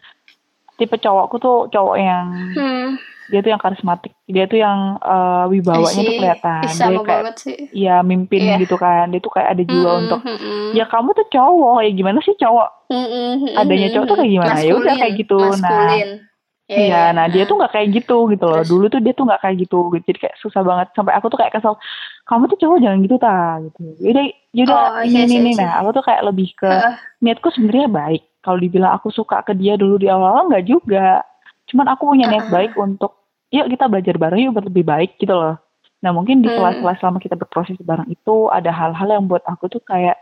Tipe 0.77 0.97
cowokku 0.97 1.37
tuh 1.41 1.57
cowok 1.73 1.95
yang 1.97 2.25
hmm. 2.53 2.89
dia 3.33 3.41
tuh 3.41 3.49
yang 3.49 3.61
karismatik 3.61 4.13
dia 4.29 4.45
tuh 4.45 4.61
yang 4.61 4.97
uh, 5.01 5.49
wibawanya 5.49 6.01
tuh 6.01 6.15
kelihatan. 6.17 6.61
Bisa 6.65 6.89
dia 6.89 7.01
kayak 7.01 7.25
ya 7.73 7.95
mimpin 8.01 8.41
yeah. 8.45 8.61
gitu 8.61 8.77
kan. 8.77 9.09
Dia 9.09 9.21
tuh 9.21 9.33
kayak 9.33 9.57
ada 9.57 9.63
jiwa 9.65 9.89
mm, 9.89 10.01
untuk 10.05 10.21
mm, 10.25 10.69
ya 10.77 10.85
kamu 10.89 11.09
tuh 11.17 11.27
cowok 11.33 11.77
ya 11.85 11.91
gimana 11.93 12.19
sih 12.25 12.33
cowok? 12.37 12.69
Mm, 12.93 13.07
mm, 13.09 13.53
adanya 13.57 13.87
cowok 13.93 14.05
tuh 14.05 14.17
kayak 14.17 14.31
gimana? 14.37 14.57
Ya 14.61 14.73
udah 14.77 14.95
kayak 14.97 15.13
gitu. 15.17 15.37
Nah, 15.37 15.49
Maskulin. 15.53 16.09
nah 16.21 16.36
Iya, 16.67 16.91
yeah. 16.91 17.07
nah 17.15 17.31
dia 17.31 17.47
tuh 17.47 17.55
nggak 17.55 17.71
kayak 17.79 17.87
gitu 17.95 18.27
gitu 18.27 18.43
loh. 18.43 18.59
Terus. 18.59 18.67
Dulu 18.67 18.85
tuh 18.91 18.99
dia 18.99 19.15
tuh 19.15 19.23
nggak 19.23 19.39
kayak 19.39 19.55
gitu, 19.63 19.87
jadi 20.03 20.19
kayak 20.19 20.35
susah 20.43 20.61
banget. 20.67 20.91
Sampai 20.99 21.15
aku 21.15 21.31
tuh 21.31 21.39
kayak 21.39 21.55
kesel, 21.55 21.79
kamu 22.27 22.43
tuh 22.51 22.59
cowok 22.59 22.77
jangan 22.83 22.99
gitu 23.07 23.15
ta, 23.15 23.39
gitu. 23.63 23.83
Yaudah, 24.03 24.25
yaudah 24.51 24.75
oh, 24.75 25.03
ini 25.07 25.19
ini 25.23 25.35
ini. 25.47 25.51
Nah, 25.55 25.79
aku 25.79 25.95
tuh 25.95 26.03
kayak 26.03 26.27
lebih 26.27 26.51
ke 26.59 26.67
uh. 26.67 26.99
niatku 27.23 27.47
sebenarnya 27.55 27.87
baik. 27.87 28.23
Kalau 28.43 28.59
dibilang 28.59 28.91
aku 28.99 29.07
suka 29.15 29.47
ke 29.47 29.55
dia 29.55 29.79
dulu 29.79 29.95
di 29.95 30.11
awal-awal 30.11 30.51
nggak 30.51 30.67
juga. 30.67 31.23
Cuman 31.71 31.87
aku 31.87 32.03
punya 32.11 32.27
niat 32.27 32.47
uh. 32.47 32.51
baik 32.51 32.75
untuk, 32.75 33.15
yuk 33.47 33.71
kita 33.71 33.87
belajar 33.87 34.15
bareng 34.19 34.51
yuk 34.51 34.59
lebih 34.59 34.83
baik 34.83 35.15
gitu 35.23 35.31
loh. 35.31 35.55
Nah 36.03 36.11
mungkin 36.11 36.43
di 36.43 36.51
sela-sela 36.51 36.93
hmm. 36.93 36.99
selama 36.99 37.17
kita 37.23 37.39
berproses 37.39 37.79
bareng 37.79 38.11
itu 38.11 38.51
ada 38.51 38.75
hal-hal 38.75 39.07
yang 39.07 39.23
buat 39.23 39.41
aku 39.47 39.71
tuh 39.71 39.79
kayak, 39.87 40.19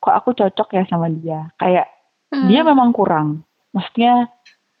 kok 0.00 0.14
aku 0.16 0.32
cocok 0.32 0.68
ya 0.72 0.82
sama 0.88 1.12
dia. 1.12 1.52
Kayak 1.60 1.92
hmm. 2.32 2.48
dia 2.48 2.64
memang 2.64 2.96
kurang. 2.96 3.44
Maksudnya 3.76 4.32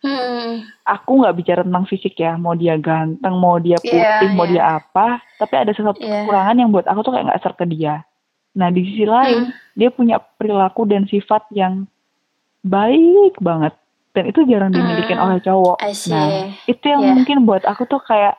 Hmm. 0.02 0.66
Aku 0.82 1.22
nggak 1.22 1.36
bicara 1.38 1.60
tentang 1.62 1.86
fisik 1.86 2.18
ya, 2.18 2.34
mau 2.34 2.58
dia 2.58 2.74
ganteng, 2.74 3.34
mau 3.38 3.62
dia 3.62 3.78
iya, 3.80 3.86
putih, 3.86 4.02
yeah, 4.02 4.34
mau 4.34 4.46
yeah. 4.50 4.52
dia 4.52 4.62
apa, 4.82 5.22
tapi 5.38 5.54
ada 5.54 5.70
sesuatu 5.70 6.02
yeah. 6.02 6.26
kekurangan 6.26 6.58
yang 6.58 6.70
buat 6.74 6.86
aku 6.90 7.06
tuh 7.06 7.12
kayak 7.14 7.30
nggak 7.30 7.42
ser 7.42 7.54
ke 7.54 7.64
dia. 7.70 7.94
Nah 8.58 8.68
di 8.74 8.82
sisi 8.82 9.06
lain, 9.06 9.46
hmm. 9.46 9.78
dia 9.78 9.88
punya 9.94 10.18
perilaku 10.18 10.90
dan 10.90 11.06
sifat 11.06 11.46
yang 11.54 11.86
baik 12.66 13.38
banget, 13.38 13.78
dan 14.10 14.26
itu 14.26 14.42
jarang 14.50 14.74
dimiliki 14.74 15.14
hmm. 15.14 15.22
oleh 15.22 15.38
cowok. 15.38 15.78
Nah 16.10 16.26
itu 16.66 16.84
yang 16.84 17.02
yeah. 17.06 17.14
mungkin 17.14 17.46
buat 17.46 17.62
aku 17.62 17.86
tuh 17.86 18.02
kayak, 18.02 18.34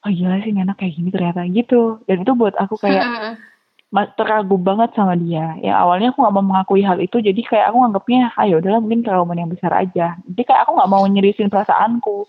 oh 0.00 0.10
gila 0.10 0.40
sih 0.40 0.56
anak 0.56 0.80
kayak 0.80 0.96
gini 0.96 1.12
ternyata 1.12 1.44
gitu, 1.52 2.00
dan 2.08 2.24
itu 2.24 2.32
buat 2.32 2.56
aku 2.56 2.80
kayak. 2.80 3.04
Hmm 3.04 3.36
terkagum 3.92 4.60
banget 4.60 4.90
sama 4.92 5.14
dia. 5.14 5.56
Ya 5.62 5.78
awalnya 5.80 6.10
aku 6.12 6.26
gak 6.26 6.34
mau 6.34 6.44
mengakui 6.44 6.82
hal 6.82 6.98
itu, 6.98 7.22
jadi 7.22 7.40
kayak 7.40 7.66
aku 7.72 7.78
anggapnya, 7.86 8.34
ayo 8.36 8.58
ah, 8.58 8.60
udahlah 8.60 8.80
mungkin 8.82 9.00
keraguan 9.06 9.40
yang 9.40 9.52
besar 9.52 9.72
aja. 9.72 10.18
Jadi 10.26 10.42
kayak 10.42 10.66
aku 10.66 10.72
gak 10.76 10.90
mau 10.90 11.04
nyerisin 11.06 11.48
perasaanku. 11.48 12.26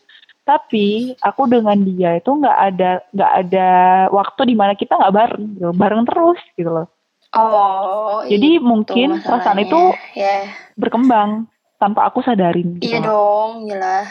Tapi 0.48 1.12
aku 1.20 1.44
dengan 1.52 1.76
dia 1.84 2.24
itu 2.24 2.32
nggak 2.32 2.56
ada 2.72 3.04
nggak 3.12 3.34
ada 3.36 3.70
waktu 4.16 4.42
di 4.48 4.56
mana 4.56 4.80
kita 4.80 4.96
nggak 4.96 5.12
bareng, 5.12 5.46
gitu. 5.60 5.72
bareng 5.76 6.08
terus 6.08 6.40
gitu 6.56 6.72
loh. 6.72 6.88
Oh. 7.36 8.24
Jadi 8.24 8.56
mungkin 8.64 9.20
perasaan 9.20 9.60
itu 9.60 9.92
yeah. 10.16 10.48
berkembang 10.80 11.52
tanpa 11.76 12.08
aku 12.08 12.24
sadarin. 12.24 12.80
Gitu 12.80 12.96
iya 12.96 13.04
dong, 13.04 13.68
jelas. 13.68 14.08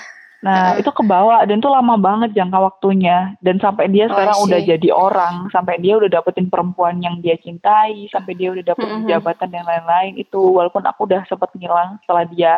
Nah, 0.47 0.78
uh. 0.78 0.78
itu 0.78 0.90
kebawa 0.94 1.42
dan 1.42 1.59
itu 1.59 1.66
lama 1.66 1.99
banget 1.99 2.30
jangka 2.38 2.59
waktunya. 2.62 3.34
Dan 3.42 3.59
sampai 3.59 3.90
dia 3.90 4.07
oh, 4.07 4.14
sekarang 4.14 4.38
udah 4.47 4.61
jadi 4.62 4.88
orang, 4.94 5.51
sampai 5.51 5.82
dia 5.82 5.99
udah 5.99 6.07
dapetin 6.07 6.47
perempuan 6.47 7.03
yang 7.03 7.18
dia 7.18 7.34
cintai, 7.34 8.07
sampai 8.14 8.38
dia 8.38 8.55
udah 8.55 8.62
dapetin 8.62 9.03
mm-hmm. 9.03 9.11
jabatan 9.11 9.49
dan 9.51 9.66
lain-lain 9.66 10.14
itu 10.14 10.38
walaupun 10.38 10.86
aku 10.86 11.11
udah 11.11 11.26
sempat 11.26 11.51
ngilang 11.59 11.99
setelah 12.07 12.24
dia 12.30 12.53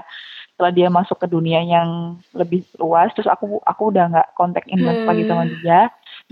setelah 0.58 0.74
dia 0.74 0.88
masuk 0.90 1.22
ke 1.22 1.30
dunia 1.30 1.62
yang 1.62 2.18
lebih 2.34 2.66
luas, 2.82 3.14
terus 3.14 3.30
aku 3.30 3.62
aku 3.62 3.94
udah 3.94 4.10
nggak 4.10 4.28
kontak 4.34 4.66
invest 4.66 5.06
hmm. 5.06 5.08
lagi 5.08 5.22
sama 5.30 5.44
dia. 5.46 5.80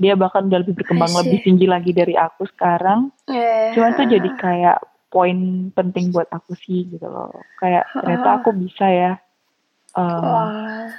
Dia 0.03 0.13
bahkan 0.19 0.51
udah 0.51 0.67
lebih 0.67 0.83
berkembang 0.83 1.15
lebih 1.15 1.47
tinggi 1.47 1.71
lagi 1.71 1.95
dari 1.95 2.19
aku 2.19 2.43
sekarang. 2.51 3.15
Yeah. 3.31 3.71
Cuman 3.79 3.95
tuh 3.95 4.11
jadi 4.11 4.27
kayak 4.35 4.83
poin 5.15 5.71
penting 5.79 6.11
buat 6.11 6.27
aku 6.35 6.59
sih 6.59 6.91
gitu 6.91 7.07
loh. 7.07 7.39
Kayak 7.63 7.87
ternyata 7.95 8.43
aku 8.43 8.51
bisa 8.51 8.91
ya. 8.91 9.13
Um, 9.95 10.91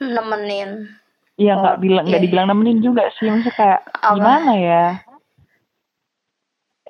nemenin 0.00 0.90
Iya 1.36 1.52
nggak 1.60 1.76
oh, 1.76 1.80
bilang 1.84 2.04
nggak 2.08 2.20
iya. 2.20 2.26
dibilang 2.26 2.46
nemenin 2.48 2.78
juga 2.80 3.12
sih 3.12 3.28
maksudnya 3.28 3.54
kayak 3.56 3.80
Apa? 3.92 4.14
gimana 4.16 4.52
ya 4.56 4.84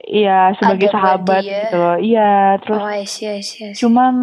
Iya 0.06 0.54
sebagai 0.54 0.86
Ada 0.86 0.94
sahabat 0.94 1.42
ya. 1.42 1.50
gitu 1.66 1.76
loh 1.82 1.96
iya 1.98 2.32
terus 2.62 2.78
oh, 2.78 2.86
I 2.86 3.02
see, 3.10 3.26
I 3.26 3.42
see, 3.42 3.60
I 3.66 3.74
see. 3.74 3.78
cuman 3.82 4.14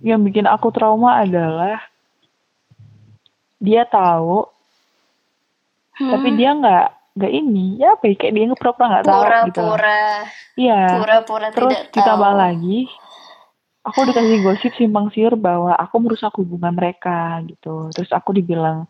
yang 0.00 0.24
bikin 0.24 0.48
aku 0.48 0.72
trauma 0.72 1.20
adalah 1.20 1.84
dia 3.60 3.84
tahu 3.84 4.48
hmm. 6.00 6.10
tapi 6.10 6.28
dia 6.34 6.50
nggak 6.56 6.86
nggak 7.12 7.32
ini 7.36 7.76
ya 7.76 7.92
apa 7.92 8.04
ya, 8.08 8.14
kayak 8.16 8.32
dia 8.32 8.44
ngepura-pura 8.48 8.86
nggak 8.88 9.04
tahu 9.04 9.22
gitu 9.22 9.60
pura-pura 9.60 10.02
iya 10.56 10.80
pura-pura 10.96 11.46
terus 11.52 11.76
tidak 11.76 11.92
ditambah 11.92 12.32
tahu. 12.32 12.40
lagi 12.40 12.78
aku 13.82 13.98
dikasih 14.06 14.38
gosip 14.40 14.72
simpang 14.74 15.10
siur 15.10 15.34
bahwa 15.34 15.74
aku 15.74 15.98
merusak 15.98 16.32
hubungan 16.38 16.72
mereka 16.72 17.42
gitu 17.44 17.90
terus 17.90 18.10
aku 18.10 18.32
dibilang 18.32 18.86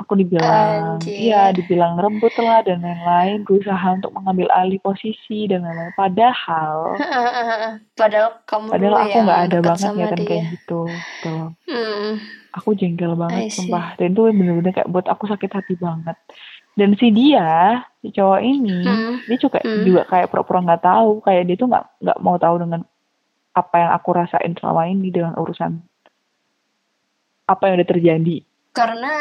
Aku 0.00 0.16
dibilang, 0.16 0.98
iya 1.04 1.52
dibilang 1.52 2.00
rebut 2.00 2.32
lah 2.40 2.64
dan 2.64 2.80
lain-lain, 2.80 3.44
berusaha 3.44 3.92
untuk 3.92 4.10
mengambil 4.16 4.48
alih 4.50 4.80
posisi 4.80 5.44
dan 5.46 5.62
lain-lain. 5.62 5.92
Padahal, 5.94 6.96
Padahal 8.00 8.40
kamu 8.48 8.66
padahal 8.72 8.96
aku 8.98 9.18
nggak 9.20 9.42
ada 9.46 9.58
banget 9.62 9.84
sama 9.84 9.96
niatan 10.00 10.18
dia. 10.18 10.26
kayak 10.26 10.44
gitu. 10.58 10.80
Gitu. 10.96 11.36
Hmm, 11.68 12.10
Aku 12.56 12.68
jengkel 12.72 13.12
banget, 13.14 13.52
sumpah. 13.52 13.94
Dan 14.00 14.16
itu 14.16 14.22
bener-bener 14.32 14.72
kayak 14.74 14.90
buat 14.90 15.06
aku 15.06 15.28
sakit 15.28 15.50
hati 15.52 15.74
banget. 15.76 16.16
Dan 16.72 16.96
si 16.96 17.12
dia, 17.12 17.84
si 18.00 18.08
cowok 18.10 18.40
ini, 18.42 18.80
Hmm. 18.88 19.16
dia 19.28 19.38
juga 19.38 19.60
Hmm. 19.60 19.84
juga 19.84 20.02
kayak 20.08 20.32
pura-pura 20.32 20.64
nggak 20.66 20.82
tahu, 20.82 21.20
kayak 21.20 21.42
dia 21.46 21.56
tuh 21.60 21.68
nggak 21.68 21.84
nggak 22.00 22.18
mau 22.24 22.40
tahu 22.40 22.56
dengan 22.64 22.80
apa 23.52 23.74
yang 23.76 23.90
aku 23.92 24.08
rasain 24.16 24.56
selama 24.56 24.88
ini 24.88 25.12
dengan 25.12 25.36
urusan 25.36 25.80
apa 27.48 27.62
yang 27.68 27.74
udah 27.80 27.88
terjadi. 27.88 28.36
Karena 28.72 29.14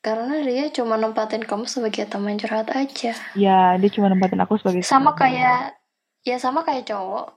karena 0.00 0.40
dia 0.40 0.72
cuma 0.72 0.96
nempatin 0.96 1.44
kamu 1.44 1.68
sebagai 1.68 2.08
teman 2.08 2.40
curhat 2.40 2.72
aja. 2.72 3.12
Ya, 3.36 3.76
dia 3.76 3.90
cuma 3.92 4.08
nempatin 4.08 4.40
aku 4.40 4.56
sebagai 4.56 4.82
Sama 4.82 5.12
kayak 5.14 5.76
ya 6.24 6.36
sama 6.40 6.64
kayak 6.64 6.88
cowok 6.88 7.36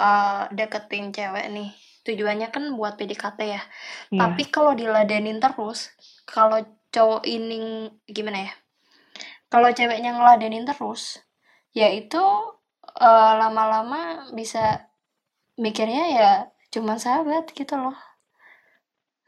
eh 0.00 0.42
deketin 0.54 1.12
cewek 1.12 1.46
nih. 1.52 1.70
Tujuannya 2.00 2.48
kan 2.48 2.64
buat 2.72 2.96
PDKT 2.96 3.38
ya. 3.44 3.60
Iya. 4.08 4.20
Tapi 4.24 4.48
kalau 4.48 4.72
diladenin 4.72 5.36
terus, 5.36 5.92
kalau 6.24 6.64
cowok 6.88 7.28
ini 7.28 7.92
gimana 8.08 8.48
ya? 8.48 8.52
Kalau 9.52 9.68
ceweknya 9.68 10.16
ngeladenin 10.16 10.64
terus, 10.64 11.20
ya 11.76 11.92
itu 11.92 12.22
eh, 12.96 13.32
lama-lama 13.36 14.32
bisa 14.32 14.89
mikirnya 15.64 16.04
ya 16.18 16.30
cuma 16.74 16.92
sahabat 17.04 17.44
gitu 17.58 17.74
loh. 17.76 17.96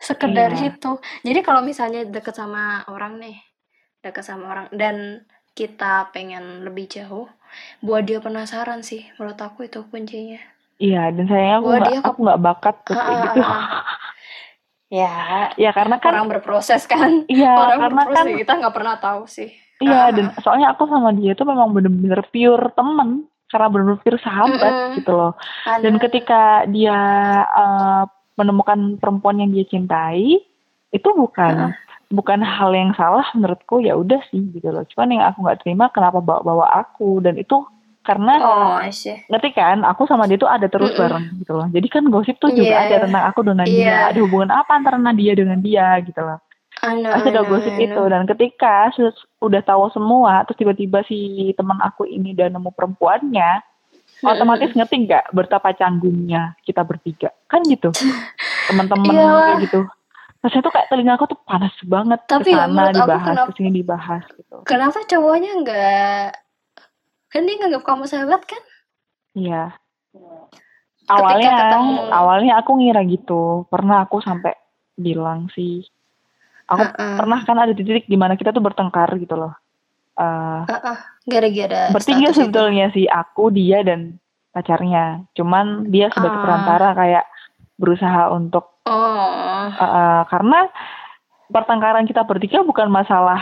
Sekedar 0.02 0.50
Iya. 0.50 0.66
itu. 0.74 0.90
Jadi 1.26 1.40
kalau 1.46 1.62
misalnya 1.62 2.02
deket 2.02 2.34
sama 2.34 2.82
orang 2.90 3.22
nih, 3.22 3.36
deket 4.02 4.24
sama 4.26 4.44
orang 4.52 4.66
dan 4.74 4.96
kita 5.54 6.10
pengen 6.10 6.66
lebih 6.66 6.90
jauh, 6.90 7.28
buat 7.84 8.02
dia 8.08 8.18
penasaran 8.18 8.80
sih. 8.82 9.06
Menurut 9.20 9.38
aku 9.38 9.68
itu 9.68 9.78
kuncinya. 9.86 10.40
Iya, 10.82 11.14
dan 11.14 11.24
sayangnya 11.30 11.56
aku 11.62 11.68
nggak 11.70 11.86
dia 11.86 11.98
ke- 12.02 12.06
aku 12.10 12.18
nggak 12.26 12.40
bakat 12.42 12.76
tuh 12.82 12.94
kayak 12.98 13.18
Ha, 13.22 13.22
gitu. 13.30 13.40
ha, 13.46 13.58
ha. 13.62 13.80
Ya, 14.92 15.08
ya 15.56 15.70
karena 15.72 15.96
kan 16.04 16.12
orang 16.12 16.28
berproses 16.28 16.84
kan. 16.84 17.24
iya 17.24 17.48
orang 17.56 17.80
karena 17.80 18.02
berproses 18.04 18.16
kan 18.20 18.26
kita 18.44 18.52
nggak 18.60 18.74
pernah 18.76 18.94
tahu 19.00 19.22
sih. 19.24 19.48
iya 19.80 20.04
Ah. 20.04 20.12
dan 20.12 20.26
soalnya 20.44 20.68
aku 20.76 20.84
sama 20.84 21.10
dia 21.16 21.32
tuh 21.32 21.48
memang 21.48 21.72
bener-bener 21.72 22.20
pure 22.28 22.68
temen 22.76 23.24
karena 23.52 23.68
pure 24.00 24.16
sahabat 24.18 24.72
Mm-mm. 24.72 24.96
gitu 24.96 25.12
loh. 25.12 25.32
Dan 25.84 26.00
ketika 26.00 26.64
dia 26.66 26.96
eh, 27.44 28.02
menemukan 28.34 28.96
perempuan 28.96 29.38
yang 29.38 29.52
dia 29.52 29.68
cintai, 29.68 30.40
itu 30.88 31.08
bukan 31.12 31.76
bukan 32.08 32.40
hal 32.40 32.72
yang 32.72 32.92
salah 32.92 33.24
menurutku 33.32 33.80
ya 33.80 33.92
udah 33.94 34.20
sih 34.28 34.40
gitu 34.50 34.68
loh. 34.68 34.84
Cuman 34.88 35.08
yang 35.12 35.24
aku 35.28 35.44
nggak 35.44 35.60
terima 35.64 35.92
kenapa 35.92 36.18
bawa-bawa 36.18 36.68
aku 36.80 37.20
dan 37.20 37.36
itu 37.36 37.60
karena 38.02 38.34
Oh, 38.42 38.76
ngerti 39.30 39.54
kan 39.54 39.86
aku 39.86 40.10
sama 40.10 40.26
dia 40.26 40.34
tuh 40.34 40.50
ada 40.50 40.66
terus 40.66 40.90
Mm-mm. 40.90 41.00
bareng 41.06 41.26
gitu 41.38 41.52
loh. 41.54 41.68
Jadi 41.70 41.86
kan 41.86 42.04
gosip 42.10 42.36
tuh 42.36 42.50
juga 42.50 42.74
Iya. 42.74 42.88
ada 42.88 42.96
tentang 43.06 43.24
aku 43.30 43.40
dengan 43.46 43.66
Iya. 43.68 43.76
dia. 43.78 43.96
Ada 44.10 44.18
hubungan 44.26 44.50
apa 44.50 44.72
antara 44.74 44.98
Nadia 44.98 45.32
dengan 45.38 45.62
dia 45.62 45.86
gitu 46.02 46.18
loh. 46.18 46.42
I 46.82 46.98
know, 46.98 47.14
know, 47.14 47.46
gosip 47.46 47.78
itu 47.78 48.02
dan 48.10 48.26
ketika 48.26 48.90
sus- 48.90 49.22
udah 49.38 49.62
tahu 49.62 49.86
semua 49.90 50.42
terus 50.42 50.58
tiba-tiba 50.58 51.06
si 51.06 51.18
teman 51.54 51.78
aku 51.78 52.02
ini 52.04 52.34
udah 52.34 52.50
nemu 52.50 52.70
perempuannya 52.74 53.62
otomatis 54.20 54.70
ngerti 54.70 55.06
nggak 55.06 55.30
betapa 55.30 55.70
canggungnya 55.72 56.58
kita 56.62 56.82
bertiga? 56.82 57.30
Kan 57.46 57.62
gitu. 57.66 57.90
Teman-teman 58.70 59.14
Iyalah. 59.14 59.46
kayak 59.54 59.62
gitu. 59.66 59.80
Rasanya 60.42 60.62
tuh 60.62 60.72
kayak 60.74 60.88
telinga 60.90 61.12
aku 61.14 61.26
tuh 61.30 61.38
panas 61.42 61.74
banget 61.86 62.18
Tapi 62.26 62.50
ya, 62.50 62.66
ke 62.66 62.70
sana 62.70 62.82
aku 62.82 62.94
dibahas 62.98 63.22
kenapa- 63.30 63.46
ke 63.46 63.54
sini 63.54 63.70
dibahas 63.72 64.24
gitu. 64.34 64.56
Kenapa 64.66 64.98
cowoknya 65.06 65.50
nggak 65.62 66.26
kan 67.30 67.42
dia 67.46 67.54
nganggap 67.56 67.82
kamu 67.86 68.04
sahabat 68.04 68.42
kan? 68.42 68.62
iya. 69.32 69.62
Awalnya 71.06 71.50
ketemu- 71.50 72.10
awalnya 72.10 72.52
aku 72.58 72.70
ngira 72.78 73.02
gitu. 73.06 73.66
Pernah 73.66 74.06
aku 74.06 74.18
sampai 74.18 74.54
bilang 74.94 75.46
sih 75.50 75.82
aku 76.72 76.82
Heeh. 76.82 77.14
pernah 77.16 77.40
kan 77.40 77.56
ada 77.58 77.72
titik 77.72 78.04
di 78.04 78.16
mana 78.16 78.32
kita 78.32 78.50
tuh 78.50 78.60
bertengkar 78.60 79.12
gitu 79.16 79.36
loh 79.36 79.52
Eh, 80.12 80.62
Heeh. 80.66 80.96
Gara-gara 81.24 81.82
bertiga 81.88 82.28
itu. 82.28 82.36
sebetulnya 82.38 82.88
sih 82.90 83.04
aku 83.04 83.48
dia 83.48 83.80
dan 83.80 84.20
pacarnya 84.50 85.24
cuman 85.32 85.88
dia 85.88 86.08
sebagai 86.08 86.36
Ah. 86.36 86.42
perantara 86.42 86.88
kayak 86.92 87.24
berusaha 87.74 88.28
untuk 88.28 88.76
Oh. 88.82 88.92
uh, 89.68 89.80
uh, 89.80 90.20
karena 90.26 90.68
pertengkaran 91.48 92.04
kita 92.04 92.22
bertiga 92.22 92.60
bukan 92.60 92.88
masalah 92.88 93.40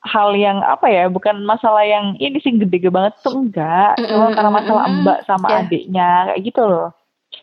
hal 0.00 0.32
yang 0.32 0.62
apa 0.62 0.86
ya 0.86 1.04
bukan 1.06 1.42
masalah 1.42 1.82
yang 1.82 2.14
ini 2.16 2.38
sih 2.38 2.54
gede-gede 2.54 2.88
banget 2.88 3.18
tuh 3.18 3.34
enggak 3.36 3.98
cuma 3.98 4.30
Mm-mm, 4.30 4.32
karena 4.32 4.50
masalah 4.54 4.84
mbak 4.86 5.18
sama 5.24 5.46
Ya. 5.46 5.56
adiknya 5.60 6.08
kayak 6.26 6.40
gitu 6.42 6.62
loh 6.62 6.88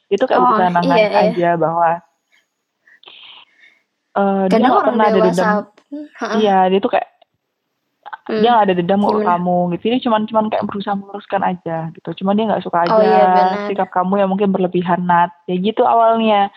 itu 0.07 0.23
kayak 0.23 0.39
Oh, 0.39 0.55
nangan 0.55 0.81
iya, 0.87 1.05
iya. 1.05 1.21
aja 1.29 1.49
bahwa 1.55 1.99
uh, 4.15 4.43
dia 4.47 4.57
Kadang 4.57 4.73
orang 4.73 4.87
pernah 4.89 5.05
ada 5.05 5.19
dendam. 5.21 5.57
Iya 6.39 6.57
dia 6.71 6.79
tuh 6.79 6.91
kayak 6.91 7.07
Hmm. 8.25 8.41
dia 8.41 8.57
nggak 8.57 8.65
ada 8.65 8.73
dendam 8.73 9.01
ke 9.05 9.11
Gimana? 9.13 9.37
kamu 9.37 9.57
gitu. 9.77 9.83
Dia 9.85 9.99
cuman 10.01 10.21
cuman 10.25 10.45
kayak 10.49 10.65
berusaha 10.65 10.97
meluruskan 10.97 11.41
aja 11.45 11.77
gitu. 11.93 12.09
Cuman 12.21 12.33
dia 12.33 12.45
nggak 12.49 12.63
suka 12.65 12.89
aja 12.89 12.97
Oh, 12.97 13.01
iya, 13.05 13.69
sikap 13.69 13.93
kamu 13.93 14.17
yang 14.17 14.29
mungkin 14.33 14.49
berlebihan 14.49 15.05
nat. 15.05 15.29
Ya 15.45 15.53
gitu 15.61 15.85
awalnya. 15.85 16.49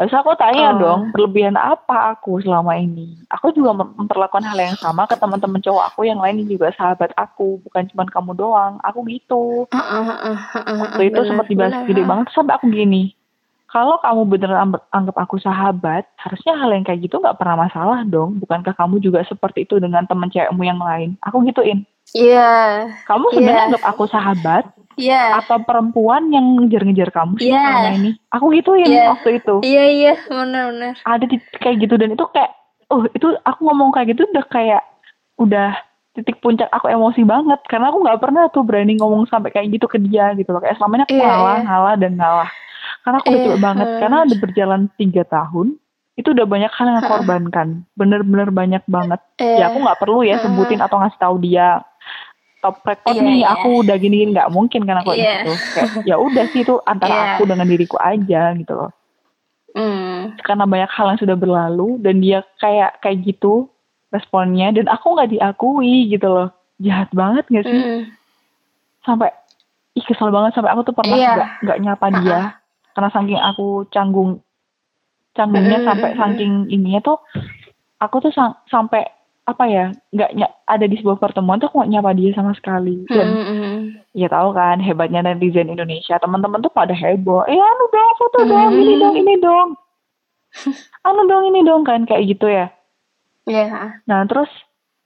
Terus 0.00 0.16
aku 0.16 0.32
tanya 0.40 0.72
Oh. 0.72 0.80
dong 0.80 1.00
berlebihan 1.12 1.60
apa 1.60 2.16
aku 2.16 2.40
selama 2.40 2.72
ini? 2.72 3.20
Aku 3.28 3.52
juga 3.52 3.76
mem- 3.76 3.92
memperlakukan 4.00 4.48
hal 4.48 4.56
yang 4.56 4.78
sama 4.80 5.04
ke 5.04 5.12
teman-teman 5.12 5.60
cowok 5.60 5.92
aku 5.92 6.08
yang 6.08 6.24
lain 6.24 6.40
juga 6.48 6.72
sahabat 6.72 7.12
aku. 7.20 7.60
Bukan 7.68 7.92
cuman 7.92 8.08
kamu 8.08 8.32
doang. 8.32 8.74
Aku 8.80 9.04
gitu. 9.04 9.68
Heeh, 9.68 10.02
heeh, 10.08 10.36
heeh, 10.56 10.76
waktu 10.80 11.02
itu 11.04 11.20
sempat 11.28 11.52
dibahas 11.52 11.84
gede 11.84 12.00
banget 12.00 12.32
sampai 12.32 12.56
aku 12.56 12.72
gini 12.72 13.12
kalau 13.70 14.02
kamu 14.02 14.26
beneran 14.26 14.74
anggap 14.90 15.16
aku 15.16 15.38
sahabat 15.38 16.02
harusnya 16.18 16.58
hal 16.58 16.74
yang 16.74 16.82
kayak 16.82 17.06
gitu 17.06 17.16
nggak 17.16 17.38
pernah 17.38 17.64
masalah 17.64 18.02
dong. 18.02 18.42
Bukankah 18.42 18.74
kamu 18.74 18.98
juga 18.98 19.22
seperti 19.22 19.62
itu 19.62 19.78
dengan 19.78 20.02
teman 20.04 20.26
cewekmu 20.26 20.62
yang 20.62 20.82
lain? 20.82 21.14
Aku 21.22 21.38
gituin. 21.46 21.86
Iya, 22.10 22.90
kamu 23.06 23.30
sebenarnya 23.30 23.54
Iya. 23.54 23.66
anggap 23.70 23.84
aku 23.86 24.04
sahabat 24.10 24.64
iya, 24.98 25.38
atau 25.38 25.62
perempuan 25.62 26.26
yang 26.34 26.42
ngejar-ngejar 26.58 27.14
kamu 27.14 27.38
sih 27.38 27.54
Iya. 27.54 27.62
selama 27.62 27.90
ini? 27.94 28.10
Aku 28.34 28.44
gituin 28.50 28.90
Iya. 28.90 29.04
waktu 29.14 29.30
itu. 29.38 29.54
Iya, 29.62 29.84
iya, 29.86 30.12
benar-benar. 30.26 30.94
ada 31.06 31.24
di 31.24 31.38
kayak 31.54 31.76
gitu 31.78 31.94
dan 31.94 32.10
itu 32.10 32.24
kayak 32.34 32.50
oh 32.90 33.06
itu 33.06 33.26
aku 33.46 33.60
ngomong 33.62 33.94
kayak 33.94 34.18
gitu 34.18 34.26
udah 34.26 34.42
kayak 34.50 34.82
udah 35.38 35.78
titik 36.10 36.42
puncak 36.42 36.66
aku 36.74 36.90
emosi 36.90 37.22
banget. 37.22 37.62
Karena 37.70 37.94
aku 37.94 38.02
nggak 38.02 38.18
pernah 38.18 38.50
tuh 38.50 38.66
berani 38.66 38.98
ngomong 38.98 39.30
sampai 39.30 39.54
kayak 39.54 39.70
gitu 39.70 39.86
ke 39.86 40.02
dia 40.02 40.34
gitu 40.34 40.50
loh. 40.50 40.58
Kayak 40.58 40.82
selama 40.82 40.98
ini 40.98 41.04
aku 41.06 41.14
Iya, 41.14 41.22
ngalah 41.22 41.54
iya. 41.54 41.66
ngalah 41.70 41.94
dan 41.94 42.12
ngalah 42.18 42.50
karena 43.10 43.18
aku 43.18 43.26
udah 43.26 43.34
Iya, 43.34 43.46
capek 43.50 43.60
banget. 43.60 43.88
Karena 43.98 44.16
udah 44.22 44.38
berjalan 44.38 44.80
tiga 44.94 45.22
tahun 45.26 45.66
itu 46.14 46.28
udah 46.30 46.46
banyak 46.46 46.70
hal 46.70 46.86
yang 46.86 47.02
korbankan. 47.02 47.68
Bener-bener 47.92 48.48
banyak 48.50 48.82
banget. 48.86 49.20
Eh, 49.36 49.58
ya 49.58 49.68
aku 49.68 49.82
nggak 49.82 49.98
perlu 49.98 50.22
ya 50.22 50.38
sebutin 50.38 50.78
atau 50.78 51.02
ngasih 51.02 51.18
tahu 51.18 51.36
dia. 51.42 51.82
Top 52.60 52.84
record 52.84 53.16
Iya, 53.16 53.24
nih 53.24 53.36
iya. 53.40 53.56
aku 53.56 53.68
udah 53.80 53.96
gini-gini 53.96 54.30
nggak 54.30 54.52
mungkin 54.52 54.84
kan 54.84 55.00
aku 55.00 55.16
Iya. 55.16 55.48
itu 55.48 55.52
ya 56.04 56.20
udah 56.20 56.44
sih 56.52 56.60
itu 56.60 56.76
antara 56.84 57.10
Iya. 57.10 57.24
aku 57.34 57.42
dengan 57.48 57.66
diriku 57.66 57.96
aja 57.96 58.52
gitu 58.54 58.72
loh. 58.72 58.92
Hmm. 59.70 60.34
karena 60.42 60.66
banyak 60.66 60.90
hal 60.90 61.14
yang 61.14 61.20
sudah 61.22 61.38
berlalu 61.38 62.02
dan 62.02 62.18
dia 62.18 62.42
kayak 62.60 63.00
kayak 63.00 63.22
gitu 63.24 63.70
responnya. 64.12 64.70
Dan 64.70 64.86
aku 64.86 65.14
nggak 65.14 65.30
diakui 65.32 66.10
gitu 66.10 66.26
loh. 66.26 66.48
Jahat 66.78 67.08
banget 67.10 67.48
gak 67.48 67.64
sih? 67.64 67.80
Hmm. 67.80 68.02
sampai 69.00 69.32
ih 69.96 70.04
kesel 70.04 70.28
banget. 70.28 70.52
Sampai 70.52 70.68
aku 70.70 70.84
tuh 70.84 70.92
pernah 70.92 71.16
Iya. 71.16 71.32
nggak 71.32 71.48
nggak 71.64 71.78
nyapa 71.80 72.06
dia 72.20 72.40
karena 72.90 73.08
saking 73.08 73.38
aku 73.38 73.66
canggung 73.88 74.40
canggungnya 75.32 75.78
Mm, 75.78 75.86
sampai 75.86 76.08
mm, 76.08 76.14
mm. 76.14 76.20
saking 76.20 76.52
ininya 76.68 77.00
tuh 77.00 77.18
aku 77.98 78.16
tuh 78.20 78.30
sang- 78.30 78.58
sampai 78.66 79.06
apa 79.42 79.64
ya 79.64 79.84
nggak 80.10 80.30
ada 80.64 80.84
di 80.84 80.94
sebuah 80.94 81.18
pertemuan 81.18 81.58
tuh 81.58 81.66
aku 81.66 81.80
nggak 81.80 81.90
nyapa 81.92 82.10
dia 82.12 82.30
sama 82.30 82.52
sekali 82.52 83.02
dan 83.08 83.26
hmm, 83.26 83.44
hmm. 83.44 83.78
ya 84.12 84.26
tahu 84.26 84.52
kan 84.52 84.78
hebatnya 84.78 85.24
netizen 85.24 85.66
Indonesia 85.66 86.14
teman-teman 86.16 86.60
tuh 86.60 86.70
pada 86.70 86.92
heboh 86.92 87.42
eh 87.44 87.54
anu 87.54 87.84
dong 87.88 88.12
foto 88.16 88.38
dong 88.44 88.70
ini 88.72 88.94
Hmm. 88.94 89.00
dong 89.00 89.14
ini 89.16 89.34
dong 89.36 89.68
anu 91.08 91.22
dong 91.24 91.44
ini 91.46 91.60
dong 91.60 91.82
kan 91.82 92.04
kayak 92.04 92.26
gitu 92.28 92.46
ya 92.46 92.70
Iya. 93.42 93.98
nah 94.04 94.22
terus 94.24 94.46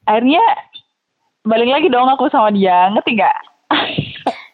akhirnya 0.05 0.43
balik 1.43 1.71
lagi 1.71 1.89
dong 1.89 2.05
aku 2.07 2.29
sama 2.29 2.49
dia 2.51 2.89
ngerti 2.91 3.17
nggak 3.17 3.37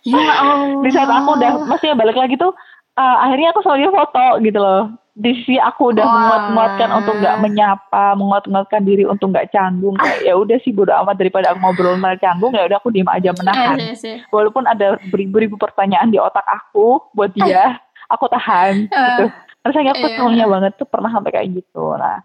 Ya 0.02 0.16
Allah. 0.16 0.80
di 0.84 0.90
saat 0.90 1.08
aku 1.08 1.30
udah 1.34 1.66
maksudnya 1.66 1.92
balik 1.94 2.14
lagi 2.14 2.34
tuh 2.34 2.54
eh, 3.00 3.16
akhirnya 3.24 3.48
aku 3.50 3.60
dia 3.74 3.90
foto 3.90 4.24
gitu 4.40 4.60
loh 4.60 4.84
di 5.10 5.36
sisi 5.36 5.56
aku 5.58 5.92
udah 5.92 6.06
Wah. 6.06 6.12
menguat-nguatkan 6.16 6.90
untuk 6.96 7.14
nggak 7.18 7.36
menyapa 7.42 8.04
menguat-nguatkan 8.14 8.82
diri 8.86 9.04
untuk 9.04 9.34
nggak 9.34 9.50
canggung 9.50 9.92
kayak 9.98 10.22
ya 10.22 10.32
udah 10.32 10.56
sih 10.62 10.72
bodo 10.72 10.94
amat 11.02 11.18
daripada 11.18 11.52
aku 11.52 11.58
ngobrol 11.60 11.98
malah 11.98 12.16
canggung 12.16 12.54
ya 12.54 12.64
udah 12.64 12.78
aku 12.78 12.88
diem 12.88 13.10
aja 13.10 13.34
menahan 13.34 13.76
Eh, 13.76 13.92
sih, 13.92 13.96
sih. 14.00 14.16
walaupun 14.30 14.64
ada 14.64 14.96
beribu-ribu 15.10 15.58
pertanyaan 15.58 16.08
di 16.08 16.16
otak 16.16 16.46
aku 16.46 17.02
buat 17.12 17.34
dia, 17.34 17.76
aku 18.06 18.30
tahan 18.30 18.86
gitu. 18.88 19.24
Rasanya 19.60 19.92
aku 19.92 20.00
Iya. 20.00 20.08
keselnya 20.16 20.44
banget 20.48 20.72
tuh 20.80 20.88
pernah 20.88 21.10
sampai 21.12 21.30
kayak 21.36 21.48
gitu. 21.52 21.84
Nah, 21.92 22.24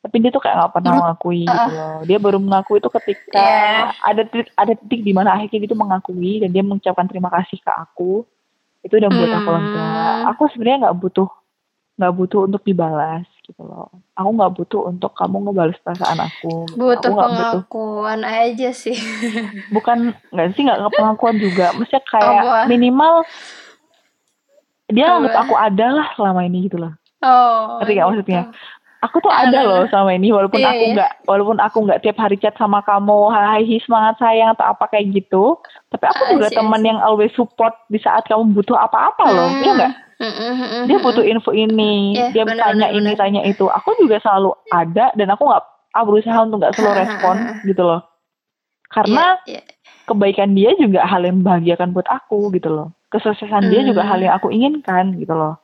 tapi 0.00 0.16
dia 0.22 0.30
tuh 0.30 0.40
kayak 0.40 0.56
nggak 0.56 0.72
pernah 0.72 0.92
mengakui 0.96 1.42
uh-uh. 1.42 1.52
gitu 1.52 1.70
loh 1.74 1.96
dia 2.06 2.18
baru 2.22 2.38
mengakui 2.38 2.78
itu 2.78 2.90
ketika 2.94 3.42
Yeah. 3.42 3.90
ada 4.00 4.22
titik 4.22 4.48
ada 4.54 4.72
titik 4.78 5.00
di 5.02 5.10
mana 5.10 5.34
akhirnya 5.34 5.58
gitu 5.58 5.74
mengakui 5.74 6.38
dan 6.40 6.54
dia 6.54 6.62
mengucapkan 6.62 7.10
terima 7.10 7.26
kasih 7.28 7.58
ke 7.58 7.72
aku 7.74 8.22
itu 8.86 8.94
udah 8.96 9.10
buat 9.10 9.32
aku 9.32 9.48
Hmm. 9.50 9.58
lega 9.58 9.88
aku 10.30 10.42
sebenarnya 10.54 10.78
nggak 10.86 10.98
butuh 10.98 11.28
nggak 11.96 12.12
butuh 12.12 12.40
untuk 12.44 12.62
dibalas 12.62 13.24
gitu 13.42 13.60
loh 13.60 13.88
aku 14.12 14.28
nggak 14.30 14.52
butuh 14.54 14.80
untuk 14.84 15.10
kamu 15.12 15.36
ngebalas 15.42 15.78
perasaan 15.80 16.20
aku 16.20 16.52
gitu. 16.68 16.76
butuh 16.78 16.98
aku 17.02 17.16
nggak 17.16 17.30
butuh 17.30 17.62
pengakuan 17.64 18.20
aja 18.22 18.68
sih 18.70 18.96
bukan 19.74 19.98
nggak 20.30 20.46
sih 20.52 20.62
nggak 20.62 20.92
pengakuan 20.92 21.36
juga 21.36 21.72
maksudnya 21.72 22.02
kayak 22.04 22.42
Apa? 22.42 22.58
minimal 22.68 23.14
dia 24.86 25.04
Apa? 25.04 25.14
anggap 25.18 25.34
aku 25.42 25.54
ada 25.56 25.86
lah 25.90 26.06
selama 26.14 26.40
ini 26.44 26.68
gitu 26.68 26.78
loh 26.78 26.92
oh 27.24 27.80
Ngerti 27.80 27.92
nggak 27.92 28.08
maksudnya? 28.08 28.42
Aku 29.06 29.16
tuh 29.20 29.30
ada 29.30 29.62
loh 29.62 29.86
selama 29.86 30.10
ini 30.12 30.28
walaupun 30.28 30.58
Iya, 30.58 30.68
aku 30.68 30.82
iya. 30.82 30.92
nggak 30.92 31.10
walaupun 31.24 31.58
aku 31.58 31.78
nggak 31.80 32.00
tiap 32.00 32.18
hari 32.18 32.36
chat 32.36 32.52
sama 32.54 32.82
kamu 32.82 33.30
hai 33.30 33.62
hi, 33.62 33.78
semangat 33.78 34.18
sayang 34.18 34.50
atau 34.52 34.66
apa 34.66 34.84
kayak 34.86 35.14
gitu 35.14 35.54
tapi 35.88 36.04
aku 36.04 36.22
I 36.24 36.30
juga 36.34 36.48
teman 36.50 36.82
yang 36.82 36.98
always 36.98 37.30
support 37.32 37.72
di 37.86 37.96
saat 37.96 38.26
kamu 38.26 38.50
butuh 38.52 38.74
apa-apa 38.76 39.24
loh 39.28 39.48
Hmm. 39.48 39.62
iya 39.62 39.72
nggak 39.74 39.92
Mm, 40.16 40.24
mm, 40.24 40.32
mm, 40.32 40.68
mm, 40.72 40.84
dia 40.88 40.98
butuh 40.98 41.20
info 41.22 41.52
ini 41.52 42.16
Iya, 42.16 42.32
dia 42.32 42.44
benar, 42.44 42.72
tanya 42.72 42.88
benar, 42.88 42.96
ini 42.96 43.10
benar. 43.10 43.20
tanya 43.20 43.40
itu 43.44 43.68
aku 43.68 43.92
juga 43.96 44.16
selalu 44.18 44.48
ada 44.70 45.12
dan 45.12 45.28
aku 45.28 45.44
nggak 45.44 45.62
aku 45.92 46.04
berusaha 46.08 46.38
untuk 46.40 46.58
nggak 46.58 46.72
selalu 46.72 46.92
respon 47.04 47.34
gitu 47.62 47.82
loh 47.84 48.00
karena 48.88 49.36
Iya, 49.44 49.60
iya. 49.60 49.62
kebaikan 50.04 50.50
dia 50.52 50.72
juga 50.74 51.04
hal 51.04 51.20
yang 51.20 51.36
membahagiakan 51.36 51.92
buat 51.92 52.08
aku 52.08 52.48
gitu 52.50 52.70
loh 52.70 52.96
kesuksesan 53.06 53.68
dia 53.68 53.84
juga 53.84 54.02
Hmm. 54.02 54.10
hal 54.10 54.18
yang 54.20 54.34
aku 54.34 54.48
inginkan 54.48 55.14
gitu 55.16 55.30
loh 55.30 55.60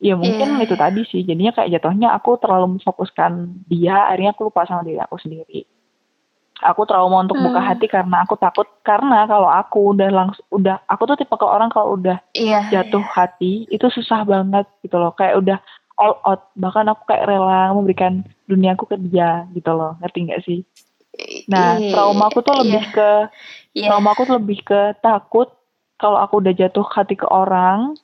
ya 0.00 0.16
mungkin 0.16 0.56
Iya. 0.56 0.64
itu 0.64 0.74
tadi 0.74 1.00
sih. 1.06 1.20
Jadinya 1.22 1.52
kayak 1.52 1.70
jatuhnya 1.76 2.10
aku 2.10 2.40
terlalu 2.40 2.76
memfokuskan 2.76 3.32
dia 3.68 4.08
akhirnya 4.08 4.32
aku 4.32 4.48
lupa 4.48 4.64
sama 4.64 4.82
diri 4.82 4.96
aku 4.96 5.20
sendiri. 5.20 5.68
Aku 6.60 6.84
trauma 6.84 7.24
untuk 7.24 7.40
buka 7.40 7.56
Hmm. 7.56 7.68
hati 7.72 7.88
karena 7.88 8.20
aku 8.20 8.36
takut 8.36 8.68
karena 8.84 9.24
kalau 9.24 9.48
aku 9.48 9.96
udah 9.96 10.12
langsung 10.12 10.44
udah 10.52 10.84
aku 10.84 11.08
tuh 11.08 11.16
tipe 11.16 11.32
ke 11.32 11.46
orang 11.46 11.72
kalau 11.72 11.96
udah 11.96 12.20
iya. 12.36 12.68
jatuh 12.68 13.00
hati 13.00 13.64
itu 13.68 13.88
susah 13.88 14.28
banget 14.28 14.68
gitu 14.84 15.00
loh. 15.00 15.16
Kayak 15.16 15.40
udah 15.40 15.58
all 15.96 16.20
out. 16.20 16.52
Bahkan 16.52 16.84
aku 16.92 17.08
kayak 17.08 17.24
rela 17.24 17.72
memberikan 17.72 18.24
duniaku 18.44 18.92
ke 18.92 18.96
dia 19.00 19.48
gitu 19.56 19.72
loh. 19.72 19.96
Ngerti 20.04 20.18
nggak 20.28 20.42
sih? 20.44 20.60
Nah 21.48 21.80
Iya, 21.80 21.96
trauma 21.96 22.28
aku 22.28 22.40
tuh 22.40 22.52
lebih 22.60 22.84
iya, 22.84 22.92
ke 22.92 23.10
iya. 23.72 23.88
trauma 23.88 24.12
aku 24.12 24.28
tuh 24.28 24.36
lebih 24.36 24.60
ke 24.60 24.80
takut 25.00 25.48
kalau 25.96 26.16
aku 26.16 26.44
udah 26.44 26.52
jatuh 26.52 26.84
hati 26.86 27.16
ke 27.16 27.24
orang 27.24 27.96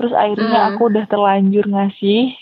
terus 0.00 0.16
akhirnya 0.16 0.48
Hmm. 0.56 0.68
aku 0.72 0.82
udah 0.88 1.04
terlanjur 1.04 1.64
ngasih 1.66 2.32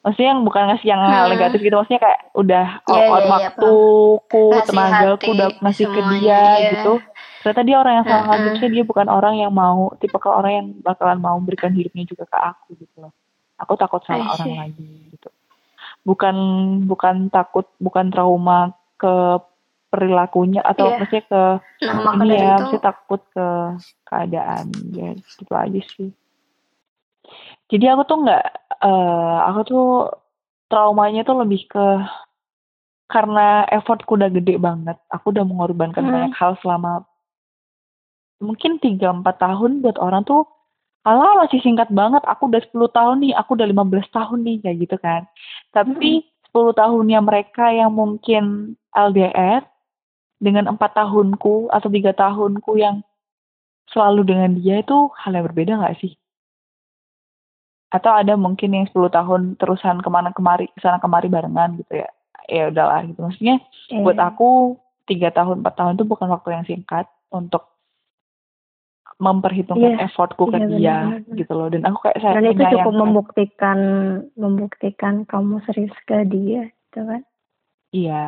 maksudnya 0.00 0.28
yang 0.30 0.42
bukan 0.42 0.62
ngasih 0.70 0.86
yang 0.86 1.02
Hmm. 1.02 1.26
negatif 1.26 1.58
gitu 1.58 1.74
maksudnya 1.74 1.98
kayak 1.98 2.20
udah 2.32 2.66
Iya, 2.78 2.94
out 3.02 3.18
iya, 3.18 3.26
waktuku 3.28 4.44
Kasih 4.54 4.68
tenagaku 4.70 5.26
udah 5.34 5.48
ngasih 5.58 5.84
ke 5.84 5.98
semuanya, 5.98 6.14
dia 6.14 6.40
iya. 6.54 6.70
gitu 6.72 6.92
ternyata 7.42 7.62
dia 7.62 7.76
orang 7.76 7.94
yang 7.94 8.06
sangat 8.06 8.38
maksudnya 8.40 8.70
dia 8.70 8.84
bukan 8.84 9.06
orang 9.08 9.34
yang 9.36 9.50
mau 9.50 9.78
tipe 9.98 10.14
ke 10.14 10.28
orang 10.28 10.52
yang 10.52 10.66
bakalan 10.80 11.18
mau 11.18 11.34
memberikan 11.36 11.70
hidupnya 11.70 12.02
juga 12.02 12.24
ke 12.24 12.38
aku 12.40 12.68
gitu 12.76 12.96
loh 12.98 13.10
aku 13.56 13.72
takut 13.74 14.02
I 14.02 14.06
salah 14.08 14.26
orang 14.36 14.54
lagi 14.56 14.86
gitu 15.10 15.28
bukan 16.02 16.36
bukan 16.86 17.16
takut 17.28 17.66
bukan 17.76 18.10
trauma 18.10 18.70
ke 18.96 19.42
perilakunya 19.86 20.62
atau 20.62 20.90
Iya. 20.90 20.98
maksudnya 20.98 21.24
ke 21.24 21.42
nah 21.82 22.14
ini 22.16 22.34
ya, 22.34 22.54
itu 22.54 22.62
mesti 22.64 22.78
takut 22.78 23.20
ke 23.30 23.46
keadaan 24.02 24.64
ya 24.92 25.10
gitu 25.14 25.50
aja 25.50 25.80
sih. 25.82 26.10
Jadi 27.66 27.84
aku 27.90 28.02
tuh 28.06 28.18
nggak, 28.22 28.44
eh 28.86 29.36
aku 29.50 29.60
tuh 29.66 29.86
traumanya 30.70 31.26
tuh 31.26 31.42
lebih 31.42 31.66
ke 31.66 31.86
karena 33.06 33.66
effortku 33.70 34.18
udah 34.18 34.30
gede 34.30 34.58
banget. 34.58 34.98
Aku 35.10 35.30
udah 35.30 35.46
mengorbankan 35.46 36.02
Hmm. 36.02 36.12
banyak 36.14 36.34
hal 36.34 36.58
selama 36.62 37.06
mungkin 38.42 38.78
3-4 38.82 39.40
tahun 39.40 39.80
buat 39.80 39.96
orang 39.96 40.26
tuh 40.26 40.44
Alah 41.06 41.38
masih 41.38 41.62
singkat 41.62 41.86
banget, 41.94 42.18
aku 42.26 42.50
udah 42.50 42.58
10 42.66 42.90
tahun 42.90 43.22
nih, 43.22 43.38
aku 43.38 43.54
udah 43.54 43.70
15 43.70 44.10
tahun 44.10 44.42
nih, 44.42 44.58
kayak 44.58 44.76
gitu 44.82 44.96
kan. 44.98 45.22
Tapi 45.70 46.26
10 46.50 46.74
tahunnya 46.74 47.22
mereka 47.22 47.70
yang 47.70 47.94
mungkin 47.94 48.74
LDR, 48.90 49.62
dengan 50.42 50.68
4 50.74 50.98
tahunku 50.98 51.70
atau 51.70 51.88
3 51.88 52.10
tahunku 52.10 52.74
yang 52.76 53.06
selalu 53.94 54.26
dengan 54.26 54.50
dia 54.58 54.82
itu 54.82 55.08
hal 55.14 55.32
yang 55.32 55.46
berbeda 55.46 55.78
nggak 55.78 55.96
sih? 56.02 56.18
Atau 57.96 58.12
ada 58.12 58.36
mungkin 58.36 58.76
yang 58.76 58.86
10 58.92 59.08
tahun 59.08 59.56
terusan 59.56 60.04
ke 60.04 60.08
mana 60.12 60.30
kemari, 60.36 60.68
ke 60.76 60.84
sana 60.84 61.00
kemari 61.00 61.32
barengan 61.32 61.80
gitu 61.80 62.04
ya. 62.04 62.08
Ya 62.46 62.68
udahlah 62.68 63.00
gitu. 63.08 63.24
Maksudnya 63.24 63.56
Iya. 63.88 64.02
buat 64.04 64.18
aku 64.20 64.48
3 65.08 65.32
tahun, 65.32 65.64
4 65.64 65.74
tahun 65.80 65.92
itu 65.96 66.04
bukan 66.04 66.28
waktu 66.28 66.48
yang 66.52 66.64
singkat 66.68 67.08
untuk 67.32 67.72
memperhitungkan 69.16 69.96
Iya. 69.96 70.04
effortku 70.12 70.44
ke 70.52 70.60
Iya, 70.60 70.68
dia 70.68 70.96
gitu 71.40 71.52
loh. 71.56 71.72
Dan 71.72 71.88
aku 71.88 72.04
kayak 72.04 72.18
saya 72.20 72.34
dan 72.36 72.52
itu 72.52 72.62
cukup 72.76 72.92
membuktikan 72.92 73.78
membuktikan 74.36 75.14
kamu 75.24 75.64
serius 75.64 75.94
ke 76.04 76.28
dia 76.28 76.68
gitu 76.68 77.00
kan 77.00 77.22
Iya, 77.96 78.24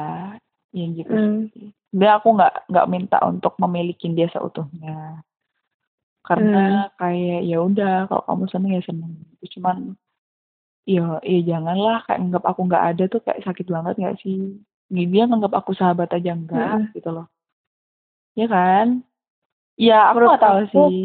iya 0.73 0.87
gitu 0.97 1.13
sih. 1.53 1.69
Dan 1.93 2.09
aku 2.17 2.33
nggak 2.33 2.73
nggak 2.73 2.89
minta 2.89 3.19
untuk 3.29 3.53
memiliki 3.61 4.09
dia 4.17 4.33
seutuhnya. 4.33 5.21
Karena 6.25 6.89
kayak 6.97 7.41
ya 7.45 7.59
udah 7.61 8.09
kalau 8.09 8.25
kamu 8.29 8.45
seneng 8.49 8.73
ya 8.81 8.83
seneng. 8.85 9.13
Cuman 9.47 9.95
ya 10.89 11.21
ya 11.21 11.39
janganlah 11.45 12.03
kayak 12.09 12.21
anggap 12.25 12.43
aku 12.49 12.61
nggak 12.67 12.85
ada 12.95 13.05
tuh 13.07 13.21
kayak 13.23 13.45
sakit 13.45 13.67
banget 13.69 13.95
nggak 14.01 14.19
sih? 14.25 14.59
Dia 14.89 15.29
nganggap 15.29 15.53
aku 15.53 15.77
sahabat 15.77 16.11
aja 16.11 16.33
enggak 16.33 16.81
Mm-mm. 16.81 16.95
gitu 16.97 17.11
loh. 17.13 17.27
Ya 18.35 18.49
kan? 18.49 19.05
Ya 19.79 20.11
aku 20.11 20.27
nggak 20.27 20.43
tahu 20.43 20.59
aku- 20.65 20.73
sih. 20.75 20.97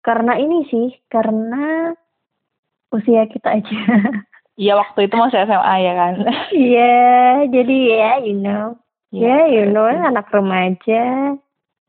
Karena 0.00 0.32
ini 0.40 0.64
sih 0.72 0.96
karena 1.12 1.92
usia 2.90 3.28
kita 3.28 3.60
aja 3.60 3.78
Iya 4.56 4.72
waktu 4.80 5.06
itu 5.06 5.14
masih 5.14 5.44
SMA 5.44 5.74
ya 5.84 5.92
kan. 5.94 6.14
Iya, 6.56 6.94
jadi 7.52 7.76
ya 7.94 8.12
you 8.24 8.34
know. 8.40 8.74
Ya, 9.10 9.50
you 9.50 9.66
know, 9.74 9.90
anak 9.90 10.30
remaja. 10.30 11.34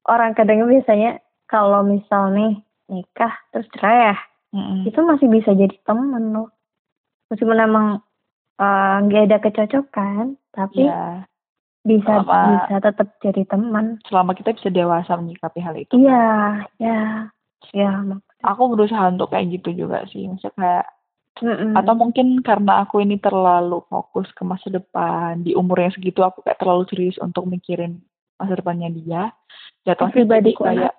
Orang 0.09 0.33
kadang 0.33 0.65
biasanya 0.65 1.21
kalau 1.45 1.85
misal 1.85 2.33
nih 2.33 2.57
nikah 2.89 3.29
terus 3.53 3.69
cerai 3.77 4.09
ya, 4.09 4.17
Mm-mm. 4.51 4.83
itu 4.83 4.99
masih 4.99 5.27
bisa 5.27 5.51
jadi 5.51 5.75
temen 5.81 6.31
loh. 6.31 6.49
Meskipun 7.27 7.57
emang 7.57 7.87
eh, 8.57 8.95
nggak 9.01 9.23
ada 9.25 9.37
kecocokan, 9.39 10.25
tapi 10.51 10.85
Iya. 10.85 11.25
bisa 11.81 12.21
Selama- 12.21 12.45
bisa 12.61 12.75
tetap 12.77 13.07
jadi 13.17 13.43
teman. 13.43 13.97
Selama 14.05 14.31
kita 14.31 14.53
bisa 14.53 14.69
dewasa 14.69 15.17
menyikapi 15.17 15.59
hal 15.59 15.75
itu. 15.75 15.97
Iya, 15.97 16.25
ya, 16.77 17.01
ya. 17.73 17.91
mak- 17.99 18.21
Aku 18.43 18.69
berusaha 18.69 19.09
untuk 19.09 19.29
kayak 19.29 19.49
gitu 19.55 19.85
juga 19.85 20.05
sih. 20.05 20.29
Maksudnya 20.29 20.53
kayak 20.53 20.85
Mm-mm. 21.41 21.73
atau 21.73 21.97
mungkin 21.97 22.45
karena 22.45 22.85
aku 22.85 23.01
ini 23.01 23.17
terlalu 23.17 23.81
fokus 23.89 24.29
ke 24.35 24.45
masa 24.45 24.69
depan 24.69 25.41
di 25.41 25.57
umur 25.57 25.79
yang 25.79 25.89
segitu 25.89 26.21
aku 26.21 26.45
kayak 26.45 26.59
terlalu 26.61 26.85
serius 26.85 27.17
untuk 27.17 27.49
mikirin 27.49 27.97
masa 28.37 28.53
depannya 28.53 28.91
dia 28.91 29.33
jatuhnya 29.81 30.11
jadi 30.11 30.17
Pribadiku, 30.21 30.61
kayak 30.61 30.93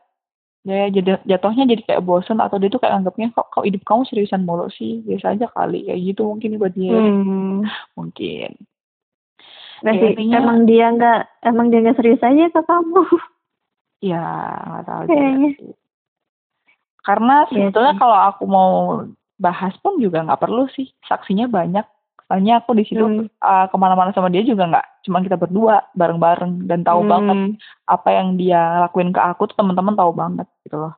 ya 0.62 0.86
jadi 0.88 1.18
jatuhnya 1.24 1.66
jadi 1.66 1.82
kayak 1.82 2.02
bosen 2.02 2.38
atau 2.38 2.54
dia 2.54 2.68
tuh 2.68 2.78
kayak 2.78 2.94
anggapnya 2.96 3.30
kok 3.30 3.50
kok 3.50 3.66
hidup 3.66 3.82
kamu 3.82 4.06
seriusan 4.06 4.42
mulu 4.42 4.70
sih 4.70 5.02
biasa 5.02 5.34
aja 5.34 5.46
kali 5.48 5.84
kayak 5.84 6.00
gitu 6.04 6.22
mungkin 6.24 6.54
buat 6.56 6.72
dia 6.72 6.94
Hmm. 6.94 7.66
mungkin 7.92 8.54
Nah, 9.82 9.90
Ya, 9.90 10.14
intinya- 10.14 10.38
emang 10.38 10.62
dia 10.62 10.86
nggak 10.88 11.20
emang 11.42 11.66
dia 11.66 11.82
nggak 11.82 11.98
serius 11.98 12.22
aja 12.22 12.46
ke 12.48 12.62
kamu. 12.62 13.02
ya 14.14 14.22
nggak 14.62 14.84
tahu 14.86 15.02
Kayaknya. 15.10 15.50
sih 15.52 15.74
karena 17.02 17.34
Iya 17.42 17.46
sebetulnya 17.66 17.92
sih. 17.92 17.98
kalau 17.98 18.18
aku 18.22 18.44
mau 18.46 18.70
bahas 19.36 19.74
pun 19.82 19.98
juga 19.98 20.22
nggak 20.22 20.38
perlu 20.38 20.70
sih 20.70 20.86
saksinya 21.02 21.50
banyak 21.50 21.82
soalnya 22.22 22.62
aku 22.62 22.78
di 22.78 22.86
situ 22.86 23.02
Hmm. 23.02 23.26
uh, 23.42 23.66
ke 23.66 23.74
mana-mana 23.74 24.14
sama 24.14 24.30
dia 24.30 24.46
juga 24.46 24.70
nggak 24.70 24.86
cuma 25.02 25.18
kita 25.18 25.34
berdua 25.34 25.82
bareng-bareng 25.92 26.64
dan 26.64 26.80
tahu 26.80 27.00
Hmm. 27.00 27.10
banget 27.10 27.38
apa 27.84 28.08
yang 28.10 28.34
dia 28.34 28.60
lakuin 28.80 29.10
ke 29.10 29.18
aku 29.18 29.46
tuh 29.46 29.56
teman-teman 29.56 29.92
tahu 29.92 30.12
banget 30.12 30.46
gitu 30.62 30.78
loh 30.78 30.94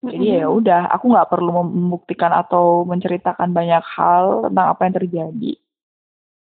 jadi 0.00 0.26
ya 0.40 0.44
Mm-mm. 0.44 0.58
udah 0.58 0.82
aku 0.90 1.04
nggak 1.08 1.28
perlu 1.28 1.52
membuktikan 1.62 2.32
atau 2.32 2.82
menceritakan 2.82 3.50
banyak 3.50 3.84
hal 3.86 4.24
tentang 4.44 4.66
apa 4.68 4.80
yang 4.82 4.94
terjadi 4.96 5.52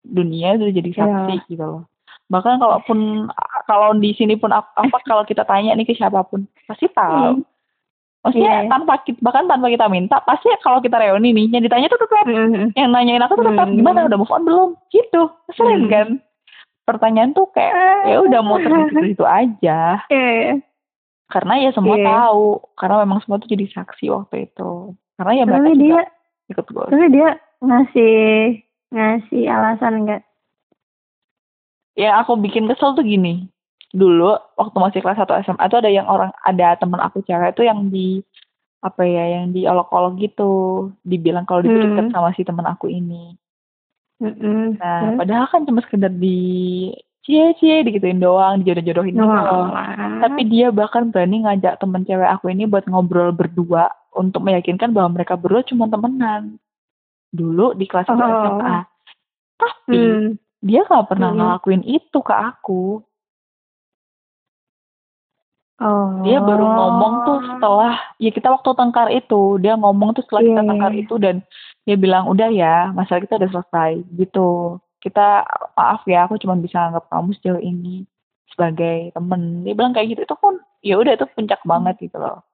dunia 0.01 0.47
udah 0.55 0.71
jadi 0.71 0.89
saksi 0.91 1.35
Iya. 1.35 1.45
gitu 1.47 1.63
loh 1.63 1.83
bahkan 2.27 2.55
kalaupun 2.57 3.27
kalau 3.65 3.91
di 3.93 4.15
sini 4.15 4.33
pun 4.33 4.49
ap- 4.49 4.71
apa 4.71 4.97
kalau 5.03 5.21
kita 5.21 5.43
tanya 5.43 5.75
nih 5.75 5.83
ke 5.83 5.93
siapa 5.93 6.23
pun 6.23 6.47
pasti 6.63 6.87
tahu 6.87 7.37
Hmm. 7.37 7.43
maksudnya 8.21 8.53
Iya. 8.61 8.69
tanpa 8.69 8.93
kita 9.01 9.19
bahkan 9.19 9.45
tanpa 9.45 9.67
kita 9.67 9.85
minta 9.87 10.21
pasti 10.21 10.47
kalau 10.59 10.79
kita 10.79 10.95
reuni 10.95 11.33
nih 11.33 11.51
yang 11.51 11.61
ditanya 11.61 11.89
tuh 11.89 11.99
tetap 11.99 12.23
Mm-mm. 12.23 12.71
yang 12.71 12.89
nanyain 12.89 13.19
aku 13.19 13.35
tuh 13.35 13.47
tetap 13.47 13.67
Hmm. 13.67 13.75
gimana 13.75 14.05
udah 14.05 14.15
move 14.15 14.31
on 14.31 14.43
belum 14.43 14.69
gitu 14.89 15.21
sering 15.51 15.85
Hmm. 15.85 15.91
kan 15.91 16.07
pertanyaan 16.83 17.31
tuh 17.31 17.47
kayak 17.49 17.73
ya 18.05 18.17
udah 18.19 18.41
muter 18.41 18.69
di 18.69 18.83
situ-situ 18.89 19.25
aja. 19.25 20.01
Iya. 20.07 20.59
karena 21.27 21.53
ya 21.57 21.71
semua 21.71 21.95
Iya. 21.95 22.07
tahu. 22.11 22.47
Karena 22.75 22.95
memang 23.01 23.23
semua 23.23 23.39
tuh 23.39 23.47
jadi 23.47 23.63
saksi 23.65 24.11
waktu 24.11 24.51
itu. 24.51 24.71
Karena 25.15 25.31
ya 25.31 25.43
mereka 25.47 25.63
Tapi 25.63 25.71
juga 25.71 25.79
dia 25.79 26.01
ikut 26.51 26.65
gue 26.67 26.85
tapi 26.85 27.07
dia 27.07 27.29
ngasih 27.61 28.15
ngasih 28.91 29.43
alasan 29.47 29.93
nggak? 30.03 30.21
Yang 31.95 32.15
aku 32.19 32.31
bikin 32.35 32.67
kesel 32.67 32.95
tuh 32.95 33.03
gini. 33.03 33.47
Dulu 33.91 34.31
waktu 34.55 34.75
masih 34.75 34.99
kelas 34.99 35.19
1 35.19 35.43
SMA 35.43 35.65
tuh 35.67 35.79
ada 35.79 35.91
yang 35.91 36.07
orang 36.07 36.31
ada 36.43 36.75
teman 36.75 36.99
aku 36.99 37.19
cewek 37.23 37.55
tuh 37.55 37.63
yang 37.63 37.87
di 37.87 38.23
apa 38.81 39.03
ya 39.03 39.39
yang 39.39 39.51
di 39.51 39.63
olok-olok 39.63 40.15
gitu. 40.17 40.51
Dibilang 41.03 41.43
kalau 41.43 41.61
dia 41.61 41.75
Hmm. 41.75 42.11
sama 42.11 42.31
si 42.33 42.43
teman 42.43 42.65
aku 42.65 42.87
ini 42.87 43.35
Mm-mm. 44.21 44.77
nah 44.77 45.01
Terus? 45.01 45.17
padahal 45.17 45.45
kan 45.47 45.61
cuma 45.65 45.81
sekedar 45.81 46.13
di 46.13 46.39
cie 47.21 47.53
cie 47.55 47.81
digituin 47.81 48.17
doang 48.17 48.61
dijodoh-jodohin 48.61 49.13
loh. 49.13 49.29
Wah. 49.67 50.21
tapi 50.21 50.45
dia 50.45 50.69
bahkan 50.69 51.09
berani 51.09 51.41
ngajak 51.41 51.77
temen 51.77 52.01
cewek 52.01 52.29
aku 52.29 52.49
ini 52.49 52.63
buat 52.63 52.85
ngobrol 52.85 53.29
berdua 53.31 53.89
untuk 54.11 54.41
meyakinkan 54.41 54.89
bahwa 54.89 55.15
mereka 55.15 55.33
berdua 55.33 55.61
cuma 55.63 55.85
temenan 55.85 56.61
dulu 57.29 57.73
di 57.73 57.85
kelas 57.85 58.05
1 58.05 58.13
Oh. 58.13 58.29
SMA 58.51 58.77
tapi 59.57 59.97
Hmm. 59.97 60.27
dia 60.59 60.81
gak 60.83 61.07
pernah 61.07 61.29
Hmm. 61.29 61.37
ngelakuin 61.39 61.83
itu 61.83 62.17
ke 62.19 62.33
aku 62.33 63.01
Oh. 65.77 66.21
dia 66.21 66.37
baru 66.37 66.61
ngomong 66.61 67.13
tuh 67.23 67.37
setelah 67.43 67.93
ya 68.15 68.29
kita 68.29 68.49
waktu 68.49 68.69
tengkar 68.71 69.09
itu 69.09 69.57
dia 69.57 69.73
ngomong 69.73 70.13
tuh 70.13 70.21
setelah 70.21 70.41
kita 70.43 70.53
Iya, 70.55 70.69
tengkar 70.69 70.91
iya. 70.91 71.01
itu 71.01 71.15
dan 71.17 71.35
dia 71.83 71.95
bilang 71.95 72.25
udah 72.25 72.47
ya 72.47 72.89
masalah 72.91 73.19
kita 73.19 73.35
udah 73.35 73.51
selesai 73.51 73.91
gitu 74.13 74.49
kita 74.97 75.41
maaf 75.71 76.05
ya 76.05 76.23
aku 76.23 76.37
cuma 76.37 76.53
bisa 76.55 76.77
anggap 76.83 77.07
kamu 77.07 77.33
sejauh 77.35 77.59
ini 77.59 78.05
sebagai 78.47 79.09
temen 79.11 79.63
dia 79.63 79.73
bilang 79.73 79.91
kayak 79.91 80.07
gitu 80.09 80.21
itu 80.23 80.35
pun 80.35 80.55
ya 80.79 80.95
udah 80.95 81.13
itu 81.13 81.25
puncak 81.29 81.61
banget 81.63 81.97
gitu 82.01 82.17
loh 82.17 82.45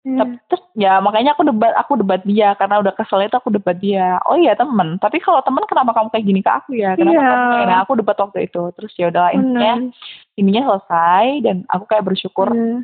Hmm. 0.00 0.16
Tapi- 0.16 0.40
terus 0.48 0.64
ya 0.72 0.96
makanya 0.96 1.36
aku 1.36 1.44
debat 1.44 1.76
aku 1.76 1.92
debat 1.94 2.24
dia 2.24 2.56
karena 2.56 2.80
udah 2.80 2.88
kesel 2.90 3.20
itu 3.20 3.36
aku 3.36 3.52
debat 3.52 3.76
dia 3.76 4.16
oh 4.24 4.32
iya 4.32 4.56
temen 4.56 4.96
tapi 4.96 5.20
kalau 5.20 5.44
temen 5.44 5.60
kenapa 5.68 5.92
kamu 5.92 6.08
kayak 6.08 6.24
gini 6.24 6.40
ke 6.40 6.48
aku 6.48 6.72
ya 6.72 6.96
kenapa 6.96 7.12
Iya. 7.12 7.28
kamu 7.28 7.44
kayak 7.52 7.66
nah 7.68 7.78
aku 7.84 7.92
debat 8.00 8.16
waktu 8.16 8.38
itu 8.42 8.62
terus 8.72 8.92
ya 8.96 9.12
udahlah 9.12 9.36
intinya 9.36 9.74
Benar. 9.76 9.92
ininya 10.40 10.62
selesai 10.64 11.24
dan 11.44 11.56
aku 11.68 11.84
kayak 11.84 12.06
bersyukur 12.06 12.48
Hmm. 12.48 12.80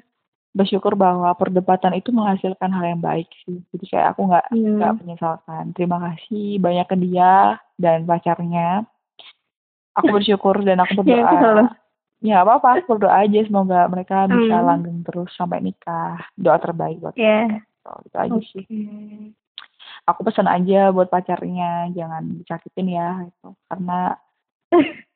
Bersyukur 0.57 0.97
bahwa 0.97 1.29
perdebatan 1.37 1.93
itu 1.93 2.09
menghasilkan 2.09 2.73
hal 2.73 2.85
yang 2.89 3.03
baik 3.05 3.29
sih. 3.45 3.61
Jadi 3.71 3.85
kayak 3.87 4.17
aku 4.17 4.25
nggak 4.25 4.47
Hmm. 4.49 4.81
nggak 4.81 4.93
menyesalkan. 4.99 5.65
Terima 5.77 6.01
kasih 6.01 6.57
banyak 6.57 6.87
ke 6.89 6.97
dia 6.97 7.35
dan 7.77 8.03
pacarnya. 8.03 8.89
Aku 9.95 10.09
bersyukur 10.17 10.65
dan 10.65 10.81
aku 10.81 11.05
Ya, 11.05 11.21
itu 11.21 11.37
berdoa. 11.37 11.69
Ya 12.25 12.41
apa 12.41 12.57
apa, 12.57 12.81
aku 12.81 12.97
berdoa 12.97 13.21
aja 13.21 13.45
semoga 13.45 13.85
mereka 13.87 14.25
bisa 14.25 14.57
Hmm. 14.57 14.67
langgeng 14.67 15.05
terus 15.05 15.29
sampai 15.37 15.61
nikah. 15.61 16.25
Doa 16.33 16.57
terbaik 16.57 16.99
buat 16.99 17.13
Ya. 17.15 17.45
mereka. 17.45 17.93
Itu 18.03 18.17
aja 18.17 18.33
Oke. 18.33 18.49
sih. 18.51 18.65
Aku 20.07 20.25
pesan 20.25 20.47
aja 20.47 20.89
buat 20.89 21.07
pacarnya 21.07 21.93
jangan 21.93 22.41
disakitin 22.41 22.89
ya 22.89 23.09
gitu. 23.23 23.53
Karena 23.69 24.17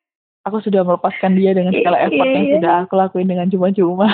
aku 0.41 0.57
sudah 0.59 0.81
melepaskan 0.81 1.33
dia 1.33 1.51
dengan 1.51 1.73
segala 1.73 1.97
Iya, 1.97 2.05
effort 2.07 2.29
yang 2.29 2.45
iya. 2.45 2.53
sudah 2.57 2.73
aku 2.85 2.93
lakuin 2.95 3.27
dengan 3.27 3.47
cuma-cuma. 3.47 4.07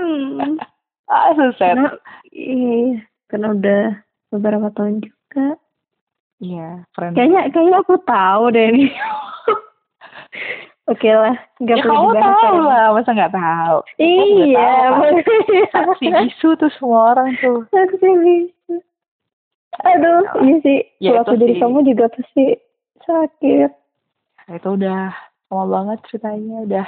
Hmm. 0.00 0.56
ah, 1.12 1.30
sad. 1.36 1.76
Karena, 1.76 1.88
iya, 2.32 3.04
karena 3.28 3.46
udah 3.52 3.82
beberapa 4.32 4.68
tahun 4.72 5.04
juga. 5.04 5.60
Iya, 6.40 6.88
friend. 6.96 7.12
Kayaknya, 7.14 7.52
kayaknya 7.52 7.76
aku 7.84 7.94
tahu 8.08 8.42
deh 8.56 8.68
nih. 8.72 8.90
Oke 10.90 11.06
lah, 11.06 11.38
nggak 11.62 11.76
ya 11.78 11.82
perlu 11.86 11.94
kamu 11.94 12.10
tahu 12.18 12.34
sekarang. 12.34 12.66
lah, 12.66 12.86
masa 12.90 13.10
nggak 13.14 13.34
tahu? 13.36 13.76
Iya, 14.02 14.70
Si 16.02 16.06
isu 16.10 16.48
tuh 16.58 16.70
semua 16.74 17.14
orang 17.14 17.30
tuh. 17.38 17.62
Saksi 17.70 18.08
bisu. 18.10 18.74
Aduh, 19.86 20.26
iya 20.42 20.56
sih. 20.66 20.80
Ya, 20.98 21.22
Kalau 21.22 21.30
aku 21.30 21.34
jadi 21.38 21.54
kamu 21.62 21.78
juga 21.86 22.10
pasti 22.10 22.58
sakit. 23.06 23.70
Nah, 24.50 24.54
itu 24.58 24.68
udah 24.74 25.14
lama 25.46 25.64
banget 25.70 25.98
ceritanya, 26.10 26.56
udah 26.66 26.86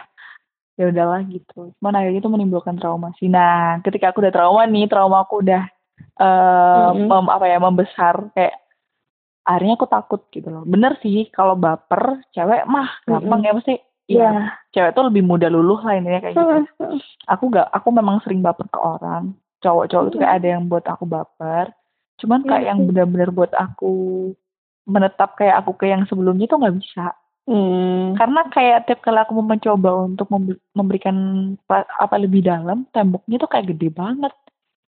ya 0.74 0.88
udahlah 0.88 1.20
gitu. 1.28 1.72
Cuman 1.78 1.94
akhirnya 1.96 2.20
itu 2.24 2.30
menimbulkan 2.32 2.76
trauma 2.80 3.12
sih. 3.16 3.28
Nah, 3.28 3.78
ketika 3.84 4.10
aku 4.10 4.24
udah 4.24 4.32
trauma 4.32 4.62
nih, 4.64 4.88
trauma 4.88 5.24
aku 5.24 5.44
udah 5.44 5.62
eh 6.12 6.88
Mm-mm. 6.92 7.08
mem- 7.08 7.32
apa 7.32 7.46
ya 7.46 7.58
membesar 7.60 8.32
kayak 8.32 8.56
akhirnya 9.42 9.74
aku 9.74 9.86
takut 9.86 10.20
gitu 10.30 10.48
loh. 10.48 10.62
Bener 10.64 10.96
sih 11.02 11.28
kalau 11.28 11.54
baper 11.54 12.22
cewek 12.32 12.64
mah 12.64 12.88
gampang 13.04 13.42
ya 13.42 13.52
pasti. 13.54 13.76
Iya, 14.10 14.18
Iya. 14.18 14.30
cewek 14.74 14.92
tuh 14.98 15.04
lebih 15.08 15.22
mudah 15.22 15.46
luluh 15.46 15.78
lah 15.78 15.94
intinya 15.94 16.20
kayak 16.20 16.34
gitu. 16.34 16.90
aku 17.30 17.44
gak 17.54 17.70
aku 17.70 17.88
memang 17.94 18.18
sering 18.26 18.42
baper 18.42 18.66
ke 18.66 18.76
orang 18.76 19.30
cowok-cowok 19.62 20.04
itu 20.10 20.16
kayak 20.18 20.36
ada 20.42 20.48
yang 20.58 20.66
buat 20.66 20.82
aku 20.90 21.06
baper 21.06 21.70
cuman 22.18 22.42
kayak 22.42 22.62
Iya 22.66 22.68
yang 22.74 22.78
benar-benar 22.90 23.30
buat 23.30 23.54
aku 23.54 23.94
menetap 24.90 25.38
kayak 25.38 25.62
aku 25.62 25.78
ke 25.78 25.86
yang 25.86 26.02
sebelumnya 26.10 26.50
tuh 26.50 26.58
nggak 26.58 26.76
bisa 26.82 27.14
Hmm. 27.42 28.14
karena 28.14 28.46
kayak 28.48 28.86
tiap 28.86 29.02
kali 29.02 29.18
aku 29.18 29.34
mau 29.34 29.50
mencoba 29.50 30.06
untuk 30.06 30.30
membe- 30.30 30.62
memberikan 30.72 31.16
pa- 31.64 31.90
apa 31.98 32.14
lebih 32.14 32.38
dalam 32.40 32.86
temboknya 32.88 33.34
tuh 33.36 33.50
kayak 33.50 33.74
gede 33.74 33.90
banget 33.90 34.30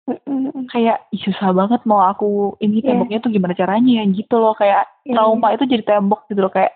Mm-mm. 0.03 0.66
kayak 0.66 1.07
susah 1.14 1.55
banget 1.55 1.78
mau 1.86 2.03
aku 2.03 2.59
ini 2.59 2.82
Iya. 2.82 2.90
temboknya 2.90 3.18
tuh 3.22 3.30
gimana 3.30 3.55
caranya 3.55 4.03
gitu 4.05 4.34
loh 4.34 4.59
kayak 4.59 4.82
Iya. 5.07 5.14
trauma 5.14 5.55
itu 5.55 5.62
jadi 5.64 5.84
tembok 5.86 6.26
gitu 6.26 6.42
loh 6.42 6.51
kayak 6.51 6.74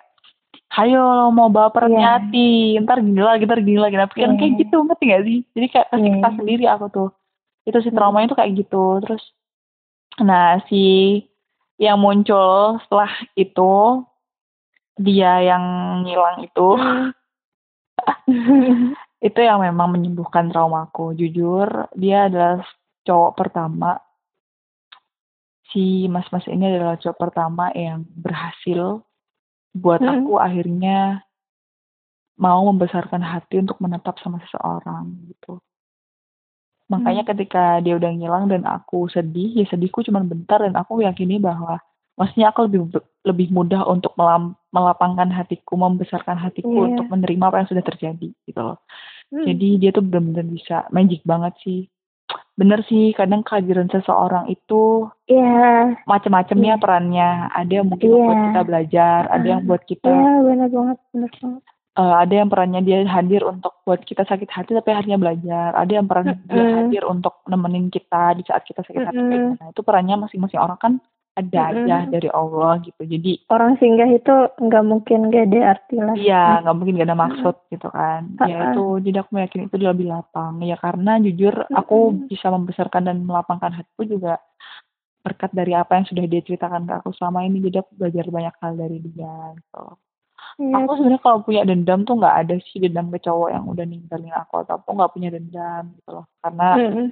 hayo 0.70 1.04
mau 1.30 1.50
baper 1.50 1.90
Iya. 1.90 1.98
hati 2.22 2.78
ntar 2.78 3.02
gini 3.02 3.18
lagi 3.18 3.42
ntar 3.42 3.58
gini 3.58 3.74
lagi 3.74 3.94
nah 3.94 4.06
pikiran 4.06 4.30
Iya. 4.30 4.38
kayak 4.38 4.52
gitu 4.62 4.76
ngerti 4.78 5.04
gak 5.10 5.22
sih 5.26 5.38
jadi 5.52 5.66
kayak 5.68 5.88
kesiksa 5.90 6.14
Iya. 6.22 6.36
sendiri 6.38 6.64
aku 6.70 6.86
tuh 6.86 7.08
itu 7.64 7.78
sih 7.80 7.90
Hmm. 7.90 7.98
traumanya 7.98 8.30
tuh 8.30 8.38
kayak 8.38 8.54
gitu 8.54 8.84
terus 9.02 9.22
nah 10.22 10.62
si 10.70 11.18
yang 11.74 11.98
muncul 11.98 12.78
setelah 12.78 13.10
itu 13.34 13.72
dia 14.94 15.42
yang 15.42 15.64
ngilang 16.06 16.46
itu. 16.46 16.68
Itu 19.24 19.40
yang 19.40 19.64
memang 19.64 19.96
menyembuhkan 19.96 20.52
traumaku. 20.52 21.16
Jujur 21.16 21.88
dia 21.96 22.28
adalah 22.28 22.60
cowok 23.08 23.32
pertama. 23.34 23.98
Si 25.72 26.06
mas-mas 26.06 26.46
ini 26.46 26.70
adalah 26.70 27.00
cowok 27.00 27.18
pertama 27.18 27.72
yang 27.74 28.04
berhasil 28.14 29.02
buat 29.74 29.98
Hmm. 29.98 30.22
aku 30.22 30.38
akhirnya 30.38 31.26
mau 32.38 32.62
membesarkan 32.70 33.22
hati 33.22 33.62
untuk 33.62 33.78
menetap 33.82 34.18
sama 34.22 34.38
seseorang 34.46 35.10
gitu. 35.30 35.58
Makanya 36.90 37.24
ketika 37.24 37.80
dia 37.80 37.96
udah 37.96 38.10
ngilang 38.12 38.44
dan 38.52 38.68
aku 38.68 39.08
sedih 39.08 39.56
ya 39.56 39.66
sedihku 39.66 40.04
cuma 40.04 40.20
bentar 40.20 40.60
dan 40.60 40.76
aku 40.76 41.00
yakini 41.00 41.40
bahwa 41.40 41.80
maksudnya 42.14 42.50
aku 42.50 42.66
lebih 42.66 42.80
lebih 43.22 43.48
mudah 43.50 43.82
untuk 43.84 44.14
melam- 44.14 44.54
melapangkan 44.68 45.28
hatiku 45.28 45.74
membesarkan 45.74 46.36
hatiku 46.36 46.70
Iya. 46.70 46.84
untuk 46.92 47.06
menerima 47.08 47.44
apa 47.44 47.56
yang 47.60 47.70
sudah 47.70 47.84
terjadi 47.84 48.28
gitu 48.44 48.60
loh 48.60 48.78
Hmm. 49.28 49.42
jadi 49.42 49.68
dia 49.78 49.90
tuh 49.90 50.04
benar-benar 50.04 50.46
bisa 50.46 50.76
magic 50.88 51.24
banget 51.24 51.56
sih. 51.60 51.88
Bener 52.54 52.86
sih, 52.86 53.10
kadang 53.10 53.42
kehadiran 53.42 53.88
seseorang 53.88 54.46
itu 54.46 55.10
Iya, 55.26 55.96
macam-macam 56.04 56.54
ya 56.56 56.66
Iya. 56.68 56.74
perannya. 56.78 57.30
Ada 57.50 57.72
yang 57.74 57.86
mungkin 57.88 58.08
Iya. 58.08 58.20
buat 58.20 58.38
kita 58.44 58.60
belajar, 58.62 59.20
ada 59.26 59.46
yang 59.48 59.62
buat 59.64 59.82
kita, 59.82 60.06
iya 60.06 60.32
benar 60.40 60.68
banget, 60.68 60.98
benar 61.10 61.32
banget. 61.34 61.62
eh, 61.94 62.14
ada 62.20 62.34
yang 62.34 62.48
perannya 62.48 62.80
dia 62.82 62.98
hadir 63.04 63.42
untuk 63.42 63.72
buat 63.82 64.02
kita 64.02 64.22
sakit 64.22 64.46
hati 64.46 64.70
tapi 64.72 64.88
akhirnya 64.88 65.14
belajar. 65.16 65.74
Ada 65.74 65.92
yang 65.94 66.06
perannya 66.06 66.34
dia 66.44 66.54
Mm-mm. 66.58 66.76
hadir 66.80 67.02
untuk 67.04 67.34
nemenin 67.44 67.86
kita 67.88 68.34
di 68.34 68.42
saat 68.42 68.62
kita 68.62 68.82
sakit 68.82 69.02
hati. 69.04 69.14
kayak 69.14 69.30
Mm-mm. 69.30 69.54
gimana. 69.56 69.70
Itu 69.70 69.82
perannya 69.82 70.16
masing-masing 70.20 70.58
orang 70.58 70.78
kan 70.78 70.92
ada 71.34 71.74
Mm-mm. 71.74 71.86
aja 71.90 71.96
dari 72.06 72.28
Allah 72.30 72.78
gitu. 72.86 73.02
Jadi 73.02 73.42
Orang 73.50 73.74
singgah 73.82 74.06
itu 74.06 74.34
nggak 74.54 74.84
mungkin 74.86 75.34
gak 75.34 75.50
ada 75.50 75.60
arti 75.74 75.96
lah. 75.98 76.14
Iya, 76.14 76.62
nggak 76.62 76.76
mungkin 76.78 76.94
gak 77.02 77.08
ada 77.10 77.18
maksud 77.18 77.54
gitu 77.74 77.88
kan. 77.90 78.38
Ya 78.46 78.70
itu, 78.70 78.86
jadi 79.02 79.18
aku 79.26 79.42
yakin 79.42 79.66
itu 79.66 79.76
lebih 79.82 80.06
lapang. 80.14 80.62
Ya 80.62 80.78
karena 80.78 81.18
jujur 81.18 81.66
aku 81.74 82.14
Mm-mm. 82.14 82.30
bisa 82.30 82.54
membesarkan 82.54 83.10
dan 83.10 83.16
melapangkan 83.26 83.74
hatiku 83.74 84.06
juga 84.06 84.38
berkat 85.26 85.50
dari 85.56 85.72
apa 85.74 85.98
yang 85.98 86.06
sudah 86.06 86.24
dia 86.28 86.44
ceritakan 86.44 86.86
ke 86.86 86.94
aku 87.02 87.10
selama 87.18 87.42
ini. 87.42 87.58
Jadi 87.66 87.76
aku 87.82 87.92
belajar 87.98 88.24
banyak 88.30 88.54
hal 88.62 88.72
dari 88.78 88.98
dia. 89.02 89.34
Gitu. 89.58 89.84
Iya. 90.54 90.74
Aku 90.86 90.90
sebenarnya 90.94 91.22
kalau 91.24 91.38
punya 91.42 91.62
dendam 91.66 92.06
tuh 92.06 92.14
nggak 92.14 92.36
ada 92.46 92.54
sih 92.62 92.78
dendam 92.78 93.10
ke 93.10 93.18
cowok 93.18 93.48
yang 93.50 93.64
udah 93.66 93.82
ninggalin 93.82 94.30
aku 94.38 94.62
atau 94.62 94.78
aku 94.78 94.90
nggak 94.94 95.12
punya 95.18 95.28
dendam 95.34 95.82
gitu 95.98 96.10
loh. 96.14 96.26
Karena 96.38 96.68
Mm-mm. 96.78 97.06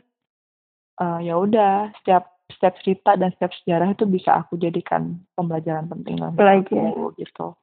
eh, 1.03 1.19
ya 1.27 1.35
udah 1.35 1.91
setiap 1.99 2.32
setiap 2.53 2.75
cerita 2.81 3.17
dan 3.17 3.33
setiap 3.33 3.53
sejarah 3.57 3.91
itu 3.91 4.05
bisa 4.05 4.39
aku 4.39 4.57
jadikan 4.57 5.19
pembelajaran 5.33 5.89
penting 5.89 6.21
Belajar. 6.33 6.93
aku 6.93 7.13
gitu. 7.17 7.57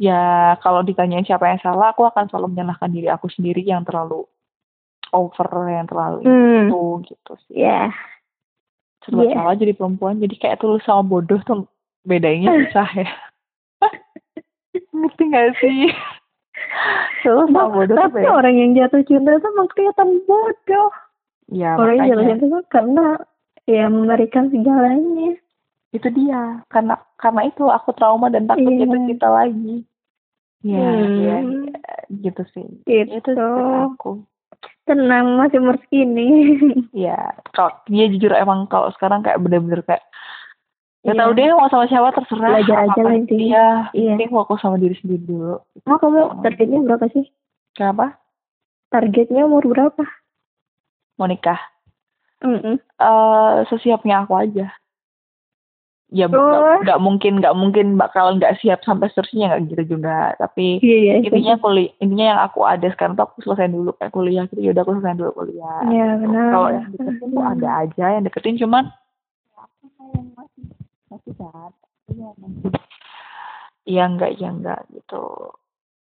Ya 0.00 0.22
kalau 0.58 0.80
ditanyain 0.80 1.22
siapa 1.22 1.44
yang 1.44 1.60
salah, 1.60 1.92
aku 1.92 2.02
akan 2.02 2.26
selalu 2.26 2.56
menyalahkan 2.56 2.88
diri 2.88 3.06
aku 3.06 3.28
sendiri 3.28 3.60
yang 3.60 3.84
terlalu 3.84 4.24
over, 5.12 5.44
yang 5.68 5.84
terlalu 5.84 6.24
Hmm. 6.24 6.68
itu 6.68 6.80
gitu 7.06 7.32
sih. 7.44 7.64
Ya. 7.64 7.92
Serba 9.04 9.24
Iya. 9.24 9.34
salah 9.34 9.54
jadi 9.54 9.72
perempuan, 9.72 10.18
jadi 10.18 10.34
kayak 10.34 10.58
tulus 10.58 10.84
sama 10.84 11.04
bodoh 11.04 11.40
tuh 11.44 11.68
bedanya 12.02 12.48
susah 12.64 12.88
ya. 12.96 13.08
Ngerti 14.90 15.24
gak 15.28 15.48
sih? 15.60 15.92
tulus 17.22 17.48
sama 17.48 17.68
bodoh 17.70 17.94
tuh 17.94 18.08
Tapi 18.08 18.24
orang 18.24 18.54
yang 18.56 18.70
jatuh 18.74 19.02
cinta 19.04 19.30
itu 19.32 19.46
emang 19.46 19.68
kelihatan 19.70 20.08
bodoh. 20.24 20.90
Ya 21.48 21.76
orang 21.76 21.96
yang 21.98 22.08
jatuh 22.08 22.16
makanya 22.18 22.36
cinta 22.40 22.56
itu 22.56 22.58
karena 22.68 23.04
ya 23.68 23.86
memberikan 23.86 24.48
segalanya. 24.48 25.36
itu 25.88 26.04
dia. 26.12 26.60
Karena 26.68 27.00
karena 27.16 27.48
itu 27.48 27.64
aku 27.64 27.96
trauma 27.96 28.28
dan 28.28 28.44
takut 28.44 28.60
Iya. 28.66 28.84
jatuh 28.84 29.00
cinta 29.08 29.28
lagi. 29.30 29.74
Iya, 30.60 30.84
Hmm. 30.84 31.00
iya, 31.16 31.36
iya, 31.40 31.64
gitu 32.20 32.42
sih. 32.52 32.66
Gitu. 32.84 33.08
Itu 33.08 33.32
aku. 33.88 34.20
Tenang 34.84 35.40
masih 35.40 35.60
umur 35.60 35.80
segini. 35.80 36.28
Iya, 36.92 37.16
kalau 37.52 37.72
dia 37.86 38.04
jujur 38.06 38.32
emang 38.32 38.68
kalau 38.68 38.92
sekarang 38.92 39.24
kayak 39.24 39.40
bener-bener 39.40 39.80
kayak 39.82 40.04
Gak 40.98 41.14
Iya. 41.14 41.20
tau 41.24 41.32
deh 41.32 41.46
mau 41.48 41.70
sama 41.70 41.86
siapa 41.86 42.10
terserah. 42.12 42.50
Belajar 42.52 42.78
aja 42.84 43.00
lah 43.00 43.14
intinya. 43.14 43.46
Iya, 43.46 43.66
Iya. 43.96 44.12
penting 44.18 44.32
fokus 44.34 44.58
sama 44.60 44.76
diri 44.76 44.92
sendiri 44.92 45.24
dulu. 45.24 45.56
Emang 45.86 45.98
kamu 46.02 46.20
targetnya 46.42 46.78
berapa 46.84 47.06
sih? 47.08 47.24
Kenapa? 47.72 48.18
Targetnya 48.90 49.46
umur 49.46 49.64
berapa? 49.64 50.04
Mau 51.16 51.24
nikah? 51.24 51.56
Mm 52.38 52.78
eh 52.78 53.56
sesiapnya 53.70 54.22
aku 54.26 54.34
aja. 54.38 54.70
Ya 56.08 56.24
nggak 56.24 56.88
nggak 56.88 56.98
mungkin 57.04 57.32
nggak 57.36 57.52
mungkin 57.52 58.00
bakal 58.00 58.32
nggak 58.40 58.56
siap 58.64 58.80
sampai 58.80 59.12
seterusnya 59.12 59.52
nggak 59.52 59.62
gitu 59.68 59.98
juga. 59.98 60.32
Tapi 60.40 60.80
Iya, 60.80 60.96
iya. 61.04 61.12
intinya 61.20 61.60
kuliah 61.60 61.92
intinya 62.00 62.26
yang 62.32 62.40
aku 62.48 62.64
ada 62.64 62.88
sekarang 62.94 63.12
tuh 63.18 63.28
aku 63.28 63.44
selesai 63.44 63.68
dulu 63.68 63.92
kayak 63.98 64.14
kuliah 64.16 64.44
gitu 64.48 64.60
ya 64.64 64.70
udah 64.72 64.82
aku 64.88 64.92
selesai 64.96 65.18
dulu 65.20 65.30
kuliah. 65.36 65.80
Iya, 65.84 66.06
benar. 66.24 66.48
Kalau 66.54 66.68
yang 66.72 66.86
deketin 66.96 67.28
tuh 67.28 67.44
ada 67.44 67.68
aja 67.84 68.04
yang 68.16 68.24
deketin 68.24 68.56
cuman 68.56 68.84
ya 68.88 69.60
aku 69.60 70.02
yang 70.16 70.26
masih 70.32 70.64
masih 71.12 71.32
kan. 71.36 71.70
Iya 72.08 72.28
masih. 72.40 72.70
Iya 73.84 74.02
enggak 74.08 74.30
iya 74.40 74.48
enggak 74.48 74.80
gitu. 74.96 75.24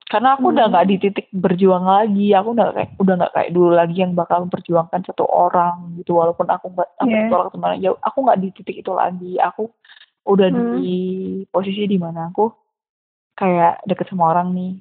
Karena 0.06 0.38
aku 0.38 0.54
udah 0.54 0.64
Hmm. 0.66 0.72
nggak 0.72 0.86
di 0.86 0.96
titik 1.02 1.26
berjuang 1.34 1.82
lagi, 1.82 2.30
aku 2.30 2.54
udah 2.54 2.68
kayak 2.70 2.90
udah 2.96 3.14
nggak 3.18 3.32
kayak 3.34 3.50
dulu 3.50 3.70
lagi 3.74 3.96
yang 3.98 4.14
bakal 4.14 4.46
memperjuangkan 4.46 5.02
satu 5.02 5.26
orang 5.26 5.98
gitu. 5.98 6.14
Walaupun 6.14 6.46
aku 6.46 6.70
nggak 6.70 6.88
aku 6.96 7.10
Iya. 7.10 7.18
ditolak 7.26 7.48
teman 7.50 7.82
jauh, 7.82 7.98
aku 7.98 8.18
nggak 8.22 8.38
di 8.38 8.48
titik 8.54 8.76
itu 8.80 8.92
lagi. 8.94 9.34
Aku 9.42 9.66
udah 10.24 10.48
Hmm. 10.48 10.78
di 10.78 10.94
posisi 11.50 11.86
di 11.86 11.98
mana 11.98 12.30
aku 12.30 12.54
kayak 13.34 13.82
deket 13.82 14.06
sama 14.08 14.30
orang 14.30 14.54
nih. 14.54 14.78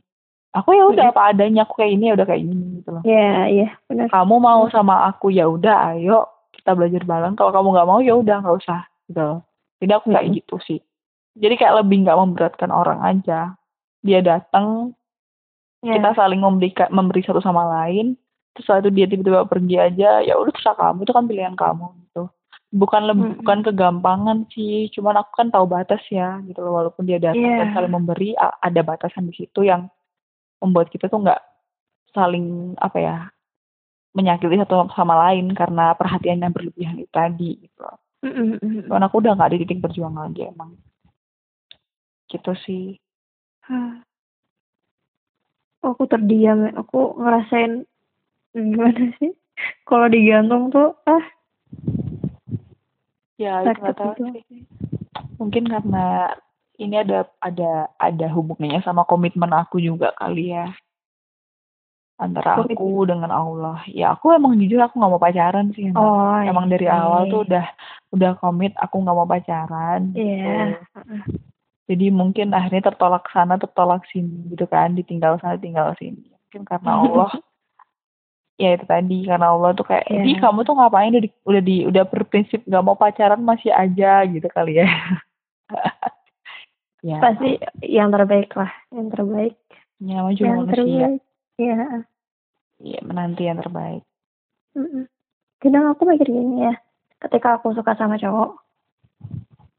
Aku 0.54 0.72
ya 0.72 0.88
udah 0.88 1.10
Hmm. 1.10 1.14
apa 1.18 1.22
adanya, 1.28 1.66
aku 1.66 1.74
kayak 1.76 1.92
ini 1.92 2.04
ya 2.08 2.14
udah 2.16 2.26
kayak 2.26 2.42
ini 2.42 2.56
gitu 2.80 2.90
loh. 2.94 3.04
Iya, 3.04 3.32
iya, 3.50 3.70
benar. 3.86 4.08
Kamu 4.08 4.36
mau 4.40 4.64
sama 4.70 5.04
aku 5.04 5.28
ya 5.28 5.50
udah, 5.50 5.92
ayo 5.92 6.24
kita 6.54 6.72
belajar 6.72 7.04
bareng. 7.04 7.36
Kalau 7.36 7.52
kamu 7.52 7.68
nggak 7.74 7.88
mau 7.90 8.00
ya 8.00 8.14
udah 8.16 8.36
nggak 8.40 8.58
usah 8.62 8.86
gitu. 9.06 9.20
loh. 9.20 9.42
Jadi 9.82 9.92
aku 9.92 10.06
kayak 10.10 10.26
Hmm. 10.26 10.36
gitu 10.38 10.56
sih. 10.62 10.80
Jadi 11.36 11.54
kayak 11.58 11.84
lebih 11.84 12.06
nggak 12.06 12.16
memberatkan 12.16 12.70
orang 12.70 13.04
aja. 13.04 13.54
Dia 14.00 14.22
datang, 14.22 14.96
Iya. 15.86 16.02
kita 16.02 16.18
saling 16.18 16.42
memberi 16.42 16.74
memberi 16.90 17.22
satu 17.22 17.38
sama 17.46 17.62
lain 17.70 18.18
terus 18.58 18.66
itu 18.82 18.90
dia 18.90 19.06
tiba-tiba 19.06 19.46
pergi 19.46 19.76
aja 19.78 20.26
ya 20.26 20.34
udah 20.34 20.50
terserah 20.50 20.78
kamu 20.80 21.06
itu 21.06 21.14
kan 21.14 21.26
pilihan 21.30 21.54
kamu 21.54 21.86
gitu 22.10 22.24
bukan 22.74 23.02
lebih 23.06 23.26
Mm-mm. 23.30 23.40
bukan 23.46 23.60
kegampangan 23.62 24.38
sih 24.50 24.90
cuman 24.98 25.22
aku 25.22 25.32
kan 25.38 25.48
tahu 25.54 25.70
batas 25.70 26.02
ya 26.10 26.42
gitu 26.50 26.60
loh 26.66 26.82
walaupun 26.82 27.06
dia 27.06 27.22
datang 27.22 27.38
Iya. 27.38 27.62
dan 27.62 27.70
saling 27.78 27.94
memberi 27.94 28.34
ada 28.40 28.82
batasan 28.82 29.30
di 29.30 29.36
situ 29.38 29.62
yang 29.62 29.86
membuat 30.58 30.90
kita 30.90 31.06
tuh 31.06 31.22
nggak 31.22 31.42
saling 32.16 32.74
apa 32.80 32.98
ya 32.98 33.16
menyakiti 34.16 34.56
satu 34.56 34.88
sama 34.96 35.20
lain 35.28 35.52
karena 35.52 35.92
perhatian 35.94 36.40
yang 36.40 36.56
berlebihan 36.56 36.96
itu 36.96 37.12
tadi 37.12 37.60
gitu 37.60 37.84
loh. 37.84 38.00
Mm, 38.24 38.32
mm, 38.32 38.48
mm, 38.58 38.58
mm. 38.64 38.82
cuman 38.88 39.04
aku 39.06 39.16
udah 39.20 39.32
nggak 39.36 39.52
di 39.54 39.58
titik 39.68 39.84
berjuang 39.84 40.16
lagi 40.16 40.48
emang 40.48 40.74
gitu 42.32 42.56
sih 42.66 42.96
Hah. 43.68 44.05
Aku 45.86 46.10
terdiam, 46.10 46.66
aku 46.74 47.22
ngerasain 47.22 47.86
gimana 48.58 49.14
sih? 49.22 49.32
Kalau 49.86 50.10
digantung 50.10 50.74
tuh, 50.74 50.98
ah, 51.06 51.24
Ya, 53.36 53.60
itu 53.60 53.68
Sakit 53.68 53.82
nggak 53.84 53.98
tahu 54.00 54.12
itu. 54.16 54.24
sih. 54.48 54.62
Mungkin 55.36 55.64
karena 55.68 56.32
ini 56.80 56.96
ada 56.96 57.28
ada 57.44 57.92
ada 58.00 58.28
hubungannya 58.32 58.80
sama 58.84 59.04
komitmen 59.04 59.52
aku 59.52 59.84
juga 59.84 60.16
kali 60.16 60.56
ya. 60.56 60.72
Antara 62.16 62.64
Komitmen. 62.64 62.80
aku 62.80 62.88
dengan 63.04 63.32
Allah. 63.36 63.84
Ya, 63.92 64.16
aku 64.16 64.32
emang 64.32 64.56
jujur 64.56 64.80
aku 64.80 64.96
nggak 64.96 65.12
mau 65.12 65.20
pacaran 65.20 65.76
sih. 65.76 65.92
Emang, 65.92 66.00
oh, 66.00 66.40
emang 66.48 66.72
dari 66.72 66.88
iya. 66.88 66.96
awal 66.96 67.28
tuh 67.28 67.44
udah 67.44 67.66
udah 68.16 68.32
komit 68.40 68.72
aku 68.80 69.04
nggak 69.04 69.18
mau 69.20 69.28
pacaran. 69.28 70.16
Iya. 70.16 70.80
gitu. 70.80 71.00
Jadi 71.86 72.10
mungkin 72.10 72.50
akhirnya 72.50 72.90
tertolak 72.90 73.30
sana, 73.30 73.62
tertolak 73.62 74.02
sini 74.10 74.50
gitu 74.50 74.66
kan, 74.66 74.98
ditinggal 74.98 75.38
sana, 75.38 75.58
tinggal 75.62 75.94
sini. 76.02 76.34
Mungkin 76.34 76.66
karena 76.66 76.92
Allah 76.98 77.32
ya 78.56 78.74
itu 78.80 78.86
tadi 78.88 79.18
karena 79.28 79.52
Allah 79.54 79.76
tuh 79.76 79.86
kayak. 79.86 80.08
"Ih, 80.10 80.40
kamu 80.42 80.66
tuh 80.66 80.74
ngapain 80.80 81.14
udah 81.14 81.24
di, 81.24 81.30
udah 81.46 81.62
di 81.62 81.78
udah 81.86 82.04
berprinsip 82.08 82.64
nggak 82.66 82.84
mau 82.84 82.98
pacaran 82.98 83.42
masih 83.44 83.70
aja 83.70 84.26
gitu 84.26 84.48
kali 84.50 84.82
ya." 84.82 84.88
ya, 87.06 87.22
Pasti 87.22 87.62
yang 87.86 88.10
terbaik 88.10 88.50
lah, 88.58 88.72
yang 88.90 89.08
terbaik, 89.14 89.56
ya 90.02 90.26
yang 90.34 90.66
manusia. 90.66 90.74
terbaik. 90.74 91.22
Iya. 91.56 91.78
Iya, 92.82 93.00
menanti 93.08 93.44
yang 93.48 93.64
terbaik. 93.64 94.04
Mm-mm. 94.76 95.08
Kadang 95.64 95.96
aku 95.96 96.04
mikir 96.04 96.28
gini 96.28 96.68
ya, 96.68 96.76
ketika 97.24 97.56
aku 97.56 97.72
suka 97.72 97.96
sama 97.96 98.20
cowok, 98.20 98.60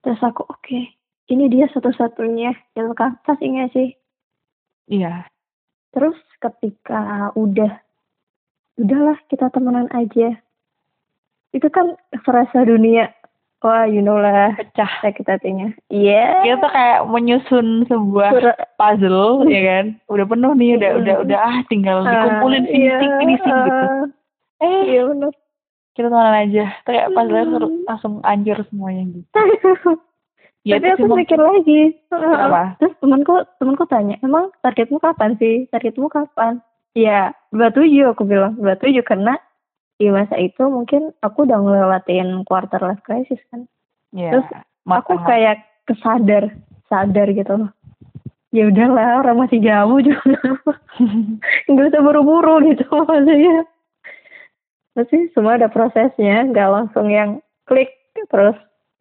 terus 0.01 0.21
aku 0.25 0.49
oke, 0.49 0.96
ini 1.27 1.45
dia 1.47 1.67
satu-satunya 1.69 2.55
gitu 2.73 2.93
kan, 2.93 3.19
pasti 3.21 3.47
nggak 3.47 3.71
sih? 3.71 3.89
Iya, 4.87 5.27
Terus 5.91 6.15
ketika 6.37 7.01
udah, 7.33 7.73
udahlah 8.77 9.17
kita 9.27 9.49
temenan 9.49 9.89
aja, 9.91 10.37
itu 11.51 11.67
kan 11.67 11.97
serasa 12.21 12.63
dunia, 12.63 13.09
wah 13.59 13.83
you 13.83 13.99
know 13.99 14.15
lah 14.15 14.53
pecah. 14.55 14.93
sakit 15.01 15.25
hatinya. 15.25 15.73
Iya. 15.89 16.45
Kita 16.45 16.57
tuh 16.61 16.71
kayak 16.71 17.01
menyusun 17.07 17.67
sebuah 17.87 18.29
puzzle 18.77 19.43
ya 19.49 19.61
kan. 19.65 19.87
Udah 20.07 20.27
penuh 20.27 20.53
nih, 20.53 20.77
udah 20.77 20.91
Mm. 20.93 21.01
udah 21.01 21.17
udah 21.25 21.39
ah 21.41 21.59
tinggal 21.67 22.05
dikumpulin 22.05 22.63
Ah, 22.63 22.69
finishing 22.69 22.83
iya, 23.09 23.19
finishing 23.19 23.57
gitu. 23.65 23.85
ah, 23.89 24.05
Eh, 24.59 24.83
Iya 24.87 25.01
benar. 25.07 25.33
kita 25.93 26.07
temenan 26.07 26.37
aja. 26.39 26.65
Kayak 26.85 27.07
puzzle 27.11 27.41
Hmm. 27.41 27.83
langsung 27.83 28.15
anjir 28.21 28.57
semuanya 28.69 29.03
gitu. 29.11 29.29
Ya, 30.67 30.83
Tapi 30.83 30.99
aku 30.99 31.07
sih 31.07 31.19
mikir 31.23 31.39
lagi. 31.39 31.95
Kenapa? 32.11 32.75
Terus 32.83 32.99
temanku 32.99 33.35
temanku 33.63 33.87
tanya, 33.87 34.19
emang 34.19 34.51
targetmu 34.67 34.99
kapan 34.99 35.39
sih? 35.39 35.71
Targetmu 35.71 36.11
kapan? 36.11 36.59
Ya, 36.99 37.31
27 37.55 38.11
aku 38.11 38.27
bilang. 38.27 38.59
27 38.59 39.07
karena 39.07 39.39
di 40.03 40.11
masa 40.11 40.35
itu 40.43 40.67
mungkin 40.67 41.15
aku 41.23 41.47
udah 41.47 41.63
ngelewatin 41.63 42.43
quarter 42.43 42.83
life 42.83 42.99
crisis 43.07 43.39
kan. 43.55 43.71
Ya, 44.11 44.35
Terus 44.35 44.47
Aku 44.87 45.19
kayak 45.27 45.67
kesadar, 45.87 46.55
sadar 46.87 47.27
gitu 47.35 47.67
loh. 47.67 47.71
Ya 48.55 48.71
udahlah, 48.71 49.23
orang 49.23 49.47
masih 49.47 49.59
jauh 49.59 49.99
juga. 49.99 50.39
Nggak 51.71 51.91
usah 51.91 52.03
buru-buru 52.03 52.71
gitu 52.71 52.87
maksudnya. 53.07 53.67
Pasti 54.95 55.29
semua 55.35 55.61
ada 55.61 55.69
prosesnya, 55.69 56.47
nggak 56.49 56.71
langsung 56.73 57.11
yang 57.13 57.43
klik 57.69 57.93
terus 58.33 58.57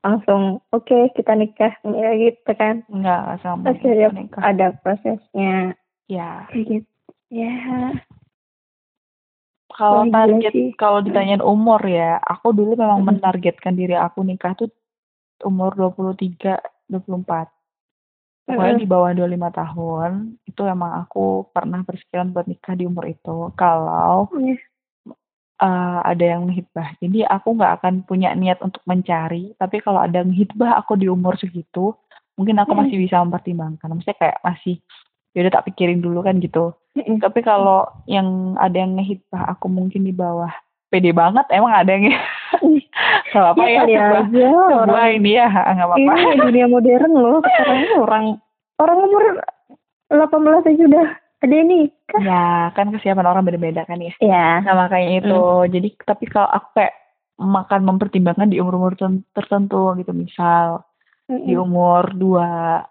langsung 0.06 0.62
oke 0.70 1.10
kita 1.18 1.34
nikah 1.34 1.74
ya 1.82 2.10
gitu 2.14 2.52
kan. 2.54 2.86
Enggak, 2.94 3.42
sama 3.42 3.74
ya, 3.74 4.14
nikah. 4.14 4.42
ada 4.46 4.78
prosesnya 4.86 5.74
Ya, 6.06 6.46
gitu. 6.54 6.86
Ya, 7.34 7.98
kalau 9.74 10.06
target 10.14 10.54
kalau 10.78 11.02
ditanyain 11.02 11.42
umur 11.42 11.82
ya, 11.82 12.22
aku 12.22 12.54
dulu 12.54 12.78
memang 12.78 13.02
Mm. 13.02 13.08
menargetkan 13.18 13.74
diri 13.74 13.98
aku 13.98 14.22
nikah 14.22 14.54
tuh 14.54 14.70
umur 15.42 15.74
23, 15.74 16.62
24. 16.86 17.50
Pokoknya 18.46 18.78
Mm-mm. 18.78 18.84
di 18.86 18.88
bawah 18.88 19.12
25 19.18 19.50
tahun, 19.50 20.38
itu 20.46 20.62
emang 20.70 21.02
aku 21.02 21.50
pernah 21.50 21.82
berpikiran 21.82 22.30
buat 22.30 22.46
nikah 22.46 22.78
di 22.78 22.86
umur 22.86 23.10
itu. 23.10 23.50
Kalau 23.58 24.30
Iya. 24.38 24.62
Eh, 25.62 26.00
ada 26.04 26.24
yang 26.24 26.48
menghitbah. 26.48 26.96
Jadi 27.00 27.24
aku 27.24 27.48
nggak 27.56 27.74
akan 27.82 27.94
punya 28.04 28.34
niat 28.36 28.60
untuk 28.60 28.82
mencari, 28.88 29.56
tapi 29.56 29.80
kalau 29.80 30.04
ada 30.04 30.22
yang 30.24 30.32
menghitbah 30.32 30.76
aku 30.80 31.00
di 31.00 31.08
umur 31.08 31.36
segitu, 31.40 31.96
mungkin 32.36 32.60
aku 32.60 32.76
masih 32.76 32.98
bisa 33.00 33.20
mempertimbangkan. 33.24 33.88
Maksudnya 33.92 34.18
kayak 34.20 34.38
masih, 34.44 34.80
ya 35.32 35.46
udah 35.48 35.54
tak 35.60 35.66
pikirin 35.72 36.04
dulu 36.04 36.24
kan 36.24 36.40
gitu. 36.44 36.76
Tapi 36.96 37.40
kalau 37.44 37.84
yang 38.08 38.56
ada 38.56 38.76
yang 38.76 38.96
ngehitbah 38.96 39.52
aku 39.56 39.68
mungkin 39.68 40.08
di 40.08 40.16
bawah, 40.16 40.52
pede 40.96 41.12
banget 41.12 41.44
emang 41.52 41.74
ada 41.76 41.92
yang 41.92 42.08
nggak 43.36 43.44
apa-apa 43.52 43.64
Ya 43.68 43.68
ya, 43.68 43.80
kali 43.84 43.94
sebuah, 43.96 44.16
aja 44.16 44.24
sebuah 44.32 44.80
orang 44.88 45.10
ini 45.20 45.32
ya 45.36 45.48
nggak 45.76 45.88
apa-apa. 45.92 46.14
ini 46.16 46.40
dunia 46.40 46.66
modern 46.72 47.12
loh 47.12 47.38
sekarang 47.44 47.78
ini 47.84 47.96
orang 48.00 48.26
orang 48.80 48.98
umur 49.04 49.24
18 50.08 50.70
aja 50.72 50.84
udah 50.88 51.08
ada 51.46 51.56
ini 51.56 51.88
kan 52.10 52.22
Ya 52.22 52.44
kan 52.74 52.90
kesiapan 52.90 53.26
orang 53.26 53.46
beda-beda 53.46 53.86
kan 53.86 54.02
ya. 54.02 54.14
ya 54.18 54.60
Nah 54.62 54.76
makanya 54.76 55.22
itu. 55.22 55.40
Jadi 55.70 55.88
tapi 56.02 56.26
kalau 56.26 56.50
aku 56.50 56.68
kayak 56.76 56.94
makan 57.36 57.82
mempertimbangkan 57.84 58.48
di 58.48 58.58
umur-umur 58.58 58.96
terten- 58.96 59.26
tertentu 59.32 59.94
gitu. 59.96 60.12
Misal 60.12 60.82
di 61.26 61.54
umur 61.54 62.14
dua 62.14 62.82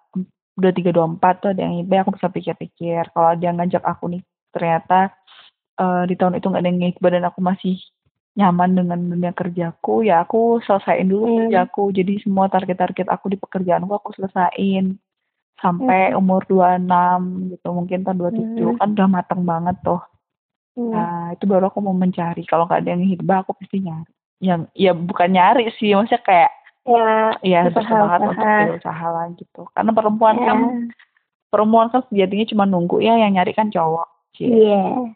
dua 0.54 0.70
tiga 0.70 0.90
dua 0.90 1.06
empat 1.06 1.42
tuh 1.42 1.50
ada 1.50 1.66
yang 1.66 1.82
ibe 1.82 1.98
aku 1.98 2.14
bisa 2.14 2.30
pikir-pikir. 2.30 3.10
Kalau 3.10 3.34
dia 3.34 3.50
ngajak 3.50 3.82
aku 3.82 4.10
nih 4.10 4.22
ternyata 4.50 5.10
eh, 5.74 6.02
di 6.06 6.14
tahun 6.14 6.38
itu 6.38 6.46
nggak 6.46 6.62
ada 6.62 6.70
yang 6.70 6.80
ngikut 6.80 7.10
dan 7.10 7.24
aku 7.26 7.40
masih 7.42 7.74
nyaman 8.34 8.74
dengan 8.74 8.98
dunia 8.98 9.30
kerjaku 9.30 10.02
ya 10.02 10.26
aku 10.26 10.58
selesaiin 10.62 11.06
dulu 11.06 11.24
Hmm. 11.24 11.38
kerjaku. 11.46 11.94
Jadi 11.94 12.18
semua 12.18 12.50
target-target 12.50 13.06
aku 13.06 13.30
di 13.30 13.38
pekerjaanku 13.38 13.94
aku 13.94 14.10
selesaiin 14.18 14.98
sampai 15.58 16.12
Mhm. 16.12 16.18
umur 16.18 16.42
26 16.46 17.22
gitu 17.50 17.68
mungkin 17.70 18.02
tahun 18.02 18.18
27 18.18 18.74
Mhm. 18.74 18.78
kan 18.78 18.88
udah 18.92 19.08
mateng 19.08 19.42
banget 19.42 19.76
tuh 19.82 20.00
Iya. 20.74 20.90
nah 20.90 21.24
itu 21.30 21.44
baru 21.46 21.70
aku 21.70 21.78
mau 21.78 21.94
mencari 21.94 22.42
kalau 22.44 22.66
nggak 22.66 22.82
ada 22.82 22.90
yang 22.92 23.06
hibah 23.06 23.42
aku 23.42 23.54
pasti 23.54 23.78
nyari 23.78 24.10
yang 24.42 24.66
ya 24.74 24.90
bukan 24.92 25.30
nyari 25.30 25.70
sih 25.78 25.94
maksudnya 25.94 26.22
kayak 26.22 26.52
Ya, 26.84 27.32
ya 27.40 27.64
bersemangat 27.72 28.20
untuk 28.28 28.44
berusaha 28.44 29.06
lah 29.08 29.24
gitu 29.40 29.64
karena 29.72 29.90
perempuan 29.90 30.36
Ya. 30.36 30.52
kan 30.52 30.58
perempuan 31.48 31.88
kan 31.88 32.04
sejatinya 32.12 32.44
cuma 32.44 32.64
nunggu 32.68 33.00
ya 33.00 33.16
yang 33.16 33.32
nyari 33.32 33.56
kan 33.56 33.72
cowok. 33.72 34.04
Iya. 34.36 35.14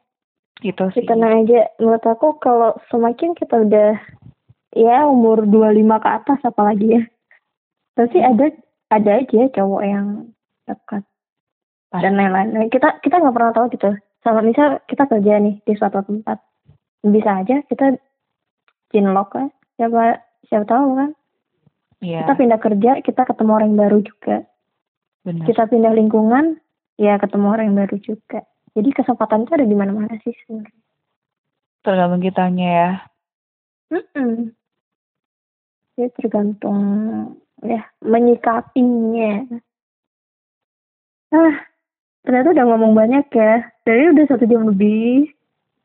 gitu 0.59 0.91
sih 0.91 1.05
tenang 1.05 1.45
aja. 1.45 1.69
Menurut 1.79 2.03
aku 2.03 2.41
kalau 2.41 2.73
semakin 2.89 3.37
kita 3.37 3.63
udah 3.63 3.95
ya 4.75 5.07
umur 5.07 5.45
25 5.45 6.01
ke 6.01 6.09
atas 6.09 6.41
apalagi 6.43 6.99
ya. 6.99 7.03
Pasti 7.95 8.19
ada 8.19 8.49
ada 8.89 9.11
aja 9.21 9.43
cowok 9.53 9.83
yang 9.85 10.07
dekat 10.65 11.05
dan 11.93 12.15
lain-lain. 12.17 12.49
Nah, 12.53 12.69
Kita 12.69 13.01
kita 13.01 13.21
nggak 13.21 13.35
pernah 13.37 13.53
tahu 13.53 13.67
gitu. 13.73 13.91
Sama 14.21 14.41
misal 14.43 14.81
kita 14.85 15.07
kerja 15.07 15.41
nih 15.41 15.61
di 15.63 15.73
suatu 15.77 16.03
tempat. 16.03 16.41
Bisa 17.01 17.41
aja 17.41 17.63
kita 17.65 17.97
cinlok 18.91 19.29
kan. 19.33 19.49
Siapa 19.77 20.21
siapa 20.49 20.67
tahu 20.67 20.89
kan. 20.97 21.11
Iya, 21.99 22.23
Kita 22.23 22.33
pindah 22.39 22.61
kerja, 22.63 22.91
kita 23.03 23.23
ketemu 23.27 23.53
orang 23.55 23.73
baru 23.75 23.99
juga. 24.01 24.47
benar. 25.27 25.45
Kita 25.51 25.67
pindah 25.67 25.91
lingkungan, 25.93 26.63
ya 26.95 27.19
ketemu 27.19 27.47
orang 27.51 27.75
baru 27.75 27.99
juga. 27.99 28.47
Jadi 28.79 28.95
kesempatan 28.95 29.43
itu 29.43 29.53
ada 29.59 29.67
di 29.67 29.75
mana-mana 29.75 30.15
sih 30.23 30.31
sebenarnya. 30.47 30.79
Tergantung 31.83 32.23
kitanya 32.23 32.69
ya. 32.71 32.91
Mm-mm. 33.91 34.55
Ya 35.99 36.07
tergantung 36.15 36.79
ya 37.65 37.83
menyikapinya. 38.01 39.59
Ah, 41.29 41.55
ternyata 42.25 42.55
udah 42.57 42.65
ngomong 42.73 42.93
banyak 42.97 43.27
ya. 43.31 43.67
Dari 43.85 44.13
udah 44.15 44.25
satu 44.29 44.45
jam 44.47 44.65
lebih. 44.69 45.29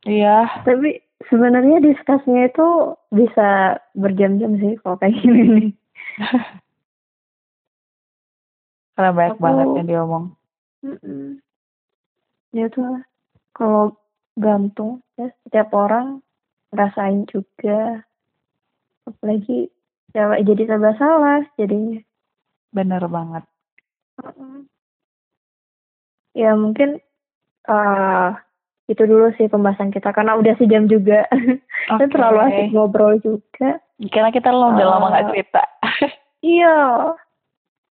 Iya, 0.04 0.64
Tapi 0.68 1.00
sebenarnya 1.32 1.80
diskusinya 1.80 2.44
itu 2.48 2.68
bisa 3.10 3.80
berjam-jam 3.96 4.60
sih 4.60 4.76
kalau 4.84 5.00
kayak 5.00 5.16
gini 5.20 5.42
nih. 5.48 5.70
karena 8.94 9.12
banyak 9.12 9.36
Aku- 9.40 9.44
banget 9.44 9.66
yang 9.82 9.88
diomong. 9.90 10.26
Mm-mm. 10.86 11.42
Ya 12.54 12.70
tuh. 12.70 13.02
Kalau 13.58 13.98
gantung 14.38 15.02
ya 15.18 15.34
setiap 15.46 15.74
orang 15.74 16.22
ngerasain 16.70 17.26
juga. 17.26 18.06
Apalagi 19.04 19.73
cewek 20.14 20.46
jadi 20.46 20.64
serba 20.66 20.92
salah 20.96 21.42
jadinya. 21.56 22.00
Bener 22.70 23.04
banget. 23.06 23.44
Ya 26.34 26.54
mungkin 26.54 26.98
eh 27.64 28.30
itu 28.86 29.04
dulu 29.04 29.32
sih 29.36 29.48
pembahasan 29.48 29.90
kita 29.90 30.12
karena 30.12 30.36
udah 30.36 30.54
sejam 30.58 30.86
juga. 30.86 31.24
Kita 31.88 32.00
Oke. 32.00 32.12
terlalu 32.12 32.40
asik 32.44 32.68
ngobrol 32.72 33.16
juga. 33.20 33.80
Karena 34.12 34.30
kita 34.30 34.52
lo 34.52 34.72
udah 34.72 34.88
lama 34.88 35.06
nggak 35.10 35.24
Eh, 35.24 35.30
cerita. 35.32 35.64
Iya. 36.44 36.76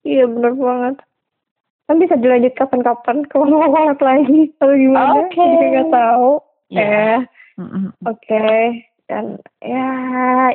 Iya 0.03 0.25
bener 0.29 0.53
banget. 0.53 0.97
Kan 1.89 1.97
bisa 1.97 2.15
dilanjut 2.17 2.53
kapan-kapan 2.53 3.25
kalau 3.27 3.49
mau 3.49 3.69
banget 3.69 3.99
lagi 4.01 4.41
atau 4.53 4.77
gimana? 4.77 5.13
Oke. 5.25 5.41
Jadi 5.41 5.67
nggak 5.73 5.89
tahu. 5.91 6.31
Iya. 6.69 6.85
Eh, 6.85 7.19
Mm-mm. 7.57 7.85
oke. 8.05 8.45
Dan 9.09 9.25
ya, 9.61 9.89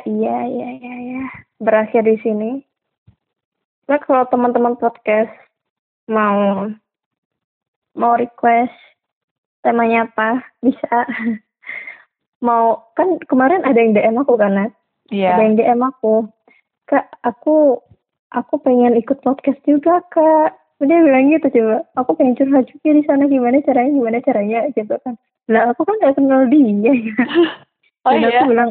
iya, 0.02 0.36
iya, 0.46 0.68
iya, 0.72 0.94
iya. 1.00 1.24
Berakhir 1.58 2.06
di 2.06 2.16
sini. 2.22 2.50
Nah, 3.90 3.98
kalau 4.04 4.28
teman-teman 4.30 4.78
podcast 4.78 5.32
mau 6.06 6.70
mau 7.98 8.14
request 8.14 8.74
temanya 9.66 10.06
apa, 10.06 10.42
bisa. 10.64 11.06
mau 12.38 12.86
kan 12.94 13.18
kemarin 13.26 13.66
ada 13.66 13.74
yang 13.74 13.98
DM 13.98 14.22
aku 14.22 14.38
kan, 14.38 14.54
Nat? 14.54 14.72
Iya. 15.10 15.34
Ada 15.34 15.42
yang 15.42 15.56
DM 15.58 15.80
aku. 15.82 16.30
Kak, 16.86 17.10
aku 17.26 17.82
aku 18.30 18.54
pengen 18.62 18.94
ikut 18.94 19.18
podcast 19.26 19.58
juga, 19.66 19.98
Kak. 20.14 20.54
Dia 20.78 21.02
bilang 21.02 21.34
gitu 21.34 21.50
coba. 21.50 21.82
Aku 21.98 22.14
pengen 22.14 22.38
curhat 22.38 22.70
juga 22.70 22.94
di 22.94 23.02
sana 23.02 23.26
gimana 23.26 23.58
caranya, 23.66 23.90
gimana 23.90 24.18
caranya 24.22 24.58
gitu 24.78 24.94
kan. 25.02 25.18
Lah 25.50 25.74
aku 25.74 25.82
kan 25.82 25.98
gak 25.98 26.14
kenal 26.14 26.46
dia. 26.46 26.94
Oh 28.06 28.14
Dan 28.14 28.30
iya. 28.30 28.40
aku 28.40 28.54
bilang, 28.54 28.70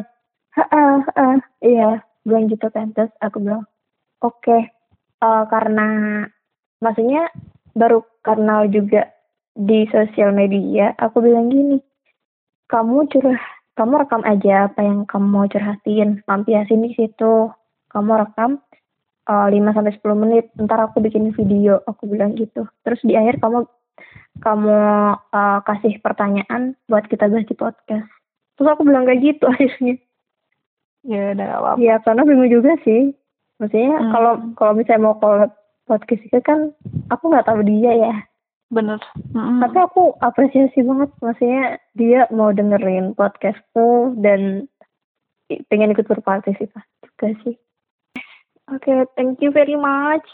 ah, 0.56 1.04
ah, 1.14 1.36
iya, 1.62 2.00
bilang 2.28 2.46
gitu. 2.52 2.68
Terus 2.68 3.12
aku 3.24 3.40
bilang, 3.40 3.64
oke, 4.20 4.58
eh, 5.24 5.44
karena 5.48 5.86
maksudnya 6.84 7.32
baru 7.72 8.04
kenal 8.22 8.68
juga 8.68 9.08
di 9.58 9.88
sosial 9.90 10.30
media, 10.36 10.94
aku 11.00 11.24
bilang 11.24 11.50
gini, 11.50 11.82
kamu 12.70 13.10
curah, 13.10 13.42
kamu 13.74 13.92
rekam 14.04 14.22
aja 14.22 14.70
apa 14.70 14.80
yang 14.84 15.02
kamu 15.08 15.26
mau 15.26 15.46
curhatin, 15.50 16.22
lampiasin 16.28 16.84
di 16.84 16.94
situ, 16.94 17.50
kamu 17.90 18.22
rekam 18.22 18.62
5 19.28 19.76
sampai 19.76 19.92
10 19.92 20.22
menit, 20.24 20.48
ntar 20.56 20.80
aku 20.88 21.04
bikin 21.04 21.36
video, 21.36 21.84
aku 21.84 22.08
bilang 22.08 22.32
gitu. 22.32 22.64
Terus 22.80 23.00
di 23.04 23.12
akhir 23.12 23.44
kamu 23.44 23.68
kamu 24.40 24.78
eh, 25.34 25.60
kasih 25.68 25.94
pertanyaan 26.00 26.78
buat 26.88 27.04
kita 27.10 27.28
bahas 27.28 27.44
di 27.44 27.52
podcast. 27.58 28.08
Terus 28.56 28.68
aku 28.72 28.82
bilang 28.88 29.04
kayak 29.04 29.20
gitu 29.20 29.44
akhirnya. 29.52 30.00
Ya 31.06 31.32
udah 31.34 31.44
gak 31.46 31.60
apa-apa. 31.62 31.78
Ya 31.78 31.94
karena 32.02 32.22
bingung 32.26 32.50
juga 32.50 32.72
sih. 32.82 33.14
Maksudnya 33.58 33.98
Hmm. 33.98 34.10
kalau 34.14 34.32
kalau 34.54 34.72
misalnya 34.74 35.04
mau 35.04 35.16
collab 35.18 35.50
podcast 35.86 36.22
itu 36.22 36.38
kan 36.42 36.70
aku 37.10 37.32
nggak 37.32 37.46
tahu 37.48 37.60
dia 37.64 37.92
ya. 37.96 38.14
Bener. 38.68 39.00
Mm-mm. 39.32 39.64
Tapi 39.64 39.78
aku 39.80 40.12
apresiasi 40.20 40.84
banget. 40.84 41.10
Maksudnya 41.24 41.80
dia 41.96 42.28
mau 42.28 42.52
dengerin 42.52 43.16
podcastku 43.16 44.12
dan 44.20 44.68
pengen 45.72 45.96
ikut 45.96 46.04
berpartisipasi 46.04 46.92
juga 47.00 47.28
sih. 47.42 47.56
Oke, 48.68 48.92
thank 49.16 49.40
you 49.40 49.48
very 49.48 49.74
much. 49.74 50.28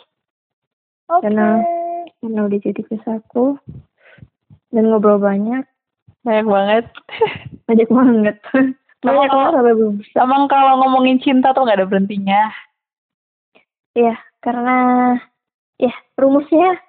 Oke. 1.06 1.30
Karena 1.30 1.62
karena 2.18 2.40
udah 2.50 2.58
jadi 2.58 2.82
guest 2.82 3.06
aku 3.06 3.54
dan 4.74 4.90
ngobrol 4.90 5.22
banyak, 5.22 5.62
Banyak 6.26 6.46
banget. 6.50 6.84
banyak 7.70 7.88
banget. 7.88 8.36
Banyak 9.04 9.28
Kalau- 9.28 9.36
banget 9.36 9.52
sampai 9.54 9.74
belum. 9.76 9.94
Emang 10.16 10.42
kalau 10.48 10.72
ngomongin 10.80 11.18
cinta 11.20 11.52
tuh 11.52 11.62
nggak 11.68 11.78
ada 11.78 11.88
berhentinya. 11.88 12.42
Iya, 13.94 14.16
karena 14.42 14.78
ya 15.78 15.94
rumusnya 16.18 16.80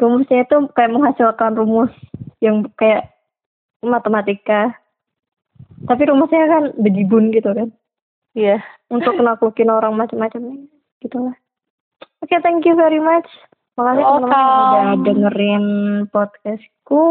rumusnya 0.00 0.46
itu 0.46 0.56
kayak 0.72 0.92
menghasilkan 0.94 1.52
rumus 1.58 1.92
yang 2.40 2.64
kayak 2.78 3.12
matematika. 3.84 4.78
Tapi 5.84 6.02
rumusnya 6.08 6.48
kan 6.48 6.64
bejibun 6.80 7.28
gitu 7.34 7.52
kan. 7.52 7.68
Iya. 8.32 8.64
Untuk 8.88 9.18
naklukin 9.20 9.68
orang 9.68 9.94
macam-macam 9.94 10.70
gitu 11.02 11.18
lah. 11.18 11.36
Oke, 12.24 12.40
thank 12.40 12.64
you 12.64 12.72
very 12.74 12.98
much. 12.98 13.28
Makasih 13.74 14.00
teman-teman 14.06 14.30
udah 14.30 14.96
dengerin 15.02 15.64
podcastku. 16.08 17.04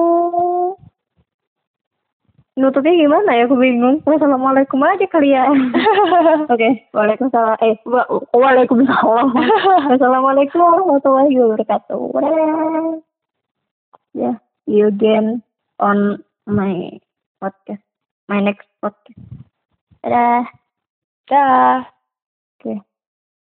Nutupnya 2.53 2.93
gimana 2.93 3.33
ya? 3.33 3.49
Aku 3.49 3.57
bingung. 3.57 4.05
Wassalamualaikum 4.05 4.77
aja 4.85 5.09
kali 5.09 5.33
ya. 5.33 5.49
Oke, 6.53 6.85
waalaikumsalam. 6.93 7.57
Eh, 7.65 7.81
wa 7.89 8.05
waalaikumsalam. 8.29 9.33
Wassalamualaikum 9.89 10.61
warahmatullahi 10.61 11.33
wabarakatuh. 11.33 11.97
Dadah. 12.13 13.01
Yeah, 14.13 14.37
you 14.69 14.85
again 14.85 15.41
on 15.81 16.21
my 16.45 17.01
podcast, 17.41 17.81
my 18.29 18.37
next 18.37 18.69
podcast. 18.77 19.17
Dadah. 20.05 20.45
Dah. 21.25 21.89
Oke. 22.61 22.92